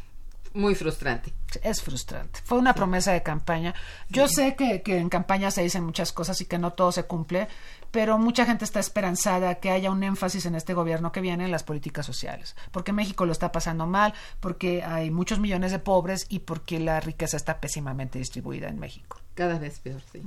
muy 0.55 0.75
frustrante. 0.75 1.33
es 1.63 1.83
frustrante. 1.83 2.41
Fue 2.45 2.59
una 2.59 2.75
promesa 2.75 3.13
de 3.13 3.23
campaña. 3.23 3.75
Yo 4.09 4.29
sé 4.29 4.55
que, 4.57 4.83
que 4.83 4.99
en 4.99 5.09
campaña 5.09 5.51
se 5.51 5.63
dicen 5.63 5.85
muchas 5.85 6.13
cosas 6.13 6.41
y 6.41 6.47
que 6.47 6.59
no 6.59 6.73
todo 6.73 6.93
se 6.93 7.05
cumple, 7.05 7.49
pero 7.91 8.19
mucha 8.19 8.47
gente 8.47 8.65
está 8.65 8.81
esperanzada 8.81 9.57
que 9.57 9.71
haya 9.71 9.91
un 9.91 10.03
énfasis 10.03 10.47
en 10.47 10.55
este 10.55 10.75
gobierno 10.75 11.13
que 11.13 11.21
viene 11.21 11.45
en 11.45 11.51
las 11.51 11.63
políticas 11.63 12.07
sociales, 12.07 12.57
porque 12.71 12.93
México 12.93 13.27
lo 13.27 13.33
está 13.33 13.53
pasando 13.53 13.87
mal, 13.87 14.15
porque 14.41 14.83
hay 14.83 15.11
muchos 15.11 15.39
millones 15.39 15.73
de 15.73 15.79
pobres 15.79 16.27
y 16.29 16.41
porque 16.41 16.81
la 16.81 17.01
riqueza 17.01 17.37
está 17.37 17.61
pésimamente 17.61 18.19
distribuida 18.19 18.69
en 18.69 18.79
México. 18.79 19.19
Cada 19.35 19.59
vez 19.59 19.79
peor, 19.81 20.01
sí. 20.13 20.23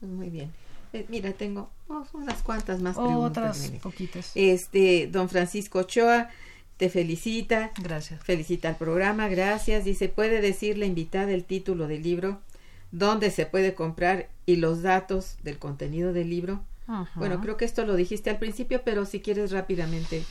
Muy 0.00 0.30
bien. 0.30 0.52
Eh, 0.92 1.06
mira, 1.08 1.32
tengo 1.32 1.70
oh, 1.88 2.04
unas 2.14 2.42
cuantas 2.42 2.80
más 2.80 2.96
preguntas. 2.96 3.58
Otras 3.58 3.80
poquitas. 3.82 4.32
Este, 4.34 5.06
don 5.06 5.28
Francisco 5.28 5.80
Ochoa 5.80 6.30
te 6.80 6.88
felicita. 6.88 7.72
Gracias. 7.76 8.24
Felicita 8.24 8.70
al 8.70 8.76
programa, 8.76 9.28
gracias. 9.28 9.84
Dice, 9.84 10.08
¿puede 10.08 10.40
decir 10.40 10.78
la 10.78 10.86
invitada 10.86 11.30
el 11.30 11.44
título 11.44 11.86
del 11.86 12.02
libro? 12.02 12.40
¿Dónde 12.90 13.30
se 13.30 13.44
puede 13.44 13.74
comprar? 13.74 14.30
Y 14.46 14.56
los 14.56 14.80
datos 14.80 15.36
del 15.42 15.58
contenido 15.58 16.14
del 16.14 16.30
libro. 16.30 16.62
Ajá. 16.86 17.12
Bueno, 17.16 17.42
creo 17.42 17.58
que 17.58 17.66
esto 17.66 17.84
lo 17.84 17.96
dijiste 17.96 18.30
al 18.30 18.38
principio, 18.38 18.80
pero 18.82 19.04
si 19.04 19.20
quieres 19.20 19.50
rápidamente. 19.50 20.24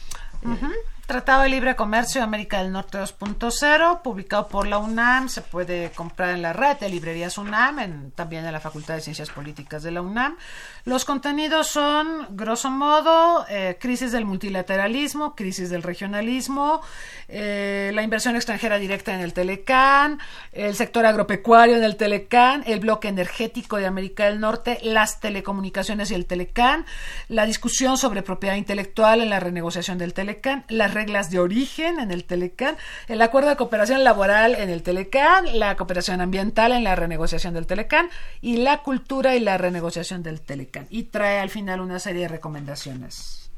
Ujú. 0.44 0.72
Tratado 1.10 1.42
de 1.42 1.50
Libre 1.50 1.76
Comercio 1.76 2.22
de 2.22 2.26
América 2.26 2.62
del 2.62 2.72
Norte 2.72 3.00
2.0, 3.00 4.04
publicado 4.04 4.48
por 4.48 4.68
la 4.68 4.78
UNAM, 4.78 5.28
se 5.28 5.42
puede 5.42 5.90
comprar 5.90 6.30
en 6.36 6.44
la 6.44 6.54
red 6.54 6.78
de 6.78 6.88
librerías 6.88 7.40
UNAM, 7.40 8.12
también 8.12 8.46
en 8.46 8.52
la 8.52 8.60
Facultad 8.60 8.94
de 8.94 9.02
Ciencias 9.02 9.32
Políticas 9.32 9.82
de 9.82 9.90
la 9.90 10.04
UNAM. 10.04 10.38
Los 10.86 11.06
contenidos 11.06 11.66
son, 11.66 12.28
grosso 12.30 12.70
modo, 12.70 13.44
eh, 13.50 13.78
crisis 13.82 14.12
del 14.12 14.26
multilateralismo, 14.26 15.36
crisis 15.36 15.72
del 15.72 15.82
regionalismo, 15.82 16.82
eh, 17.28 17.90
la 17.96 18.04
inversión 18.04 18.36
extranjera 18.36 18.78
directa 18.78 19.12
en 19.12 19.22
el 19.22 19.34
Telecán, 19.34 20.20
el 20.52 20.76
sector 20.76 21.08
agropecuario 21.08 21.76
en 21.76 21.84
el 21.84 21.96
Telecán, 21.96 22.64
el 22.68 22.82
bloque 22.82 23.08
energético 23.08 23.78
de 23.78 23.88
América 23.88 24.26
del 24.26 24.40
Norte, 24.40 24.78
las 24.84 25.20
telecomunicaciones 25.20 26.12
y 26.12 26.14
el 26.14 26.28
Telecán, 26.28 26.86
la 27.30 27.48
discusión 27.48 27.98
sobre 27.98 28.22
propiedad 28.22 28.58
intelectual 28.58 29.22
en 29.22 29.32
la 29.32 29.40
renegociación 29.40 29.98
del 29.98 30.14
Telecán, 30.14 30.66
las 30.70 30.99
reglas 31.00 31.32
de 31.32 31.40
origen 31.40 31.98
en 32.00 32.12
el 32.12 32.26
Telecán, 32.26 32.76
el 33.08 33.22
acuerdo 33.22 33.48
de 33.48 33.56
cooperación 33.56 34.04
laboral 34.04 34.54
en 34.56 34.70
el 34.70 34.84
Telecán, 34.84 35.58
la 35.58 35.78
cooperación 35.78 36.20
ambiental 36.20 36.74
en 36.74 36.84
la 36.84 36.96
renegociación 36.96 37.54
del 37.54 37.68
Telecán 37.68 38.10
y 38.42 38.58
la 38.58 38.84
cultura 38.84 39.38
y 39.38 39.40
la 39.40 39.58
renegociación 39.58 40.24
del 40.24 40.42
Telecán. 40.42 40.88
Y 40.90 41.04
trae 41.04 41.40
al 41.40 41.50
final 41.50 41.80
una 41.80 42.00
serie 42.00 42.24
de 42.24 42.28
recomendaciones. 42.28 43.50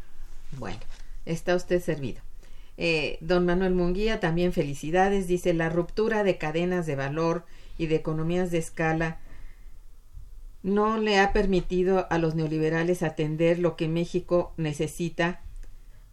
Bueno, 0.52 0.80
está 1.26 1.56
usted 1.56 1.82
servido. 1.82 2.22
Eh, 2.78 3.18
don 3.22 3.46
Manuel 3.48 3.74
Munguía, 3.74 4.20
también 4.20 4.54
felicidades. 4.54 5.28
Dice, 5.28 5.56
la 5.56 5.70
ruptura 5.70 6.24
de 6.24 6.38
cadenas 6.38 6.86
de 6.86 6.96
valor 6.96 7.46
y 7.80 7.88
de 7.88 7.96
economías 7.96 8.52
de 8.52 8.60
escala 8.60 9.18
no 10.62 11.00
le 11.00 11.20
ha 11.20 11.34
permitido 11.34 12.06
a 12.12 12.20
los 12.20 12.36
neoliberales 12.36 13.02
atender 13.02 13.58
lo 13.58 13.76
que 13.76 13.88
México 13.88 14.54
necesita 14.58 15.42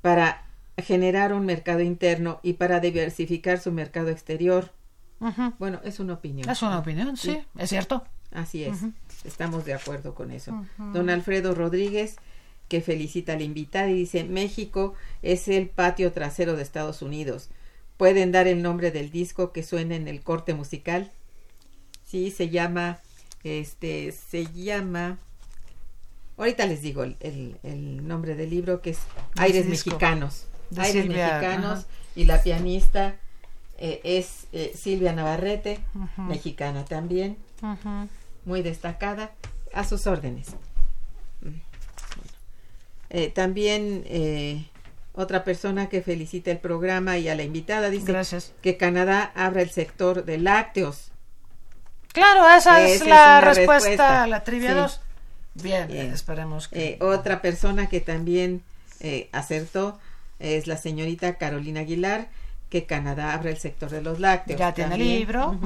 para 0.01 0.48
generar 0.83 1.33
un 1.33 1.45
mercado 1.47 1.81
interno 1.81 2.41
y 2.43 2.55
para 2.55 2.81
diversificar 2.81 3.59
su 3.61 3.73
mercado 3.73 4.09
exterior. 4.11 4.71
Bueno, 5.59 5.81
es 5.85 5.99
una 6.01 6.15
opinión. 6.15 6.49
Es 6.49 6.63
una 6.63 6.79
opinión, 6.79 7.17
sí, 7.17 7.33
Sí. 7.33 7.41
es 7.59 7.69
cierto. 7.71 8.05
Así 8.31 8.63
es, 8.65 8.81
estamos 9.25 9.65
de 9.65 9.73
acuerdo 9.75 10.15
con 10.15 10.31
eso. 10.31 10.65
Don 10.79 11.09
Alfredo 11.11 11.55
Rodríguez, 11.55 12.17
que 12.69 12.83
felicita 12.83 13.33
al 13.33 13.41
invitado 13.43 13.89
y 13.89 13.95
dice, 13.95 14.25
México 14.25 14.93
es 15.23 15.49
el 15.49 15.69
patio 15.71 16.13
trasero 16.13 16.55
de 16.55 16.63
Estados 16.63 17.01
Unidos. 17.03 17.49
¿Pueden 17.97 18.31
dar 18.31 18.47
el 18.47 18.63
nombre 18.63 18.91
del 18.91 19.11
disco 19.11 19.51
que 19.53 19.63
suena 19.63 19.97
en 19.97 20.07
el 20.09 20.21
corte 20.23 20.53
musical? 20.55 21.11
Sí, 22.05 22.31
se 22.31 22.51
llama, 22.51 22.99
este, 23.45 24.13
se 24.13 24.45
llama, 24.47 25.19
ahorita 26.37 26.67
les 26.67 26.83
digo 26.83 27.03
el, 27.05 27.17
el- 27.21 27.57
el 27.63 28.07
nombre 28.07 28.35
del 28.37 28.51
libro 28.51 28.83
que 28.83 28.91
es 28.91 28.99
Aires 29.37 29.67
disco. 29.69 29.91
Mexicanos. 29.91 30.45
De 30.71 30.83
Aires 30.83 31.05
Silvia, 31.05 31.39
Mexicanos 31.39 31.79
ajá. 31.79 31.89
y 32.15 32.25
la 32.25 32.43
pianista 32.43 33.17
eh, 33.81 34.01
es 34.03 34.49
eh, 34.53 34.73
Silvia 34.77 35.13
Navarrete, 35.13 35.79
mexicana 36.17 36.85
también, 36.85 37.37
muy 38.45 38.63
destacada, 38.63 39.31
a 39.73 39.85
sus 39.85 40.09
órdenes. 40.09 40.49
Eh, 43.11 43.31
también 43.31 44.05
otra 45.15 45.45
persona 45.45 45.89
que 45.89 46.03
felicita 46.03 46.51
el 46.51 46.59
programa 46.59 47.19
y 47.19 47.29
a 47.29 47.37
la 47.37 47.45
invitada 47.45 47.89
dice 47.89 48.13
que 48.63 48.77
Canadá 48.77 49.31
abra 49.37 49.63
el 49.63 49.71
sector 49.71 50.25
de 50.25 50.39
lácteos. 50.39 51.13
Claro, 52.13 52.51
esa, 52.51 52.83
es, 52.83 53.07
la 53.07 53.41
respuesta, 53.41 54.25
a 54.25 54.27
la 54.27 54.43
trivia 54.43 54.75
2. 54.75 55.01
Bien, 55.55 55.91
esperemos 55.93 56.67
que... 56.67 56.99
otra 57.01 57.41
persona 57.43 57.89
que 57.89 58.01
también 58.01 58.65
acertó 59.31 60.01
es 60.39 60.67
la 60.67 60.77
señorita 60.77 61.37
Carolina 61.37 61.81
Aguilar, 61.81 62.29
que 62.71 62.85
Canadá 62.85 63.35
abre 63.35 63.51
el 63.51 63.57
sector 63.57 63.91
de 63.91 64.03
los 64.03 64.21
lácteos. 64.21 64.59
Ya 64.59 64.75
tiene 64.75 64.97
el 64.97 65.01
libro. 65.01 65.59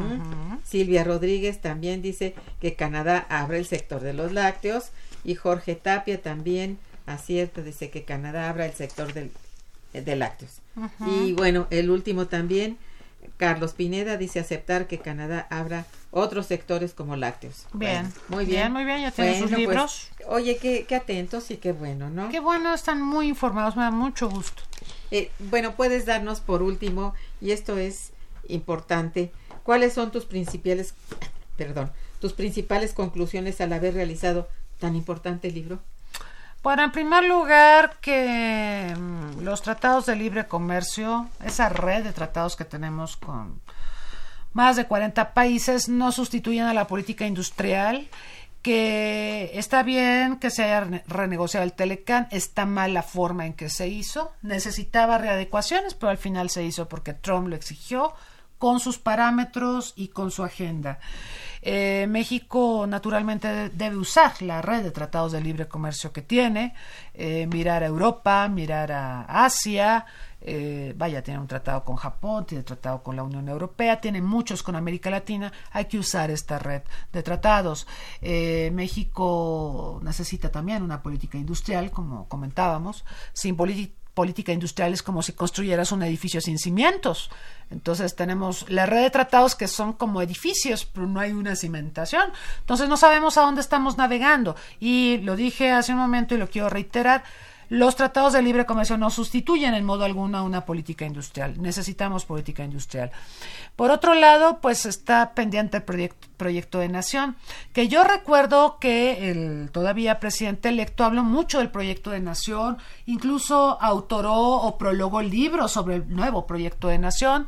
Silvia 0.64 1.04
Rodríguez 1.04 1.60
también 1.60 2.00
dice 2.00 2.34
que 2.60 2.74
Canadá 2.74 3.26
abre 3.28 3.58
el 3.58 3.66
sector 3.66 4.00
de 4.00 4.12
los 4.12 4.32
lácteos. 4.32 4.90
Y 5.24 5.34
Jorge 5.34 5.74
Tapia 5.74 6.20
también 6.20 6.78
acierta, 7.06 7.62
dice 7.62 7.90
que 7.90 8.04
Canadá 8.04 8.48
abra 8.48 8.66
el 8.66 8.72
sector 8.72 9.12
del, 9.12 9.30
de 9.92 10.16
lácteos. 10.16 10.60
Y 11.06 11.32
bueno, 11.32 11.66
el 11.70 11.90
último 11.90 12.26
también, 12.26 12.78
Carlos 13.36 13.72
Pineda 13.72 14.16
dice 14.16 14.40
aceptar 14.40 14.86
que 14.86 14.98
Canadá 14.98 15.46
abra 15.50 15.86
otros 16.12 16.46
sectores 16.46 16.92
como 16.94 17.16
lácteos. 17.16 17.66
Bien, 17.72 18.12
muy 18.28 18.44
bien. 18.44 18.70
Muy 18.72 18.84
bien, 18.84 19.00
ya 19.00 19.10
tiene 19.10 19.38
sus 19.38 19.48
pues, 19.48 19.58
libros. 19.58 20.08
oye, 20.28 20.58
qué, 20.58 20.84
qué 20.86 20.94
atentos 20.94 21.50
y 21.50 21.56
qué 21.56 21.72
bueno, 21.72 22.10
¿no? 22.10 22.28
Qué 22.28 22.38
bueno, 22.38 22.72
están 22.74 23.02
muy 23.02 23.28
informados, 23.28 23.76
me 23.76 23.82
da 23.82 23.90
mucho 23.90 24.28
gusto. 24.28 24.62
Eh, 25.10 25.30
bueno, 25.38 25.74
puedes 25.74 26.06
darnos 26.06 26.40
por 26.40 26.62
último, 26.62 27.14
y 27.40 27.50
esto 27.52 27.78
es 27.78 28.12
importante, 28.48 29.32
¿cuáles 29.62 29.94
son 29.94 30.12
tus 30.12 30.26
principales, 30.26 30.94
perdón, 31.56 31.90
tus 32.20 32.34
principales 32.34 32.92
conclusiones 32.92 33.60
al 33.62 33.72
haber 33.72 33.94
realizado 33.94 34.48
tan 34.78 34.94
importante 34.94 35.50
libro? 35.50 35.80
Bueno, 36.62 36.84
en 36.84 36.92
primer 36.92 37.24
lugar, 37.24 37.96
que 38.00 38.94
mm, 38.96 39.40
los 39.40 39.62
tratados 39.62 40.06
de 40.06 40.14
libre 40.14 40.46
comercio, 40.46 41.28
esa 41.42 41.70
red 41.70 42.04
de 42.04 42.12
tratados 42.12 42.54
que 42.54 42.64
tenemos 42.64 43.16
con 43.16 43.60
más 44.52 44.76
de 44.76 44.86
40 44.86 45.34
países, 45.34 45.88
no 45.88 46.12
sustituyen 46.12 46.64
a 46.64 46.74
la 46.74 46.86
política 46.86 47.26
industrial 47.26 48.08
que 48.62 49.50
está 49.54 49.82
bien 49.82 50.36
que 50.36 50.50
se 50.50 50.62
haya 50.62 51.02
renegociado 51.08 51.64
el 51.64 51.72
Telecan, 51.72 52.28
está 52.30 52.64
mal 52.64 52.94
la 52.94 53.02
forma 53.02 53.44
en 53.44 53.54
que 53.54 53.68
se 53.68 53.88
hizo, 53.88 54.32
necesitaba 54.40 55.18
readecuaciones, 55.18 55.94
pero 55.94 56.10
al 56.10 56.18
final 56.18 56.48
se 56.48 56.62
hizo 56.62 56.88
porque 56.88 57.12
Trump 57.12 57.48
lo 57.48 57.56
exigió 57.56 58.14
con 58.58 58.78
sus 58.78 58.98
parámetros 58.98 59.92
y 59.96 60.08
con 60.08 60.30
su 60.30 60.44
agenda. 60.44 61.00
Eh, 61.60 62.06
México 62.08 62.86
naturalmente 62.88 63.70
debe 63.70 63.96
usar 63.96 64.40
la 64.40 64.62
red 64.62 64.84
de 64.84 64.92
tratados 64.92 65.32
de 65.32 65.40
libre 65.40 65.66
comercio 65.66 66.12
que 66.12 66.22
tiene, 66.22 66.74
eh, 67.14 67.48
mirar 67.48 67.82
a 67.82 67.86
Europa, 67.86 68.46
mirar 68.46 68.92
a 68.92 69.22
Asia, 69.44 70.06
eh, 70.44 70.94
vaya, 70.96 71.22
tiene 71.22 71.40
un 71.40 71.46
tratado 71.46 71.84
con 71.84 71.96
Japón, 71.96 72.46
tiene 72.46 72.64
tratado 72.64 73.02
con 73.02 73.14
la 73.14 73.22
Unión 73.22 73.48
Europea, 73.48 74.00
tiene 74.00 74.20
muchos 74.20 74.62
con 74.62 74.74
América 74.74 75.10
Latina, 75.10 75.52
hay 75.70 75.84
que 75.84 75.98
usar 75.98 76.30
esta 76.30 76.58
red 76.58 76.82
de 77.12 77.22
tratados. 77.22 77.86
Eh, 78.20 78.70
México 78.72 80.00
necesita 80.02 80.50
también 80.50 80.82
una 80.82 81.02
política 81.02 81.38
industrial, 81.38 81.90
como 81.90 82.28
comentábamos, 82.28 83.04
sin 83.32 83.56
política 84.14 84.52
industrial 84.52 84.92
es 84.92 85.02
como 85.02 85.22
si 85.22 85.32
construyeras 85.32 85.92
un 85.92 86.02
edificio 86.02 86.40
sin 86.40 86.58
cimientos. 86.58 87.30
Entonces 87.70 88.14
tenemos 88.16 88.68
la 88.68 88.86
red 88.86 89.02
de 89.02 89.10
tratados 89.10 89.54
que 89.54 89.68
son 89.68 89.94
como 89.94 90.20
edificios, 90.20 90.84
pero 90.84 91.06
no 91.06 91.20
hay 91.20 91.32
una 91.32 91.56
cimentación. 91.56 92.30
Entonces 92.60 92.88
no 92.88 92.96
sabemos 92.96 93.38
a 93.38 93.42
dónde 93.42 93.60
estamos 93.60 93.96
navegando. 93.96 94.56
Y 94.80 95.18
lo 95.18 95.36
dije 95.36 95.70
hace 95.70 95.92
un 95.92 95.98
momento 95.98 96.34
y 96.34 96.38
lo 96.38 96.50
quiero 96.50 96.68
reiterar, 96.68 97.24
los 97.72 97.96
tratados 97.96 98.34
de 98.34 98.42
libre 98.42 98.66
comercio 98.66 98.98
no 98.98 99.08
sustituyen 99.08 99.72
en 99.72 99.86
modo 99.86 100.04
alguno 100.04 100.44
una 100.44 100.66
política 100.66 101.06
industrial. 101.06 101.54
Necesitamos 101.58 102.26
política 102.26 102.62
industrial. 102.62 103.10
Por 103.76 103.90
otro 103.90 104.14
lado, 104.14 104.58
pues 104.60 104.84
está 104.84 105.32
pendiente 105.32 105.78
el 105.78 105.82
proyecto, 105.82 106.28
proyecto 106.36 106.80
de 106.80 106.90
nación, 106.90 107.34
que 107.72 107.88
yo 107.88 108.04
recuerdo 108.04 108.76
que 108.78 109.30
el 109.30 109.70
todavía 109.72 110.20
presidente 110.20 110.68
electo 110.68 111.02
habló 111.02 111.24
mucho 111.24 111.60
del 111.60 111.70
proyecto 111.70 112.10
de 112.10 112.20
nación, 112.20 112.76
incluso 113.06 113.80
autoró 113.80 114.34
o 114.34 114.76
prologó 114.76 115.22
libros 115.22 115.72
sobre 115.72 115.94
el 115.96 116.14
nuevo 116.14 116.46
proyecto 116.46 116.88
de 116.88 116.98
nación 116.98 117.46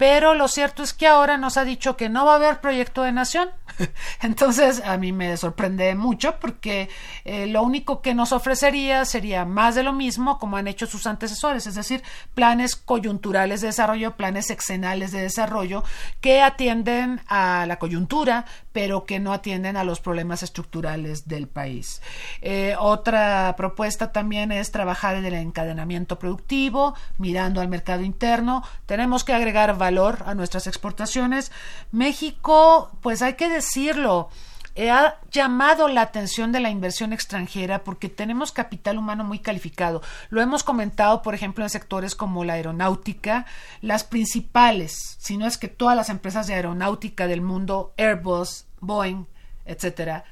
pero 0.00 0.32
lo 0.32 0.48
cierto 0.48 0.82
es 0.82 0.94
que 0.94 1.06
ahora 1.06 1.36
nos 1.36 1.58
ha 1.58 1.64
dicho 1.66 1.94
que 1.98 2.08
no 2.08 2.24
va 2.24 2.32
a 2.32 2.36
haber 2.36 2.62
proyecto 2.62 3.02
de 3.02 3.12
nación. 3.12 3.50
Entonces 4.22 4.80
a 4.82 4.96
mí 4.96 5.12
me 5.12 5.36
sorprende 5.36 5.94
mucho 5.94 6.36
porque 6.40 6.88
eh, 7.26 7.46
lo 7.46 7.62
único 7.62 8.00
que 8.00 8.14
nos 8.14 8.32
ofrecería 8.32 9.04
sería 9.04 9.44
más 9.44 9.74
de 9.74 9.82
lo 9.82 9.92
mismo 9.92 10.38
como 10.38 10.56
han 10.56 10.68
hecho 10.68 10.86
sus 10.86 11.06
antecesores, 11.06 11.66
es 11.66 11.74
decir, 11.74 12.02
planes 12.32 12.76
coyunturales 12.76 13.60
de 13.60 13.66
desarrollo, 13.66 14.16
planes 14.16 14.46
sexenales 14.46 15.12
de 15.12 15.20
desarrollo 15.20 15.84
que 16.22 16.40
atienden 16.40 17.20
a 17.28 17.66
la 17.66 17.78
coyuntura, 17.78 18.46
pero 18.72 19.04
que 19.04 19.18
no 19.18 19.32
atienden 19.32 19.76
a 19.76 19.84
los 19.84 20.00
problemas 20.00 20.42
estructurales 20.42 21.26
del 21.26 21.48
país. 21.48 22.00
Eh, 22.40 22.74
otra 22.78 23.54
propuesta 23.56 24.12
también 24.12 24.52
es 24.52 24.70
trabajar 24.70 25.16
en 25.16 25.24
el 25.24 25.34
encadenamiento 25.34 26.18
productivo, 26.18 26.94
mirando 27.18 27.60
al 27.60 27.68
mercado 27.68 28.02
interno. 28.02 28.62
Tenemos 28.86 29.24
que 29.24 29.32
agregar 29.32 29.76
valor 29.76 30.22
a 30.26 30.34
nuestras 30.34 30.66
exportaciones. 30.66 31.52
México, 31.90 32.90
pues 33.00 33.22
hay 33.22 33.34
que 33.34 33.48
decirlo, 33.48 34.30
ha 34.76 35.16
llamado 35.30 35.88
la 35.88 36.02
atención 36.02 36.52
de 36.52 36.60
la 36.60 36.70
inversión 36.70 37.12
extranjera 37.12 37.84
porque 37.84 38.08
tenemos 38.08 38.52
capital 38.52 38.98
humano 38.98 39.24
muy 39.24 39.38
calificado. 39.38 40.02
Lo 40.30 40.40
hemos 40.40 40.62
comentado, 40.62 41.22
por 41.22 41.34
ejemplo, 41.34 41.64
en 41.64 41.70
sectores 41.70 42.14
como 42.14 42.44
la 42.44 42.54
aeronáutica, 42.54 43.46
las 43.80 44.04
principales, 44.04 45.16
si 45.18 45.36
no 45.36 45.46
es 45.46 45.58
que 45.58 45.68
todas 45.68 45.96
las 45.96 46.08
empresas 46.08 46.46
de 46.46 46.54
aeronáutica 46.54 47.26
del 47.26 47.42
mundo, 47.42 47.92
Airbus, 47.96 48.66
Boeing, 48.80 49.26
etcétera, 49.64 50.24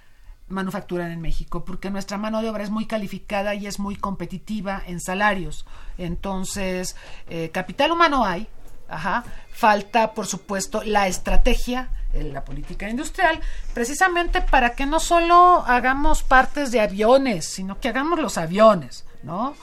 manufacturan 0.49 1.11
en 1.11 1.21
México, 1.21 1.65
porque 1.65 1.91
nuestra 1.91 2.17
mano 2.17 2.41
de 2.41 2.49
obra 2.49 2.65
es 2.65 2.71
muy 2.71 2.87
calificada 2.87 3.55
y 3.55 3.67
es 3.67 3.79
muy 3.79 3.97
competitiva 3.97 4.83
en 4.87 5.01
salarios. 5.01 5.67
Entonces, 5.99 6.97
eh, 7.29 7.51
capital 7.53 7.93
humano 7.93 8.25
hay, 8.25 8.49
Ajá. 8.89 9.25
Falta, 9.51 10.15
por 10.15 10.27
supuesto, 10.27 10.83
la 10.83 11.07
estrategia, 11.09 11.91
la 12.25 12.45
política 12.45 12.89
industrial, 12.89 13.41
precisamente 13.75 14.41
para 14.41 14.75
que 14.75 14.87
no 14.87 15.01
solo 15.01 15.65
hagamos 15.67 16.23
partes 16.23 16.71
de 16.71 16.81
aviones, 16.81 17.47
sino 17.47 17.81
que 17.81 17.89
hagamos 17.89 18.19
los 18.19 18.39
aviones, 18.39 19.05
¿no? 19.23 19.55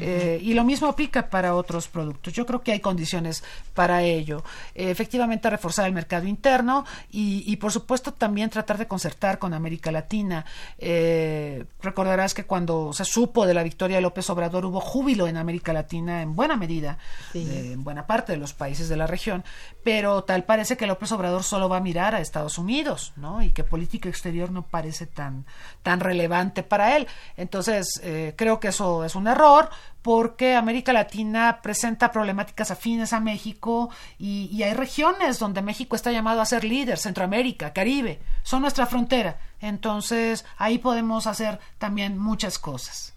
Eh, 0.00 0.40
y 0.42 0.54
lo 0.54 0.64
mismo 0.64 0.88
aplica 0.88 1.28
para 1.28 1.54
otros 1.54 1.88
productos. 1.88 2.32
Yo 2.32 2.46
creo 2.46 2.62
que 2.62 2.72
hay 2.72 2.80
condiciones 2.80 3.44
para 3.74 4.02
ello. 4.02 4.42
Eh, 4.74 4.90
efectivamente, 4.90 5.48
reforzar 5.48 5.86
el 5.86 5.92
mercado 5.92 6.26
interno 6.26 6.84
y, 7.10 7.56
por 7.56 7.72
supuesto, 7.72 8.12
también 8.12 8.50
tratar 8.50 8.78
de 8.78 8.86
concertar 8.86 9.38
con 9.38 9.54
América 9.54 9.92
Latina. 9.92 10.44
Eh, 10.78 11.64
recordarás 11.82 12.34
que 12.34 12.44
cuando 12.44 12.92
se 12.92 13.04
supo 13.04 13.46
de 13.46 13.54
la 13.54 13.62
victoria 13.62 13.96
de 13.96 14.02
López 14.02 14.28
Obrador 14.30 14.64
hubo 14.64 14.80
júbilo 14.80 15.26
en 15.28 15.36
América 15.36 15.72
Latina 15.72 16.22
en 16.22 16.34
buena 16.34 16.56
medida, 16.56 16.98
en 17.32 17.84
buena 17.84 18.06
parte 18.06 18.32
de 18.32 18.38
los 18.38 18.52
países 18.52 18.88
de 18.88 18.96
la 18.96 19.06
región, 19.06 19.44
pero 19.82 20.24
tal 20.24 20.44
parece 20.44 20.76
que 20.76 20.86
López 20.86 21.12
Obrador 21.12 21.42
solo 21.44 21.68
va 21.68 21.78
a 21.78 21.80
mirar 21.80 22.14
a 22.14 22.20
Estados 22.20 22.58
Unidos, 22.58 23.12
¿no? 23.16 23.42
Y 23.42 23.50
que 23.50 23.64
política 23.64 24.08
exterior 24.08 24.50
no 24.50 24.62
parece 24.62 25.06
tan, 25.06 25.44
tan 25.82 26.00
relevante 26.00 26.62
para 26.62 26.96
él. 26.96 27.06
Entonces, 27.36 28.00
creo 28.36 28.60
que 28.60 28.68
eso 28.68 29.04
es 29.04 29.14
un 29.14 29.28
error 29.28 29.70
porque 30.02 30.54
América 30.54 30.92
Latina 30.92 31.60
presenta 31.62 32.12
problemáticas 32.12 32.70
afines 32.70 33.12
a 33.12 33.20
México 33.20 33.90
y, 34.18 34.62
hay 34.62 34.74
regiones 34.74 35.38
donde 35.38 35.62
México 35.62 35.96
está 35.96 36.12
llamado 36.12 36.40
a 36.40 36.46
ser 36.46 36.64
líder, 36.64 36.98
Centroamérica, 36.98 37.72
Caribe, 37.72 38.20
son 38.42 38.62
nuestra 38.62 38.86
frontera. 38.86 39.38
Entonces 39.60 40.44
ahí 40.58 40.78
podemos 40.78 41.26
hacer 41.26 41.58
también 41.78 42.18
muchas 42.18 42.58
cosas. 42.58 43.14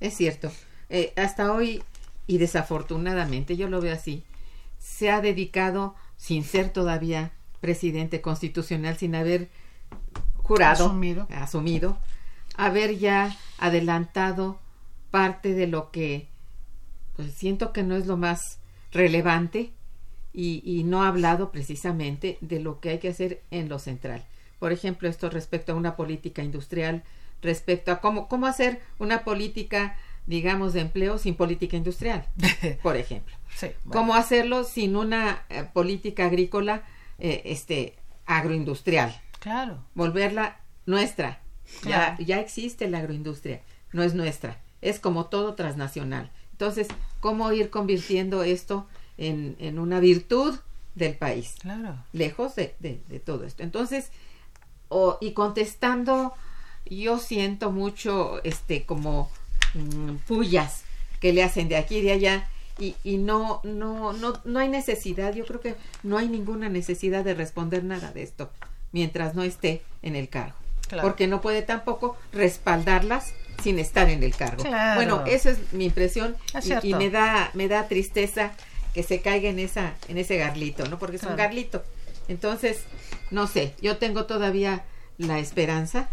Es 0.00 0.16
cierto. 0.16 0.50
Eh, 0.88 1.12
hasta 1.16 1.52
hoy, 1.52 1.82
y 2.26 2.38
desafortunadamente, 2.38 3.56
yo 3.56 3.68
lo 3.68 3.80
veo 3.80 3.94
así, 3.94 4.24
se 4.78 5.10
ha 5.10 5.20
dedicado, 5.20 5.94
sin 6.16 6.42
ser 6.42 6.70
todavía 6.70 7.30
presidente 7.60 8.20
constitucional, 8.20 8.96
sin 8.96 9.14
haber 9.14 9.48
jurado, 10.42 10.86
asumido, 10.86 11.28
asumido 11.30 11.98
haber 12.56 12.98
ya 12.98 13.36
adelantado 13.58 14.58
parte 15.10 15.54
de 15.54 15.66
lo 15.66 15.90
que 15.90 16.28
pues 17.16 17.32
siento 17.34 17.72
que 17.72 17.82
no 17.82 17.96
es 17.96 18.06
lo 18.06 18.16
más 18.16 18.58
relevante 18.92 19.72
y, 20.32 20.62
y, 20.64 20.84
no 20.84 21.02
ha 21.02 21.08
hablado 21.08 21.50
precisamente 21.50 22.38
de 22.40 22.60
lo 22.60 22.80
que 22.80 22.90
hay 22.90 22.98
que 22.98 23.08
hacer 23.08 23.42
en 23.50 23.68
lo 23.68 23.78
central. 23.78 24.24
Por 24.58 24.72
ejemplo, 24.72 25.08
esto 25.08 25.28
respecto 25.28 25.72
a 25.72 25.74
una 25.74 25.96
política 25.96 26.42
industrial, 26.42 27.02
respecto 27.42 27.90
a 27.90 28.00
cómo, 28.00 28.28
cómo 28.28 28.46
hacer 28.46 28.80
una 28.98 29.24
política 29.24 29.96
digamos, 30.26 30.72
de 30.72 30.80
empleo 30.80 31.18
sin 31.18 31.34
política 31.34 31.76
industrial, 31.76 32.24
por 32.82 32.96
ejemplo. 32.96 33.34
Sí, 33.56 33.66
bueno. 33.84 34.00
¿Cómo 34.00 34.14
hacerlo 34.14 34.64
sin 34.64 34.96
una 34.96 35.42
eh, 35.48 35.64
política 35.72 36.26
agrícola 36.26 36.84
eh, 37.18 37.42
este, 37.46 37.96
agroindustrial? 38.26 39.20
Claro. 39.40 39.84
Volverla 39.94 40.60
nuestra. 40.86 41.40
Claro. 41.82 42.16
Ya, 42.18 42.24
ya 42.24 42.40
existe 42.40 42.88
la 42.88 42.98
agroindustria, 42.98 43.60
no 43.92 44.02
es 44.02 44.14
nuestra, 44.14 44.60
es 44.82 44.98
como 45.00 45.26
todo 45.26 45.54
transnacional. 45.54 46.30
Entonces, 46.52 46.88
¿cómo 47.20 47.52
ir 47.52 47.70
convirtiendo 47.70 48.42
esto 48.42 48.86
en, 49.18 49.56
en 49.58 49.78
una 49.78 50.00
virtud 50.00 50.58
del 50.94 51.14
país? 51.16 51.54
Claro. 51.60 51.96
lejos 52.12 52.54
de, 52.56 52.74
de- 52.80 53.00
de 53.08 53.20
todo 53.20 53.44
esto. 53.44 53.62
Entonces, 53.62 54.10
o- 54.88 55.18
y 55.20 55.32
contestando, 55.32 56.34
yo 56.86 57.18
siento 57.18 57.70
mucho, 57.70 58.42
este, 58.44 58.84
como 58.84 59.30
mm, 59.74 60.16
pullas 60.26 60.82
que 61.20 61.32
le 61.32 61.42
hacen 61.42 61.68
de 61.68 61.76
aquí 61.76 61.98
y 61.98 62.02
de 62.02 62.12
allá, 62.12 62.48
y, 62.78 62.96
y 63.04 63.18
no, 63.18 63.60
no, 63.62 64.12
no, 64.14 64.32
no 64.44 64.58
hay 64.58 64.68
necesidad, 64.70 65.34
yo 65.34 65.44
creo 65.44 65.60
que 65.60 65.76
no 66.02 66.16
hay 66.16 66.28
ninguna 66.28 66.68
necesidad 66.70 67.24
de 67.24 67.34
responder 67.34 67.84
nada 67.84 68.10
de 68.12 68.22
esto 68.22 68.50
mientras 68.92 69.34
no 69.34 69.42
esté 69.42 69.82
en 70.02 70.16
el 70.16 70.28
cargo. 70.30 70.56
Claro. 70.88 71.06
Porque 71.06 71.26
no 71.28 71.40
puede 71.42 71.60
tampoco 71.62 72.16
respaldarlas 72.32 73.34
sin 73.62 73.78
estar 73.78 74.08
en 74.08 74.22
el 74.22 74.34
cargo. 74.34 74.62
Claro. 74.62 74.96
Bueno, 74.96 75.24
esa 75.26 75.50
es 75.50 75.72
mi 75.72 75.86
impresión 75.86 76.36
Es 76.54 76.66
y- 76.84 76.94
me 76.94 77.10
da 77.10 77.50
me 77.54 77.68
da 77.68 77.88
tristeza 77.88 78.52
que 78.94 79.02
se 79.02 79.20
caiga 79.20 79.48
en 79.48 79.58
esa 79.58 79.94
en 80.08 80.18
ese 80.18 80.36
garlito, 80.36 80.86
¿no? 80.88 80.98
Porque 80.98 81.16
es 81.16 81.22
un 81.22 81.36
garlito. 81.36 81.84
Entonces, 82.28 82.82
no 83.30 83.46
sé, 83.46 83.74
yo 83.80 83.98
tengo 83.98 84.26
todavía 84.26 84.84
la 85.18 85.38
esperanza 85.38 86.08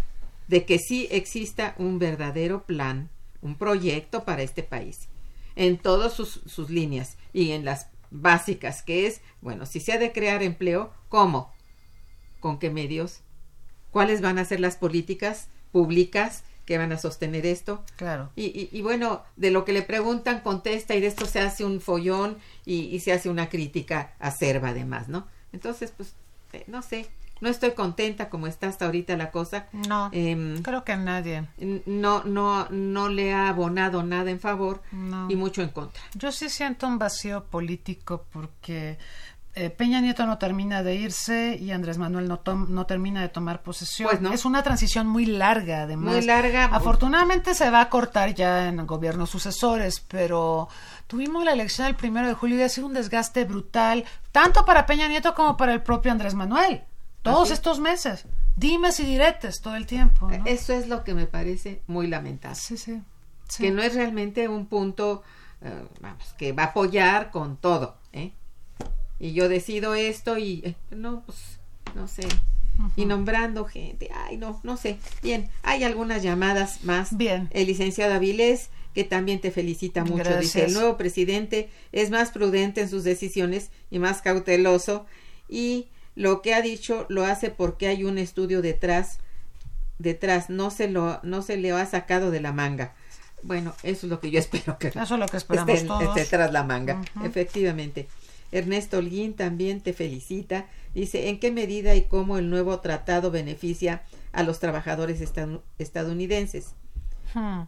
de 0.48 0.66
que 0.66 0.80
sí 0.80 1.08
exista 1.12 1.76
un 1.78 2.00
verdadero 2.00 2.64
plan, 2.64 3.10
un 3.41 3.56
proyecto 3.56 4.24
para 4.24 4.41
este 4.41 4.64
país, 4.64 5.10
en 5.56 5.78
todas 5.78 6.14
sus, 6.14 6.41
sus 6.45 6.70
líneas 6.70 7.18
y 7.34 7.52
en 7.52 7.66
las 7.66 7.88
básicas, 8.10 8.82
que 8.82 9.06
es, 9.08 9.22
bueno, 9.41 9.66
si 9.66 9.80
se 9.80 9.93
ha 9.93 9.98
de 9.98 10.12
crear 10.12 10.41
empleo, 10.41 10.91
¿cómo? 11.10 11.52
¿Con 12.39 12.60
qué 12.60 12.70
medios? 12.70 13.20
¿Cuáles 13.91 14.22
van 14.22 14.38
a 14.39 14.45
ser 14.45 14.60
las 14.60 14.76
políticas 14.78 15.50
públicas 15.72 16.43
que 16.68 16.78
van 16.78 16.91
a 16.91 16.99
sostener 16.99 17.47
esto? 17.47 17.84
Claro. 17.95 18.30
Y, 18.36 18.45
y- 18.45 18.70
y 18.72 18.82
bueno, 18.84 19.24
de 19.38 19.49
lo 19.49 19.65
que 19.65 19.74
le 19.74 19.82
preguntan, 19.82 20.41
contesta 20.41 20.93
y 20.93 21.01
de 21.01 21.07
esto 21.07 21.26
se 21.26 21.39
hace 21.39 21.63
un 21.65 21.82
follón 21.82 22.38
y, 22.65 22.82
y 22.93 22.99
se 22.99 23.13
hace 23.13 23.30
una 23.30 23.49
crítica 23.49 24.13
acerba 24.20 24.70
además, 24.70 25.07
¿no? 25.07 25.26
Entonces, 25.53 25.91
pues, 25.97 26.13
eh, 26.53 26.63
no 26.68 26.82
sé, 26.82 27.07
no 27.39 27.49
estoy 27.49 27.72
contenta 27.72 28.30
como 28.30 28.47
está 28.47 28.68
hasta 28.68 28.86
ahorita 28.86 29.15
la 29.15 29.32
cosa. 29.32 29.68
No. 29.72 30.09
Em, 30.11 30.61
Creo 30.61 30.84
que 30.84 30.97
nadie. 30.97 31.47
no, 31.86 32.24
no, 32.26 32.68
no 32.70 33.09
le 33.09 33.32
ha 33.34 33.47
abonado 33.47 34.03
nada 34.03 34.30
en 34.30 34.39
favor 34.39 34.82
No. 34.91 35.30
y 35.32 35.36
mucho 35.36 35.61
en 35.61 35.70
contra. 35.70 36.01
Yo 36.15 36.32
sí 36.32 36.49
siento 36.49 36.86
un 36.88 36.97
vacío 36.99 37.45
político 37.45 38.26
porque 38.34 38.97
eh, 39.58 39.70
Peña 39.70 39.99
Nieto 40.01 40.26
no 40.26 40.38
termina 40.38 40.84
de 40.84 40.95
irse 40.95 41.58
y 41.60 41.72
Andrés 41.72 41.97
Manuel 41.97 42.28
no, 42.28 42.39
tom- 42.39 42.68
no 42.70 42.86
termina 42.86 43.22
de 43.22 43.30
tomar 43.30 43.62
posesión. 43.64 44.10
Pues 44.10 44.22
no. 44.22 44.32
Es 44.34 44.45
una 44.45 44.64
transición 44.64 45.08
muy 45.08 45.26
larga, 45.26 45.84
además. 45.84 46.14
Muy 46.16 46.22
larga. 46.26 46.66
Afortunadamente 46.66 47.53
se 47.55 47.70
va 47.70 47.82
a 47.82 47.89
cortar 47.89 48.34
ya 48.34 48.68
en 48.70 48.86
gobiernos 48.88 49.30
sucesores, 49.30 49.99
pero 50.08 50.70
tuvimos 51.08 51.43
la 51.43 51.53
elección 51.53 51.88
el 51.88 51.95
primero 51.95 52.28
de 52.28 52.34
julio 52.34 52.58
y 52.58 52.62
ha 52.62 52.70
sido 52.70 52.88
un 52.88 52.93
desgaste 52.93 53.43
brutal, 53.45 54.05
tanto 54.32 54.64
para 54.66 54.86
Peña 54.86 55.08
Nieto 55.08 55.34
como 55.34 55.58
para 55.58 55.74
el 55.74 55.82
propio 55.82 56.12
Andrés 56.12 56.34
Manuel. 56.36 56.84
Todos 57.22 57.45
Así. 57.45 57.53
estos 57.53 57.80
meses. 57.80 58.26
Dimes 58.55 58.99
y 58.99 59.05
diretes 59.05 59.62
todo 59.62 59.76
el 59.76 59.86
tiempo. 59.86 60.30
¿no? 60.30 60.45
Eso 60.45 60.74
es 60.74 60.88
lo 60.88 61.03
que 61.03 61.14
me 61.14 61.26
parece 61.26 61.82
muy 61.88 62.08
lamentable. 62.08 62.55
Sí, 62.55 62.78
sí. 62.78 63.01
sí. 63.49 63.64
Que 63.64 63.72
no 63.72 63.82
es 63.82 63.93
realmente 63.95 64.47
un 64.47 64.66
punto, 64.68 65.24
eh, 65.62 65.86
vamos, 65.99 66.34
que 66.38 66.53
va 66.53 66.64
a 66.64 66.66
apoyar 66.68 67.30
con 67.32 67.58
todo, 67.58 67.97
¿eh? 68.14 68.32
Y 69.20 69.34
yo 69.34 69.49
decido 69.49 69.95
esto 69.95 70.38
y, 70.38 70.61
eh, 70.63 70.76
no, 70.91 71.24
pues, 71.26 71.38
no 71.95 72.07
sé. 72.07 72.28
Y 72.95 73.05
nombrando 73.05 73.65
gente, 73.65 74.09
ay, 74.13 74.38
no, 74.38 74.59
no 74.63 74.78
sé. 74.78 74.97
Bien, 75.24 75.49
hay 75.63 75.84
algunas 75.84 76.22
llamadas 76.22 76.84
más. 76.84 77.18
Bien. 77.18 77.49
El 77.51 77.65
licenciado 77.65 78.13
Avilés, 78.13 78.70
que 78.93 79.03
también 79.03 79.41
te 79.41 79.49
felicita 79.49 80.03
mucho, 80.03 80.38
dice, 80.38 80.65
el 80.65 80.74
nuevo 80.74 80.95
presidente 80.97 81.70
es 81.91 82.11
más 82.11 82.30
prudente 82.32 82.82
en 82.82 82.89
sus 82.89 83.03
decisiones 83.03 83.72
y 83.89 83.97
más 83.99 84.22
cauteloso 84.22 85.05
y 85.49 85.88
lo 86.15 86.41
que 86.41 86.53
ha 86.53 86.61
dicho 86.61 87.05
lo 87.09 87.24
hace 87.26 87.49
porque 87.51 87.88
hay 87.88 88.03
un 88.03 88.18
estudio 88.18 88.61
detrás 88.63 89.20
detrás 89.99 90.49
no 90.49 90.72
se 90.72 90.88
lo 90.88 91.20
no 91.24 91.41
se 91.43 91.57
le 91.57 91.72
ha 91.72 91.86
sacado 91.86 92.32
de 92.32 92.41
la 92.41 92.51
manga 92.53 92.95
bueno 93.43 93.74
eso 93.84 94.07
es 94.07 94.09
lo 94.11 94.20
que 94.20 94.32
yo 94.32 94.39
espero 94.45 94.78
que 94.80 94.88
Eso 94.88 95.01
es 95.01 95.20
lo 95.20 95.28
que 95.28 95.38
esperamos 95.38 95.76
esté, 95.76 95.88
todos. 95.88 96.18
esté 96.18 96.26
tras 96.26 96.51
la 96.51 96.63
manga 96.63 97.01
efectivamente 97.24 98.07
Ernesto 98.52 98.98
Holguín 98.98 99.34
también 99.34 99.82
te 99.82 99.93
felicita. 99.93 100.66
Dice 100.93 101.30
en 101.30 101.39
qué 101.39 101.52
medida 101.52 101.95
y 101.95 102.04
cómo 102.04 102.38
el 102.38 102.50
nuevo 102.50 102.80
tratado 102.80 103.32
beneficia 103.32 104.04
a 104.32 104.43
los 104.43 104.60
trabajadores 104.60 105.22
estadounidenses 105.78 106.74
Hmm. 107.34 107.64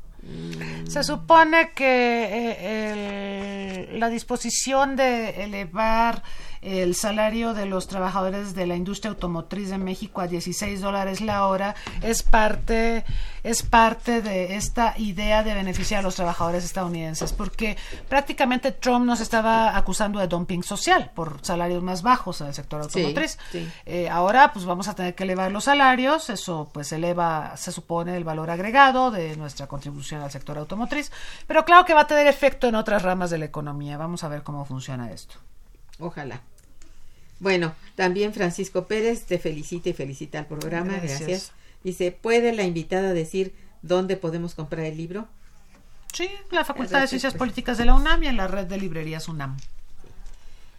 Se 0.88 1.04
supone 1.04 1.72
que 1.76 1.86
eh, 1.86 3.88
el- 3.92 4.00
la 4.00 4.10
disposición 4.10 4.96
de 4.96 5.44
elevar 5.44 6.24
el 6.62 6.96
salario 6.96 7.54
de 7.54 7.66
los 7.66 7.88
trabajadores 7.88 8.54
de 8.56 8.68
la 8.68 8.76
industria 8.76 9.10
automotriz 9.12 9.70
de 9.70 9.78
México 9.78 10.22
a 10.22 10.28
16 10.28 10.82
dólares 10.82 11.22
la 11.22 11.46
hora 11.48 11.76
es 12.02 12.24
parte 12.24 13.06
es 13.44 13.64
parte 13.64 14.22
de 14.22 14.56
esta 14.58 14.94
idea 14.98 15.44
de 15.44 15.54
beneficiar 15.54 16.00
a 16.00 16.04
los 16.04 16.16
trabajadores 16.16 16.66
estadounidenses 16.66 17.32
porque 17.32 17.78
prácticamente 18.10 18.72
Trump 18.72 19.06
nos 19.06 19.22
estaba 19.22 19.78
acusando 19.78 20.20
de 20.20 20.28
dumping 20.28 20.64
social 20.64 21.12
por 21.16 21.40
salarios 21.44 21.82
más 21.82 22.02
bajos 22.02 22.42
en 22.42 22.48
el 22.48 22.54
sector 22.54 22.82
Sí, 22.92 23.00
automotriz. 23.00 23.38
sí. 23.52 23.70
Eh, 23.86 24.10
ahora 24.10 24.52
pues 24.52 24.66
vamos 24.66 24.88
a 24.88 24.96
tener 24.96 25.16
que 25.16 25.24
elevar 25.24 25.52
los 25.52 25.64
salarios, 25.66 26.30
eso 26.30 26.70
pues 26.74 26.92
eleva, 26.92 27.56
se 27.56 27.72
supone, 27.72 28.18
el 28.18 28.24
valor 28.24 28.50
agregado 28.52 29.12
de 29.12 29.36
nuestra 29.38 29.68
contribución 29.68 30.22
al 30.22 30.32
sector 30.32 30.58
automotriz, 30.58 31.12
pero 31.48 31.64
claro 31.66 31.86
que 31.86 31.94
va 31.94 32.02
a 32.02 32.08
tener 32.08 32.28
efecto 32.28 32.68
en 32.68 32.76
otras 32.76 33.02
ramas 33.04 33.30
de 33.30 33.38
la 33.38 33.46
economía. 33.46 33.98
Vamos 33.98 34.24
a 34.24 34.28
ver 34.28 34.44
cómo 34.44 34.66
funciona 34.66 35.12
esto. 35.12 35.36
Ojalá. 36.00 36.42
Bueno, 37.40 37.74
también 37.96 38.34
Francisco 38.34 38.86
Pérez 38.88 39.24
te 39.26 39.40
felicita 39.40 39.90
y 39.90 39.94
felicita 39.94 40.40
al 40.40 40.48
programa. 40.48 40.94
Gracias. 40.98 41.20
Gracias. 41.20 41.52
Dice, 41.84 42.12
¿puede 42.12 42.54
la 42.54 42.64
invitada 42.64 43.14
decir 43.14 43.54
dónde 43.82 44.18
podemos 44.18 44.56
comprar 44.56 44.86
el 44.86 44.98
libro? 44.98 45.28
Sí, 46.14 46.28
la 46.52 46.66
Facultad 46.66 47.02
de 47.02 47.08
Ciencias 47.08 47.34
pues. 47.34 47.40
Políticas 47.40 47.78
de 47.78 47.86
la 47.86 47.94
UNAM 47.94 48.24
y 48.24 48.28
en 48.28 48.38
la 48.38 48.48
red 48.48 48.66
de 48.66 48.78
librerías 48.78 49.28
UNAM. 49.30 49.58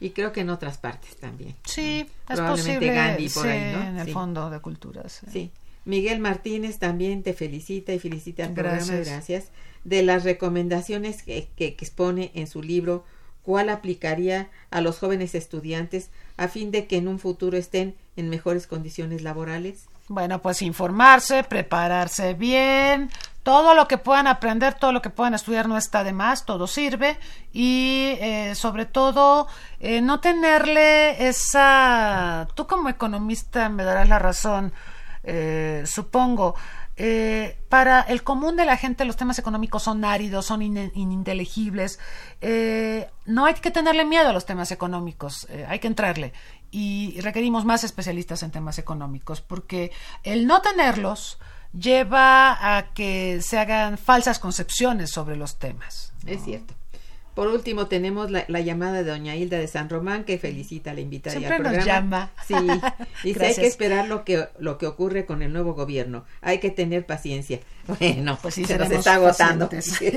Y 0.00 0.10
creo 0.10 0.32
que 0.32 0.40
en 0.40 0.50
otras 0.50 0.78
partes 0.78 1.16
también. 1.16 1.54
Sí, 1.64 2.00
es 2.00 2.06
Probablemente 2.36 2.74
posible. 2.86 2.94
Gandhi 2.94 3.28
por 3.28 3.42
sí, 3.44 3.48
ahí, 3.48 3.72
¿no? 3.74 3.82
en 3.82 3.98
el 3.98 4.06
Sí. 4.06 4.12
Fondo 4.12 4.50
de 4.50 4.60
Cultura. 4.60 5.08
sí. 5.08 5.26
Sí. 5.32 5.50
Miguel 5.86 6.20
Martínez 6.20 6.78
también 6.78 7.22
te 7.22 7.32
felicita 7.32 7.94
y 7.94 7.98
felicita 7.98 8.44
al 8.44 8.52
programa. 8.52 8.76
Gracias. 8.84 9.08
Gracias. 9.08 9.44
De 9.84 10.02
las 10.02 10.24
recomendaciones 10.24 11.22
que, 11.22 11.48
que, 11.56 11.74
que 11.74 11.84
expone 11.84 12.30
en 12.34 12.46
su 12.46 12.62
libro, 12.62 13.04
¿cuál 13.42 13.68
aplicaría 13.68 14.48
a 14.70 14.80
los 14.80 14.98
jóvenes 14.98 15.34
estudiantes 15.34 16.10
a 16.36 16.48
fin 16.48 16.70
de 16.70 16.86
que 16.86 16.96
en 16.96 17.08
un 17.08 17.18
futuro 17.18 17.56
estén 17.56 17.94
en 18.16 18.28
mejores 18.28 18.66
condiciones 18.66 19.22
laborales? 19.22 19.86
Bueno, 20.08 20.42
pues 20.42 20.60
informarse, 20.62 21.44
prepararse 21.44 22.34
bien, 22.34 23.10
todo 23.42 23.74
lo 23.74 23.86
que 23.88 23.96
puedan 23.96 24.26
aprender, 24.26 24.74
todo 24.74 24.92
lo 24.92 25.00
que 25.00 25.10
puedan 25.10 25.34
estudiar 25.34 25.68
no 25.68 25.78
está 25.78 26.04
de 26.04 26.12
más, 26.12 26.44
todo 26.44 26.66
sirve 26.66 27.16
y 27.52 28.16
eh, 28.20 28.54
sobre 28.54 28.86
todo 28.86 29.46
eh, 29.78 30.00
no 30.00 30.20
tenerle 30.20 31.28
esa... 31.28 32.48
Tú 32.54 32.66
como 32.66 32.88
economista 32.88 33.68
me 33.68 33.84
darás 33.84 34.08
la 34.08 34.18
razón, 34.18 34.72
eh, 35.22 35.84
supongo. 35.86 36.54
Eh, 37.02 37.56
para 37.70 38.02
el 38.02 38.22
común 38.22 38.56
de 38.56 38.66
la 38.66 38.76
gente 38.76 39.06
los 39.06 39.16
temas 39.16 39.38
económicos 39.38 39.84
son 39.84 40.04
áridos, 40.04 40.44
son 40.44 40.60
in- 40.60 40.92
ininteligibles. 40.94 41.98
Eh, 42.42 43.08
no 43.24 43.46
hay 43.46 43.54
que 43.54 43.70
tenerle 43.70 44.04
miedo 44.04 44.28
a 44.28 44.32
los 44.34 44.44
temas 44.44 44.70
económicos, 44.70 45.46
eh, 45.48 45.64
hay 45.66 45.78
que 45.78 45.86
entrarle. 45.86 46.34
Y 46.70 47.18
requerimos 47.22 47.64
más 47.64 47.84
especialistas 47.84 48.42
en 48.42 48.50
temas 48.50 48.78
económicos, 48.78 49.40
porque 49.40 49.92
el 50.24 50.46
no 50.46 50.60
tenerlos 50.60 51.38
lleva 51.72 52.76
a 52.76 52.92
que 52.92 53.40
se 53.40 53.58
hagan 53.58 53.96
falsas 53.96 54.38
concepciones 54.38 55.10
sobre 55.10 55.36
los 55.36 55.58
temas. 55.58 56.12
Es 56.26 56.44
cierto. 56.44 56.74
Por 57.34 57.48
último, 57.48 57.86
tenemos 57.86 58.30
la, 58.30 58.44
la 58.48 58.60
llamada 58.60 59.02
de 59.02 59.10
doña 59.10 59.36
Hilda 59.36 59.58
de 59.58 59.66
San 59.68 59.88
Román, 59.88 60.24
que 60.24 60.36
felicita 60.38 60.90
a 60.90 60.94
la 60.94 61.00
invitada 61.00 61.36
y 61.38 61.44
al 61.44 61.50
Siempre 61.50 61.58
nos 61.70 61.84
programa. 61.84 62.00
llama. 62.00 62.30
Sí, 62.46 63.28
dice, 63.28 63.46
hay 63.46 63.54
que 63.54 63.66
esperar 63.66 64.08
lo 64.08 64.24
que, 64.24 64.48
lo 64.58 64.78
que 64.78 64.86
ocurre 64.86 65.24
con 65.26 65.40
el 65.42 65.52
nuevo 65.52 65.74
gobierno. 65.74 66.24
Hay 66.42 66.58
que 66.58 66.70
tener 66.70 67.06
paciencia. 67.06 67.60
Bueno, 67.98 68.38
Pues 68.42 68.54
sí, 68.54 68.64
se 68.64 68.76
nos 68.78 68.90
está 68.90 69.14
agotando. 69.14 69.70
Sí. 69.80 70.10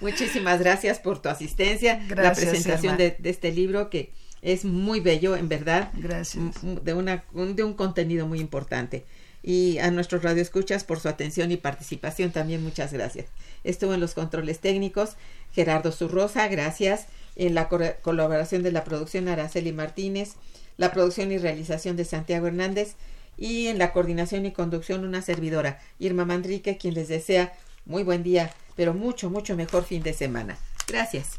Muchísimas 0.00 0.60
gracias 0.60 0.98
por 0.98 1.20
tu 1.22 1.28
asistencia, 1.28 1.98
la 2.08 2.14
Gracias, 2.14 2.48
presentación 2.48 2.94
Irma. 2.94 3.04
de, 3.04 3.16
de 3.18 3.30
este 3.30 3.52
libro 3.52 3.88
que 3.90 4.12
es 4.42 4.64
muy 4.64 5.00
bello, 5.00 5.36
en 5.36 5.48
verdad. 5.48 5.90
Gracias. 5.94 6.42
De, 6.84 6.94
una, 6.94 7.24
un- 7.32 7.56
de 7.56 7.64
un 7.64 7.74
contenido 7.74 8.26
muy 8.26 8.40
importante. 8.40 9.04
Y 9.46 9.78
a 9.78 9.92
nuestros 9.92 10.24
radioescuchas 10.24 10.82
por 10.82 10.98
su 10.98 11.08
atención 11.08 11.52
y 11.52 11.56
participación. 11.56 12.32
También 12.32 12.64
muchas 12.64 12.92
gracias. 12.92 13.26
Estuvo 13.62 13.94
en 13.94 14.00
los 14.00 14.12
controles 14.12 14.58
técnicos 14.58 15.16
Gerardo 15.52 15.92
Zurrosa, 15.92 16.48
gracias. 16.48 17.06
En 17.36 17.54
la 17.54 17.68
colaboración 17.68 18.62
de 18.62 18.72
la 18.72 18.82
producción 18.82 19.28
Araceli 19.28 19.72
Martínez, 19.72 20.32
la 20.78 20.90
producción 20.92 21.30
y 21.32 21.38
realización 21.38 21.96
de 21.96 22.04
Santiago 22.04 22.48
Hernández 22.48 22.96
y 23.38 23.68
en 23.68 23.78
la 23.78 23.92
coordinación 23.92 24.46
y 24.46 24.52
conducción 24.52 25.04
una 25.04 25.22
servidora, 25.22 25.80
Irma 25.98 26.24
Manrique, 26.24 26.76
quien 26.76 26.94
les 26.94 27.08
desea 27.08 27.54
muy 27.84 28.02
buen 28.02 28.22
día, 28.22 28.52
pero 28.74 28.94
mucho, 28.94 29.30
mucho 29.30 29.54
mejor 29.54 29.84
fin 29.84 30.02
de 30.02 30.12
semana. 30.12 30.58
Gracias. 30.88 31.38